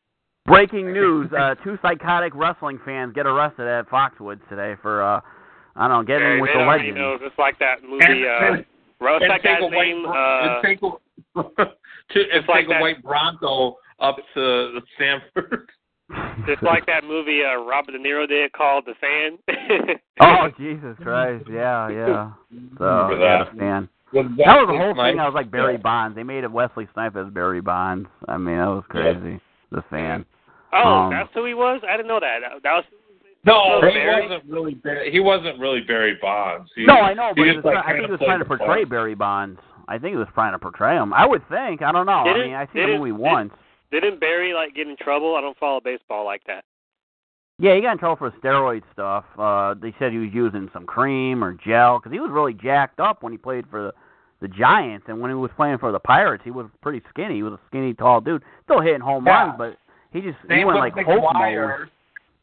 [0.45, 5.19] Breaking news: uh, Two psychotic wrestling fans get arrested at Foxwoods today for uh,
[5.75, 6.97] I don't know, getting Hey, in with the already legend.
[6.97, 8.27] know, just like that movie.
[8.27, 8.57] Uh,
[8.99, 10.03] what's and that take guy's a white, name?
[10.03, 11.43] bro- Uh, and take a,
[12.13, 15.69] to, and like take that- a white Bronco up to Stamford.
[16.47, 19.37] just like that movie uh, Robert De Niro did called The Fan.
[20.21, 21.45] oh Jesus Christ!
[21.51, 22.31] Yeah, yeah.
[22.79, 23.53] So Remember yeah, that.
[23.53, 23.89] the fan.
[24.11, 25.19] Was That was the Wesley whole thing.
[25.19, 25.81] I was like Barry Yeah.
[25.81, 26.15] Bonds.
[26.15, 28.09] They made it Wesley Snipes as Barry Bonds.
[28.27, 29.39] I mean, that was crazy.
[29.71, 30.25] The fan.
[30.73, 31.81] oh, Um, that's who he was.
[31.87, 32.39] I didn't know that.
[32.63, 32.85] That was
[33.45, 34.73] No, he wasn't really.
[34.75, 36.69] Barry, he wasn't really Barry Bonds.
[36.75, 38.45] He, No, I know, he but it was, like, I think he was trying to
[38.45, 38.89] portray part.
[38.89, 39.59] Barry Bonds.
[39.87, 41.13] I think he was trying to portray him.
[41.13, 41.81] I would think.
[41.81, 42.11] I don't know.
[42.19, 43.53] I Didn't- mean, I see the didn't- movie did- once.
[43.91, 45.35] didn't Barry like get in trouble?
[45.35, 46.63] I don't follow baseball like that.
[47.57, 49.25] Yeah, he got in trouble for steroid stuff.
[49.37, 52.99] Uh, they said he was using some cream or gel because he was really jacked
[52.99, 53.93] up when he played for the,
[54.41, 57.35] the Giants, and when he was playing for the Pirates, he was pretty skinny.
[57.35, 59.43] He was a skinny, tall dude, still hitting home Yeah.
[59.47, 59.77] runs, but
[60.11, 61.89] he just he went like Hulk mode.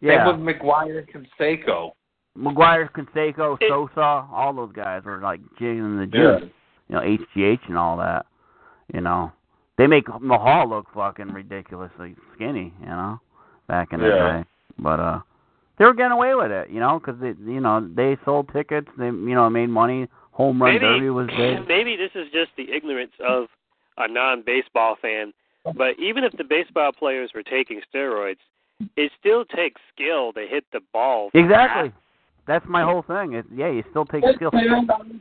[0.00, 1.92] Yeah, Same with McGwire Canseco.
[2.38, 6.38] McGwire, Canseco, It- Sosa, all those guys were like jigging the Yeah.
[6.40, 6.50] juice.
[6.88, 8.26] You know, HGH and all that.
[8.92, 9.32] You know,
[9.76, 12.72] they make Mahal look fucking ridiculously skinny.
[12.80, 13.20] You know,
[13.66, 14.38] back in the Yeah.
[14.38, 14.44] day,
[14.78, 15.20] but uh,
[15.78, 16.70] they were getting away with it.
[16.70, 18.88] You know, because they, you know, they sold tickets.
[18.96, 20.08] They, you know, made money.
[20.32, 21.66] Home run maybe derby was big.
[21.68, 23.48] maybe this is just the ignorance of
[23.96, 25.32] a non-baseball fan.
[25.74, 28.38] But even if the baseball players were taking steroids,
[28.96, 31.30] it still takes skill to hit the ball.
[31.34, 31.92] Exactly.
[32.46, 33.34] That's my whole thing.
[33.34, 34.50] It, yeah, you still take skill.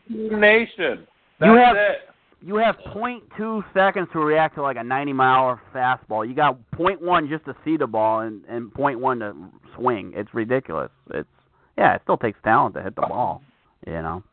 [0.10, 1.08] Nation.
[1.40, 1.98] That's You have- it.
[2.42, 6.28] You have point two seconds to react to like a 90 mile hour fastball.
[6.28, 9.34] You got point one just to see the ball and and point one to
[9.76, 10.12] swing.
[10.16, 10.92] It's ridiculous.
[11.12, 11.28] It's
[11.76, 13.42] yeah, it still takes talent to hit the ball.
[13.88, 14.24] You know.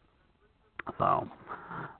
[0.99, 1.27] So,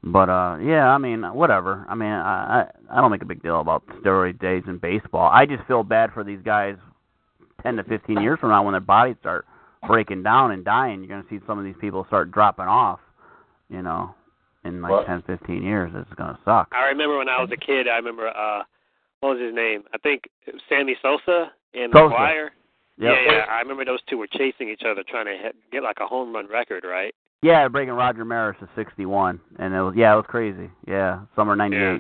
[0.05, 1.87] but uh, yeah, I mean, whatever.
[1.89, 5.31] I mean, I I I don't make a big deal about steroid days in baseball.
[5.33, 6.77] I just feel bad for these guys.
[7.63, 9.47] Ten to fifteen years from now, when their bodies start
[9.87, 13.01] breaking down and dying, you're going to see some of these people start dropping off.
[13.69, 14.15] You know,
[14.65, 15.07] in like What?
[15.07, 16.69] ten, fifteen years, it's going to suck.
[16.73, 17.89] I remember when I was a kid.
[17.89, 18.63] I remember uh,
[19.21, 19.85] what was his name?
[19.95, 22.15] I think it was Sammy Sosa and Sosa.
[22.15, 22.49] McGwire.
[22.99, 23.15] Yep.
[23.27, 23.45] Yeah, yeah.
[23.51, 26.35] I remember those two were chasing each other, trying to hit, get like a home
[26.35, 27.15] run record, right?
[27.41, 30.71] Yeah, breaking Roger Maris to 61, and it was yeah, it was crazy.
[30.87, 31.81] Yeah, summer '98.
[31.81, 31.99] Yeah.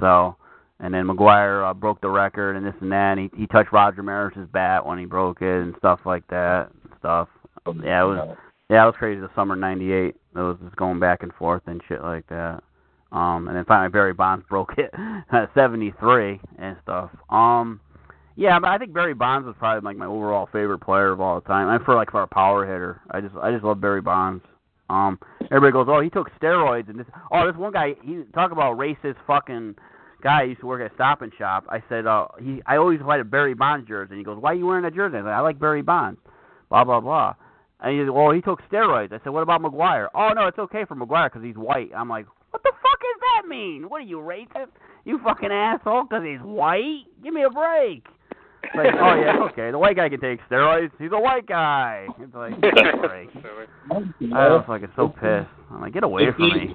[0.00, 0.36] So,
[0.80, 3.16] and then McGwire uh, broke the record and this and that.
[3.16, 6.70] And he he touched Roger Maris's bat when he broke it and stuff like that.
[6.82, 7.28] And stuff.
[7.66, 8.36] Yeah, it was
[8.70, 9.20] yeah, it was crazy.
[9.20, 10.14] The summer '98.
[10.36, 12.62] It was just going back and forth and shit like that.
[13.12, 14.90] Um, and then finally Barry Bonds broke it
[15.32, 17.10] at 73 and stuff.
[17.30, 17.80] Um,
[18.36, 21.40] yeah, but I think Barry Bonds was probably like my overall favorite player of all
[21.40, 21.68] time.
[21.68, 24.44] And for like for a power hitter, I just I just love Barry Bonds.
[24.90, 25.18] Um,
[25.50, 27.06] everybody goes, oh, he took steroids and this.
[27.30, 29.76] Oh, this one guy, he talk about racist fucking
[30.24, 31.64] guy used to work at Stop and Shop.
[31.68, 34.12] I said, uh, he I always had a Barry Bonds jersey.
[34.12, 35.18] And he goes, why are you wearing that jersey?
[35.18, 36.18] I said, I like Barry Bonds.
[36.70, 37.34] Blah blah blah.
[37.80, 39.12] And he said, well, he took steroids.
[39.12, 40.08] I said, what about McGwire?
[40.14, 41.90] Oh no, it's okay for McGwire because he's white.
[41.94, 43.88] I'm like, what the fuck does that mean?
[43.88, 44.70] What are you racist?
[45.04, 46.04] You fucking asshole?
[46.04, 47.04] Because he's white?
[47.22, 48.06] Give me a break.
[48.62, 49.70] It's like, oh yeah, it's okay.
[49.70, 50.90] The white guy can take steroids.
[50.98, 52.06] He's a white guy.
[52.18, 53.28] It's like, give me a break.
[54.32, 55.50] I was fucking so pissed.
[55.70, 56.74] I'm like, get away from me.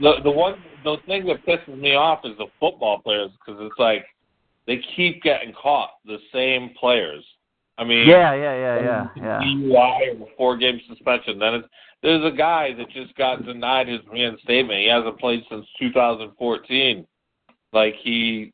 [0.00, 0.54] The the one
[0.84, 4.04] the thing that pisses me off is the football players because it's like
[4.66, 5.90] they keep getting caught.
[6.04, 7.24] The same players.
[7.78, 9.40] I mean, Yeah, yeah, yeah, yeah, yeah.
[9.42, 11.38] DUI or four game suspension.
[11.38, 11.68] Then it's,
[12.02, 14.80] there's a guy that just got denied his reinstatement.
[14.80, 17.06] He hasn't played since 2014.
[17.72, 18.52] Like he,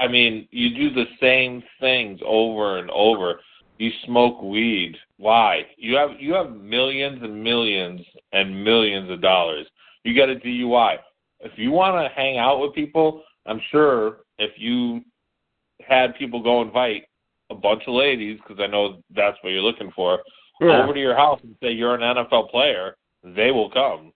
[0.00, 3.40] I mean, you do the same things over and over.
[3.78, 4.96] You smoke weed.
[5.18, 5.62] Why?
[5.76, 8.00] You have you have millions and millions
[8.32, 9.66] and millions of dollars.
[10.04, 10.96] You got a DUI.
[11.40, 15.02] If you want to hang out with people, I'm sure if you
[15.86, 17.04] had people go invite
[17.50, 20.20] a bunch of ladies, because I know that's what you're looking for,
[20.60, 20.82] Yeah.
[20.82, 24.12] over to your house and say you're an NFL player, they will come.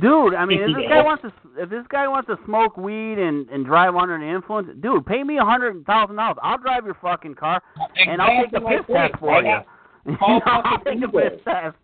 [0.00, 3.18] Dude, I mean, if this guy wants to, if this guy wants to smoke weed
[3.18, 6.36] and and drive under the influence, dude, pay me a hundred thousand dollars.
[6.42, 7.60] I'll drive your fucking car,
[7.96, 9.44] and I'll take the Exactly piss my test for Why you.
[9.46, 9.66] not?
[10.06, 11.30] You Call I'll fucking take the Uber.
[11.30, 11.76] piss test.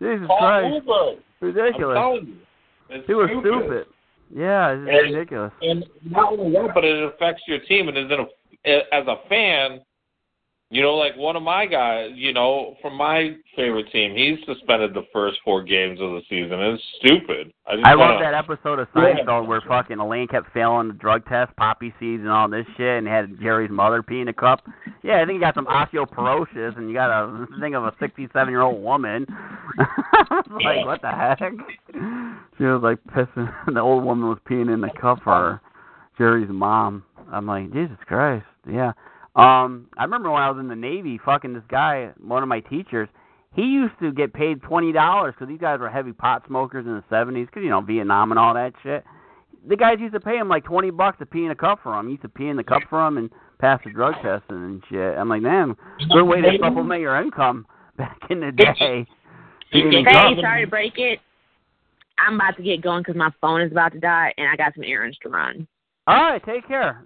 [0.00, 0.92] Jesus Call Christ, Uber.
[0.92, 1.98] I'm ridiculous.
[2.90, 3.52] It's Dude, stupid.
[3.62, 3.86] stupid.
[4.34, 5.52] Yeah, it's And- ridiculous.
[5.62, 7.88] And not only that, but it affects your team.
[7.88, 9.80] And as, a, as a fan,
[10.68, 14.94] you know, like one of my guys, you know, from my favorite team, he's suspended
[14.94, 16.60] the first four games of the season.
[16.60, 17.52] It's stupid.
[17.68, 19.14] I, I wanna, love that episode of Yeah.
[19.14, 22.98] Seinfeld where fucking Elaine kept failing the drug test, poppy seeds, and all this shit,
[22.98, 24.66] and had Jerry's mother pee in a cup.
[25.04, 28.48] Yeah, I think you got some osteoporosis, and you got a thing of a 67
[28.50, 29.26] year old woman.
[30.64, 31.52] Like, what the heck?
[32.58, 33.52] She was like pissing.
[33.72, 35.60] The old woman was peeing in the cup for her,
[36.16, 37.04] Jerry's mom.
[37.30, 38.92] I'm like, Jesus Christ, yeah.
[39.36, 42.60] Um, I remember when I was in the Navy, fucking this guy, one of my
[42.60, 43.08] teachers.
[43.54, 46.92] He used to get paid twenty dollars because these guys were heavy pot smokers in
[46.92, 49.04] the seventies, because you know Vietnam and all that shit.
[49.68, 51.98] The guys used to pay him like twenty bucks to pee in a cup for
[51.98, 52.06] him.
[52.06, 54.82] He used to pee in the cup for him and pass the drug test and
[54.88, 55.16] shit.
[55.16, 55.76] I'm like, man,
[56.10, 59.06] good way to supplement your income back in the day.
[59.72, 61.20] Being a Hey, sorry to break it.
[62.18, 64.74] I'm about to get going because my phone is about to die, and I got
[64.74, 65.66] some errands to run.
[66.06, 67.02] All right, take care.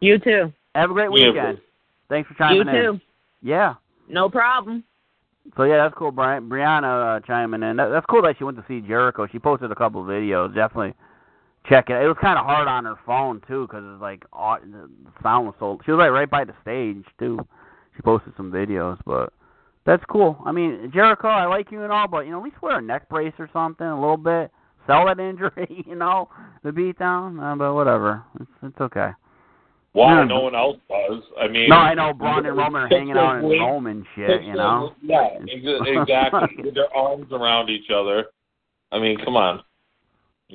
[0.00, 0.52] You too.
[0.74, 1.60] Have a great Yeah, weekend.
[2.08, 2.92] Thanks for chiming You in.
[2.98, 3.00] too.
[3.42, 3.74] Yeah.
[4.08, 4.84] No problem.
[5.56, 6.48] So yeah, that's cool, Brian.
[6.48, 7.76] Brianna uh, chiming in.
[7.76, 9.26] That, that's cool that she went to see Jericho.
[9.30, 10.54] She posted a couple of videos.
[10.54, 10.94] Definitely
[11.68, 12.02] check it.
[12.02, 14.88] It was kind of hard on her phone too, because it's like au- the
[15.22, 15.78] sound was so.
[15.84, 17.38] She was like right by the stage too.
[17.96, 19.32] She posted some videos, but
[19.86, 20.38] that's cool.
[20.44, 22.82] I mean, Jericho, I like you and all, but you know, at least wear a
[22.82, 24.50] neck brace or something a little bit.
[24.86, 26.28] Sell that injury, you know,
[26.62, 27.40] the beat down.
[27.40, 29.10] Uh, but whatever, it's it's okay.
[29.92, 30.24] Why Yeah.
[30.24, 31.22] no one else does?
[31.40, 34.06] I mean, No, I know Braun and Roman are hanging out in Wade- Rome and
[34.14, 34.94] shit, you know.
[35.02, 36.62] Yeah, exactly.
[36.64, 38.26] With their arms around each other.
[38.92, 39.62] I mean, come on.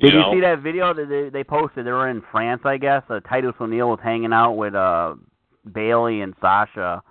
[0.00, 1.86] Did you see that video that they, they posted?
[1.86, 3.02] They were in France, I guess.
[3.08, 5.14] Uh, Titus O'Neil was hanging out with uh
[5.72, 7.02] Bayley and Sasha,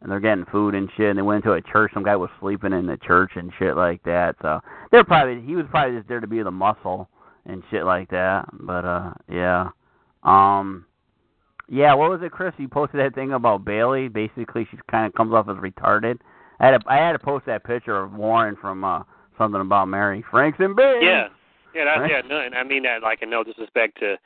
[0.00, 1.10] and they're getting food and shit.
[1.10, 1.92] And they went into a church.
[1.92, 4.36] Some guy was sleeping in the church and shit like that.
[4.40, 7.10] So they're probably he was probably just there to be the muscle
[7.44, 8.46] and shit like that.
[8.54, 9.68] But uh, yeah,
[10.22, 10.86] um,
[11.70, 11.94] yeah.
[11.94, 12.52] What was it, Chris?
[12.58, 14.08] You posted that thing about Bayley.
[14.08, 16.18] Basically, she kind of comes off as retarded.
[16.58, 19.02] I had to, I had to post that picture of Warren from uh
[19.38, 21.02] something about Mary Franks and Big.
[21.02, 21.28] Yeah,
[21.74, 22.10] yeah, that's Right?
[22.10, 22.20] yeah.
[22.28, 24.16] No, and I mean that like in no disrespect to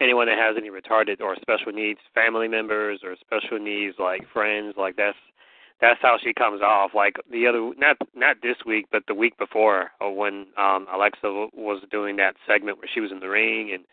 [0.00, 4.74] anyone that has any retarded or special needs family members or special needs like friends.
[4.76, 5.16] Like that's
[5.80, 6.92] that's how she comes off.
[6.94, 11.48] Like the other not not this week, but the week before, or when um Alexa
[11.54, 13.84] was doing that segment where she was in the ring and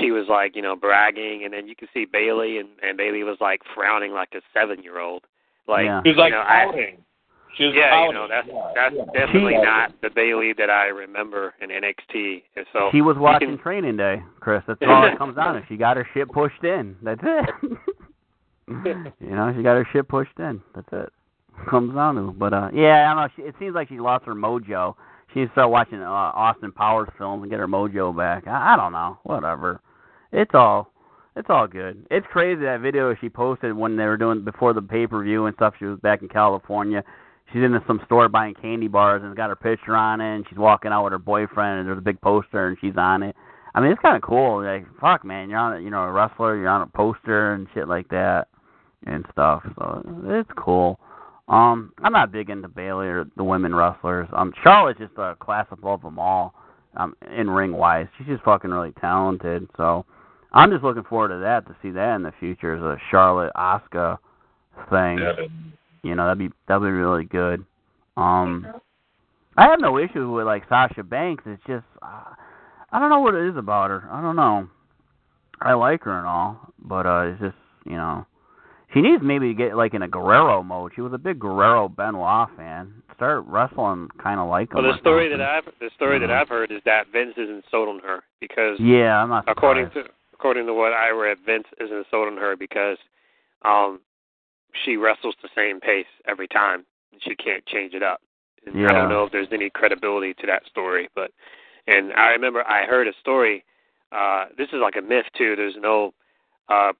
[0.00, 3.22] she was like you know bragging, and then you could see Bayley and and Bayley
[3.22, 5.24] was like frowning like a seven year old.
[5.68, 6.02] Like Yeah.
[6.04, 6.98] She was like you know, I- pouting.
[7.56, 8.08] She was yeah, pouting.
[8.08, 9.26] you know that's Yeah, that's yeah.
[9.26, 12.42] definitely She- not the Bayley that I remember in NXT.
[12.56, 14.62] And so She was watching can- Training Day, Chris.
[14.66, 15.62] That's all it comes down to.
[15.68, 16.96] She got her shit pushed in.
[17.02, 17.50] That's it.
[18.68, 20.60] you know, she got her shit pushed in.
[20.74, 21.12] That's it.
[21.70, 22.32] Comes down to.
[22.32, 23.28] But uh, yeah, I don't know.
[23.36, 24.94] She, it seems like she lost her mojo.
[25.32, 28.46] She needs to start watching uh, Austin Powers films and get her mojo back.
[28.48, 29.18] I, I don't know.
[29.22, 29.80] Whatever.
[30.34, 30.90] It's all.
[31.36, 32.06] It's all good.
[32.10, 35.46] It's crazy that video she posted when they were doing before the pay per view
[35.46, 35.74] and stuff.
[35.78, 37.04] She was back in California.
[37.52, 40.34] She's in some store buying candy bars and got her picture on it.
[40.34, 43.22] And she's walking out with her boyfriend and there's a big poster and she's on
[43.22, 43.36] it.
[43.76, 44.64] I mean, it's kind of cool.
[44.64, 46.56] Like, fuck, man, you're on, a, you know, a wrestler.
[46.56, 48.48] You're on a poster and shit like that
[49.06, 49.62] and stuff.
[49.78, 50.98] So it's cool.
[51.46, 54.28] Um, I'm not big into Bayley or the women wrestlers.
[54.32, 56.54] Um, Charlotte's just a class above them all.
[56.96, 59.68] Um, in ring wise, she's just fucking really talented.
[59.76, 60.06] So
[60.54, 63.52] I'm just looking forward to that to see that in the future as a Charlotte
[63.56, 64.18] Asuka
[64.88, 65.18] thing.
[65.18, 65.46] Yeah.
[66.02, 67.64] You know, that'd be that'd be really good.
[68.16, 68.66] Um,
[69.56, 71.42] I have no issue with like Sasha Banks.
[71.46, 72.34] It's just uh,
[72.92, 74.08] I don't know what it is about her.
[74.10, 74.68] I don't know.
[75.60, 77.56] I like her and all, but uh, it's just
[77.86, 78.26] you know,
[78.92, 80.92] she needs maybe to get like in a Guerrero mode.
[80.94, 83.02] She was a big Guerrero Benoit fan.
[83.16, 84.82] Start wrestling kind of like him.
[84.84, 85.38] Well, the story something.
[85.38, 86.40] that I've the story that Mhm.
[86.40, 90.08] I've heard is that Vince isn't sold on her because yeah, I'm not according surprised.
[90.08, 90.14] to
[90.44, 92.98] according to what I read, Vince isn't sold on her because
[93.64, 94.00] um
[94.84, 96.84] she wrestles the same pace every time.
[97.20, 98.20] She can't change it up.
[98.66, 98.90] And Yeah.
[98.90, 101.30] I don't know if there's any credibility to that story, but
[101.86, 103.64] and I remember I heard a story.
[104.12, 105.56] Uh, this is like a myth too.
[105.56, 106.12] There's no
[106.68, 106.92] uh,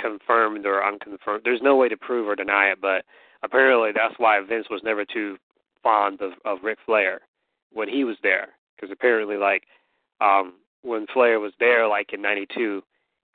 [0.00, 1.42] confirmed or unconfirmed.
[1.44, 3.04] There's no way to prove or deny it, but
[3.44, 5.38] apparently that's why Vince was never too
[5.84, 7.20] fond of of Ric Flair
[7.72, 9.68] when he was there, because apparently like
[10.20, 12.82] um, when Flair was there, like in '92,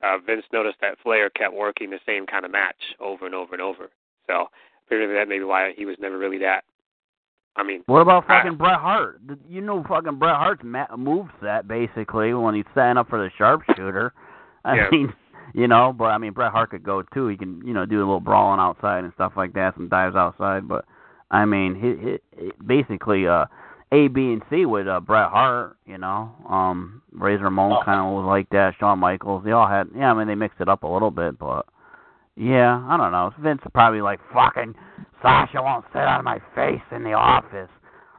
[0.04, 3.54] uh, Vince noticed that Flair kept working the same kind of match over and over
[3.54, 3.90] and over.
[4.28, 4.48] So
[4.88, 6.64] apparently that may be why he was never really that.
[7.56, 9.22] I mean, What about I- fucking Bret Hart?
[9.48, 13.30] You know fucking Bret Hart's ma- move set basically when he's setting up for the
[13.38, 14.14] sharpshooter.
[14.66, 14.90] I Yeah.
[14.92, 15.14] mean,
[15.54, 17.28] you know, but I mean Bret Hart could go too.
[17.28, 20.16] He can, you know, do a little brawling outside and stuff like that, some dives
[20.16, 20.68] outside.
[20.68, 20.86] But
[21.32, 23.46] I mean, he, he, basically uh,
[23.94, 25.78] A, B, and C with uh, Bret Hart.
[25.86, 27.84] You know, um, Razor Ramon Oh.
[27.86, 28.74] kind of was like that.
[28.80, 29.88] Shawn Michaels, they all had.
[29.96, 31.66] Yeah, I mean they mixed it up a little bit, but
[32.36, 33.32] yeah, I don't know.
[33.40, 34.74] Vince probably like fucking
[35.22, 37.70] Sasha won't sit out of my face in the office.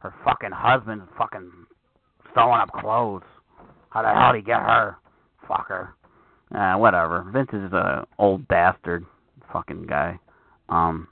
[0.01, 1.51] Her fucking husband's fucking
[2.34, 3.22] sewing up clothes.
[3.90, 4.96] How the hell did he get her?
[5.48, 5.88] Fucker.
[6.55, 7.24] Uh, whatever.
[7.32, 9.05] Vince is a old bastard
[9.52, 10.18] fucking guy.
[10.68, 11.09] Um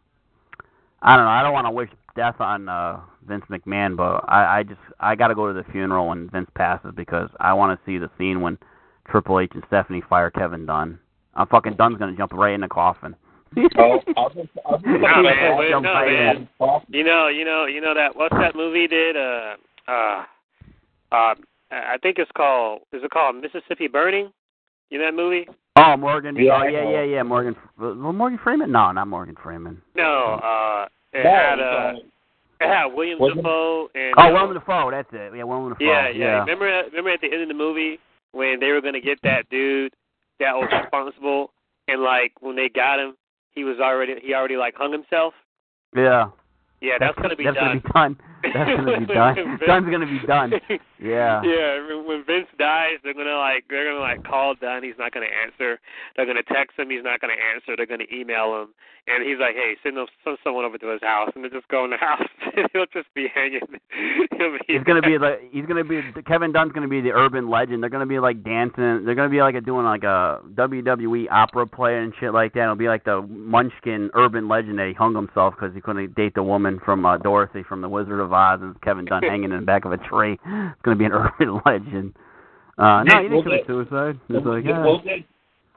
[1.03, 4.59] I don't know, I don't want to wish death on uh Vince McMahon, but I,
[4.59, 7.99] I just I gotta go to the funeral when Vince passes because I wanna see
[7.99, 8.59] the scene when
[9.11, 10.99] Triple H and Stephanie fire Kevin Dunn.
[11.35, 13.17] I'm fucking Dunn's gonna jump right in the coffin.
[13.79, 16.49] Oh, I'll just, I'll just No, man, wait, no, man.
[16.89, 19.17] You know, you know, you know that what's that movie did?
[19.17, 19.57] Uh,
[19.89, 20.25] uh,
[21.13, 21.35] uh,
[21.71, 22.83] I think it's called.
[22.93, 24.31] Is it called Mississippi Burning?
[24.91, 25.47] You know that movie?
[25.77, 26.37] Oh, Morgan.
[26.37, 27.23] Yeah, oh, yeah, yeah, yeah.
[27.23, 27.57] Morgan.
[27.79, 28.71] Well, Morgan Freeman?
[28.71, 29.81] No, not Morgan Freeman.
[29.97, 30.39] No.
[30.43, 34.15] Uh, it had it's, uh, it had William Wasn't- Dafoe and.
[34.17, 34.91] Oh, uh, Willem Dafoe.
[34.91, 35.33] That's it.
[35.37, 35.85] Yeah, Willem Dafoe.
[35.85, 36.41] Yeah, yeah.
[36.41, 37.99] Remember, remember at the end of the movie
[38.33, 39.93] when they were gonna get that dude
[40.41, 41.51] that was responsible,
[41.89, 43.15] and like when they got him,
[43.55, 45.35] he was already he already like hung himself.
[45.95, 46.27] Yeah.
[46.81, 47.81] Yeah, that's, gonna be that's done.
[47.81, 48.17] Gonna be done.
[48.43, 49.35] That's gonna be done.
[49.35, 50.53] Vince- Dunn's gonna be done.
[51.03, 51.43] Yeah.
[51.43, 54.85] Yeah, when- Vince dies, they're gonna like they're gonna like call Dunn.
[54.85, 55.81] He's not gonna answer.
[56.15, 56.91] They're gonna text him.
[56.91, 57.75] He's not gonna answer.
[57.77, 58.69] They're gonna email him,
[59.09, 61.67] and he's like, "Hey, send them, send someone over to his house," and they just
[61.67, 62.23] go in the house.
[62.73, 63.63] He'll just be hanging.
[64.39, 67.51] He'll be He's gonna be like he's gonna be Kevin Dunn's gonna be the urban
[67.51, 67.83] legend.
[67.83, 69.05] They're gonna be like dancing.
[69.05, 72.63] They're gonna be like a, doing like a WWE opera play and shit like that.
[72.63, 76.35] It'll be like the Munchkin urban legend that he hung himself because he couldn't date
[76.37, 79.61] the woman from uh, Dorothy from The Wizard of Oz, and Kevin Dunn hanging in
[79.61, 80.39] the back of a tree.
[80.45, 82.15] It's gonna be an urban legend.
[82.79, 84.21] Uh, no, he didn't We'll commit suicide.
[84.29, 84.83] It's like, yeah.
[84.83, 85.25] we'll, get,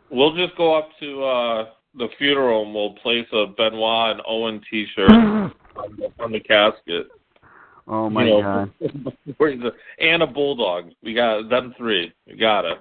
[0.10, 1.66] we'll just go up to uh
[1.98, 5.54] the funeral and we'll place a Benoit and Owen T-shirt on
[5.98, 7.08] the, on the casket.
[7.88, 8.70] oh my you know,
[9.40, 9.74] god.
[10.00, 10.92] and a bulldog.
[11.04, 12.14] We got them three.
[12.28, 12.80] We got it.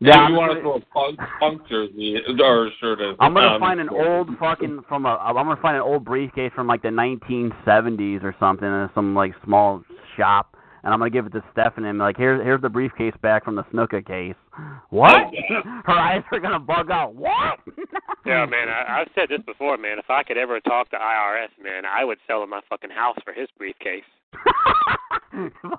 [0.00, 3.14] Yeah, if I'm you want gonna- throw a punk, punk jersey or shirt in.
[3.20, 5.10] I'm gonna um, find an old fucking from a.
[5.16, 9.32] I'm gonna find an old briefcase from like the 1970s or something in some like
[9.44, 9.82] small
[10.16, 13.14] shop, and I'm gonna give it to Stephanie and be like, here's here's the briefcase
[13.22, 14.34] back from the snooker case.
[14.90, 15.12] What?
[15.12, 15.62] Oh, yeah.
[15.86, 17.14] Her eyes are gonna bug out.
[17.14, 17.60] What?
[18.24, 19.98] Yeah, man, I, I've said this before, man.
[19.98, 23.16] If I could ever talk to IRS, man, I would sell him my fucking house
[23.24, 24.04] for his briefcase.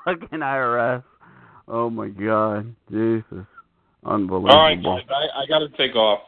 [0.04, 1.04] fucking IRS.
[1.70, 3.46] Oh my god, Jesus,
[4.06, 4.52] unbelievable.
[4.52, 5.02] All right, guys.
[5.10, 6.20] I, I got to take off.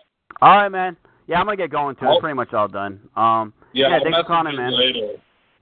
[0.41, 0.97] All right, man.
[1.27, 2.05] Yeah, I'm gonna get going too.
[2.05, 2.19] I'm Oh.
[2.19, 2.99] pretty much all done.
[3.15, 4.77] Um, Yeah, Yeah, I'll thanks for calling, you man.
[4.77, 5.07] Later.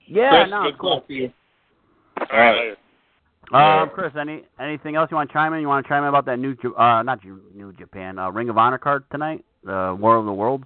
[0.06, 0.90] yeah, Chris, no, good cool.
[1.00, 1.32] talk to you.
[2.20, 2.56] All right.
[2.56, 2.76] later.
[3.52, 5.60] Um, Chris, any anything else you want to chime in?
[5.60, 7.20] You want to chime in about that new, uh, not
[7.54, 10.64] New Japan, uh, Ring of Honor card tonight, the War of the Worlds?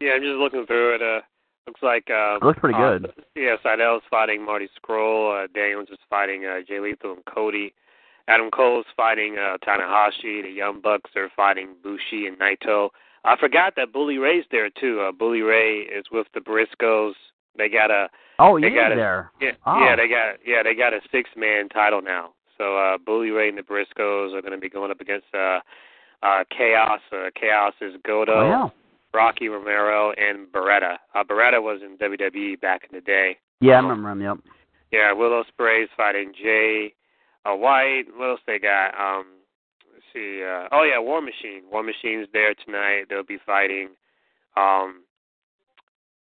[0.00, 1.02] Yeah, I'm just looking through it.
[1.02, 1.20] Uh,
[1.66, 3.04] looks like uh, It looks pretty good.
[3.06, 3.24] uh, good.
[3.34, 5.44] Yeah, Sydal's fighting Marty Scurll.
[5.44, 7.72] Uh, Daniels is fighting uh, Jay Lethal and Cody.
[8.28, 10.42] Adam Cole's fighting uh, Tanahashi.
[10.42, 12.90] The Young Bucks are fighting Bushi and Naito.
[13.24, 15.00] I forgot that Bully Ray's there too.
[15.00, 17.14] Uh, Bully Ray is with the Briscoes.
[17.56, 18.96] They got a Oh, he they got it.
[18.96, 19.32] there.
[19.40, 19.80] yeah, Oh.
[19.84, 22.30] yeah, they got yeah, they got a six man title now.
[22.56, 25.58] So uh Bully Ray and the Briscoes are gonna be going up against uh
[26.22, 27.00] uh Chaos.
[27.12, 28.68] Uh, Chaos is Gedo, Oh, yeah.
[29.12, 30.98] Rocky Romero and Beretta.
[31.14, 33.38] Uh Beretta was in WWE back in the day.
[33.60, 34.20] Yeah, I remember him.
[34.22, 34.38] Yep.
[34.92, 36.94] Yeah, Will Ospreay's fighting Jay
[37.46, 38.04] uh, White.
[38.16, 38.94] What else they got?
[38.98, 39.26] Um
[39.92, 41.62] let's see, uh oh yeah, War Machine.
[41.70, 43.04] War Machine's there tonight.
[43.08, 43.88] They'll be fighting
[44.56, 45.02] um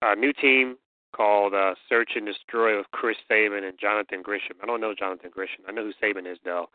[0.03, 0.77] a new team
[1.15, 4.57] called uh Search and Destroy with Chris Sabin and Jonathan Gresham.
[4.63, 5.65] I don't know Jonathan Gresham.
[5.69, 6.69] I know who Sabin is though.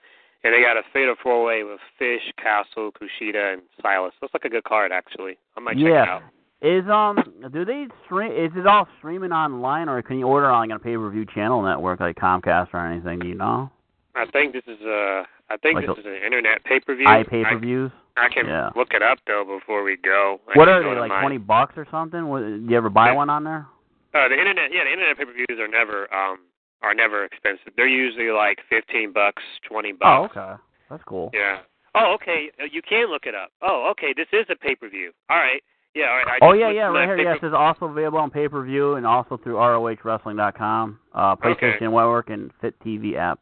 [0.44, 4.12] And they got a fatal four way with Fish, Castle, Kushida, and Silas.
[4.24, 5.38] Looks like a good card actually.
[5.56, 6.16] I might check it Yeah.
[6.16, 6.24] out.
[6.64, 7.18] Is um,
[7.52, 8.32] do they stream?
[8.32, 11.26] Is it all streaming online, or can you order on like a pay per view
[11.26, 13.18] channel network like Comcast or anything?
[13.20, 13.72] Do you know?
[14.16, 16.96] I think this is a I think Like this a- is an internet pay per
[16.96, 17.08] view.
[17.08, 17.92] I pay per views.
[18.18, 18.70] I can Yeah.
[18.76, 20.40] look it up though before we go.
[20.54, 21.10] I What are go they like?
[21.10, 22.28] my- Twenty bucks or something?
[22.28, 23.16] What, do you ever buy Yeah.
[23.16, 23.66] one on there?
[24.14, 26.40] Uh, the internet, yeah, the internet pay-per-views are never um
[26.82, 27.74] are never expensive.
[27.78, 30.34] They're usually like fifteen bucks, twenty bucks.
[30.36, 30.62] Oh, okay.
[30.90, 31.30] That's cool.
[31.34, 31.60] Yeah.
[31.96, 32.52] Oh, okay.
[32.60, 33.52] Uh, You can look it up.
[33.62, 34.14] Oh, okay.
[34.14, 35.12] This is a pay-per-view.
[35.30, 35.62] All right.
[35.94, 36.10] Yeah.
[36.10, 36.28] All right.
[36.28, 37.18] I Oh yeah, yeah, right here.
[37.20, 41.78] Yes, it's also available on pay per view and also through ROHWrestling.com, uh, PlayStation Okay.
[41.86, 43.40] Network, and FITE TV app.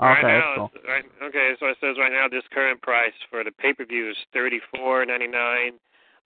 [0.00, 0.70] Right Okay, now, cool.
[0.74, 3.84] it's- right, okay, so it says right now this current price for the pay per
[3.84, 5.72] view is thirty four ninety nine.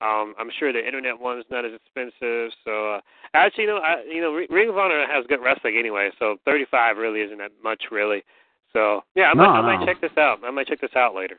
[0.01, 2.53] Um, I'm sure the internet one's not as expensive.
[2.65, 3.01] So uh,
[3.33, 6.67] actually, you know, I, you know, Ring of Honor has good wrestling anyway, so thirty
[6.71, 8.23] five really isn't that much really.
[8.73, 9.87] So yeah, I No, might, I might no.
[9.87, 10.39] check this out.
[10.45, 11.39] I might check this out later.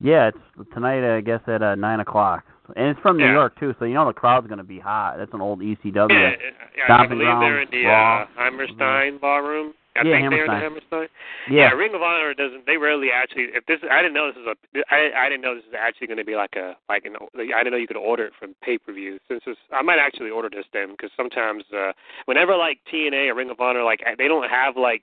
[0.00, 1.04] Yeah, it's tonight.
[1.16, 2.44] I guess at uh, nine o'clock,
[2.76, 3.32] and it's from New Yeah.
[3.32, 5.16] York too, so you know the crowd's gonna be hot.
[5.18, 6.10] That's an old ECW.
[6.10, 6.36] Yeah,
[6.76, 8.22] yeah, I believe they're in the Raw.
[8.22, 9.72] uh, Hammerstein ballroom.
[9.98, 10.60] I Yeah, think they're in the Hammerstein.
[10.60, 11.08] Hammerstein.
[11.50, 11.70] yeah.
[11.72, 12.66] Ring of Honor doesn't.
[12.66, 13.44] They rarely actually.
[13.54, 14.56] If this, I didn't know this is a.
[14.94, 17.16] I I didn't know this is actually going to be like a like an.
[17.34, 19.18] I didn't know you could order it from pay per view.
[19.28, 21.92] Since this, I might actually order this then because sometimes, uh
[22.26, 25.02] whenever like TNA or Ring of Honor, like they don't have like.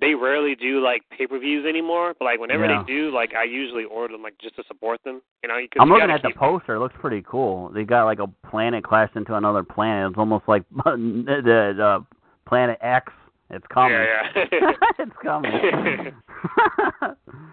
[0.00, 2.82] They rarely do like pay per views anymore, but like whenever Yeah.
[2.82, 5.20] they do, like I usually order them like just to support them.
[5.42, 6.76] You know, I'm you looking at the poster.
[6.76, 7.68] It looks pretty cool.
[7.68, 10.12] They got like a planet clashed into another planet.
[10.12, 11.42] It's almost like the,
[11.76, 12.06] the
[12.46, 13.12] Planet X.
[13.52, 13.92] It's coming.
[13.92, 14.72] Yeah, yeah.
[14.98, 15.52] it's coming.
[15.52, 16.10] Yeah,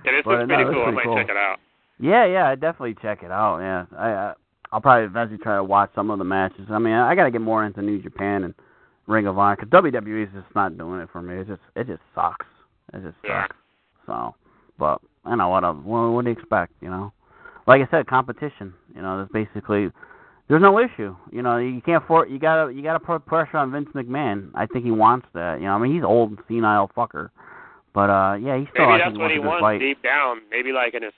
[0.05, 0.85] this But, looks pretty cool.
[0.87, 1.15] I might cool.
[1.15, 1.57] check it out.
[1.99, 3.59] Yeah, yeah, I definitely check it out.
[3.59, 4.33] Yeah, I, I
[4.71, 6.67] I'll probably eventually try to watch some of the matches.
[6.69, 8.53] I mean, I got to get more into New Japan and
[9.07, 11.41] Ring of Honor because WWE is just not doing it for me.
[11.41, 12.45] It just it just sucks.
[12.93, 13.43] It just Yeah.
[13.43, 13.55] sucks.
[14.05, 14.35] So,
[14.77, 15.63] but I know what.
[15.65, 16.71] I, what what do you expect?
[16.81, 17.11] You know,
[17.67, 18.73] like I said, competition.
[18.95, 19.91] You know, that's basically.
[20.49, 21.15] There's no issue.
[21.31, 24.49] You know, you can't for you gotta you gotta put pressure on Vince McMahon.
[24.55, 25.59] I think he wants that.
[25.59, 27.29] You know, I mean he's old senile fucker.
[27.93, 29.79] But uh yeah, he still Maybe I that's think what he wants fight.
[29.79, 30.39] deep down.
[30.49, 31.13] Maybe like in his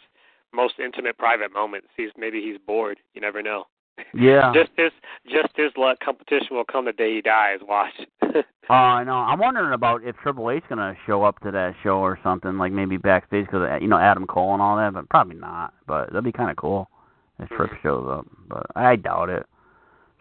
[0.53, 2.99] most intimate private moments, he's maybe he's bored.
[3.13, 3.67] You never know.
[4.13, 4.51] Yeah.
[4.53, 4.91] Just his
[5.31, 5.99] just his luck.
[6.03, 7.59] Competition will come the day he dies.
[7.67, 7.93] Watch.
[8.69, 9.15] Oh, I know.
[9.15, 12.71] I'm wondering about if Triple H gonna show up to that show or something, like
[12.71, 15.73] maybe backstage because you know Adam Cole and all that, but probably not.
[15.87, 16.87] But that'd be kind of cool
[17.41, 17.81] if Trip Mhm.
[17.81, 19.45] shows up, but I doubt it.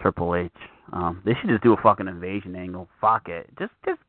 [0.00, 0.52] Triple H.
[0.92, 2.88] Um, they should just do a fucking invasion angle.
[3.00, 3.48] Fuck it.
[3.58, 4.00] Just, just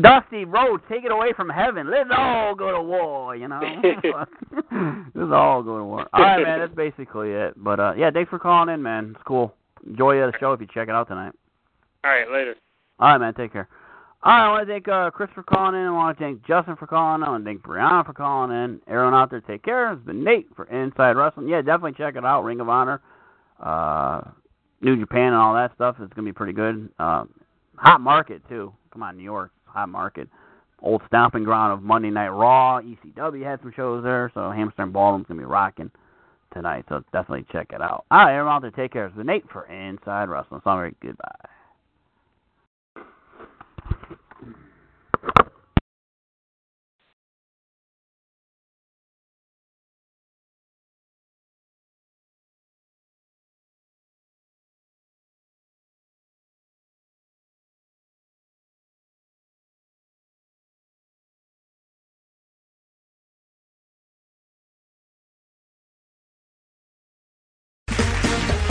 [0.00, 1.90] Dusty Rhodes, take it away from heaven.
[1.90, 3.34] Let's all go to war.
[3.34, 3.60] You know.
[5.14, 6.06] Let's all go to war.
[6.12, 6.60] All right, man.
[6.60, 7.54] That's basically it.
[7.56, 9.12] But uh, yeah, thanks for calling in, man.
[9.14, 9.54] It's cool.
[9.86, 11.32] Enjoy the show if you check it out tonight.
[12.04, 12.54] All right, later.
[13.00, 13.34] All right, man.
[13.34, 13.68] Take care.
[14.24, 15.86] I want to thank uh, Chris for calling in.
[15.86, 17.26] I want to thank Justin for calling in.
[17.26, 18.80] I want to thank Brianna for calling in.
[18.86, 19.92] Everyone out there, take care.
[19.92, 21.48] It's been Nate for Inside Wrestling.
[21.48, 22.42] Yeah, definitely check it out.
[22.42, 23.00] Ring of Honor,
[23.60, 24.22] uh,
[24.80, 25.96] New Japan, and all that stuff.
[25.98, 26.88] It's gonna be pretty good.
[27.00, 27.30] Um,
[27.76, 28.72] hot market too.
[28.92, 30.28] Come on, New York, hot market.
[30.80, 32.80] Old stomping ground of Monday Night Raw.
[32.80, 35.90] ECW had some shows there, so Hammerstein Ballroom's gonna be rocking
[36.54, 36.84] tonight.
[36.88, 38.04] So definitely check it out.
[38.12, 39.06] All right, everyone out there, take care.
[39.06, 40.60] It's been Nate for Inside Wrestling.
[40.62, 41.48] Sorry, goodbye.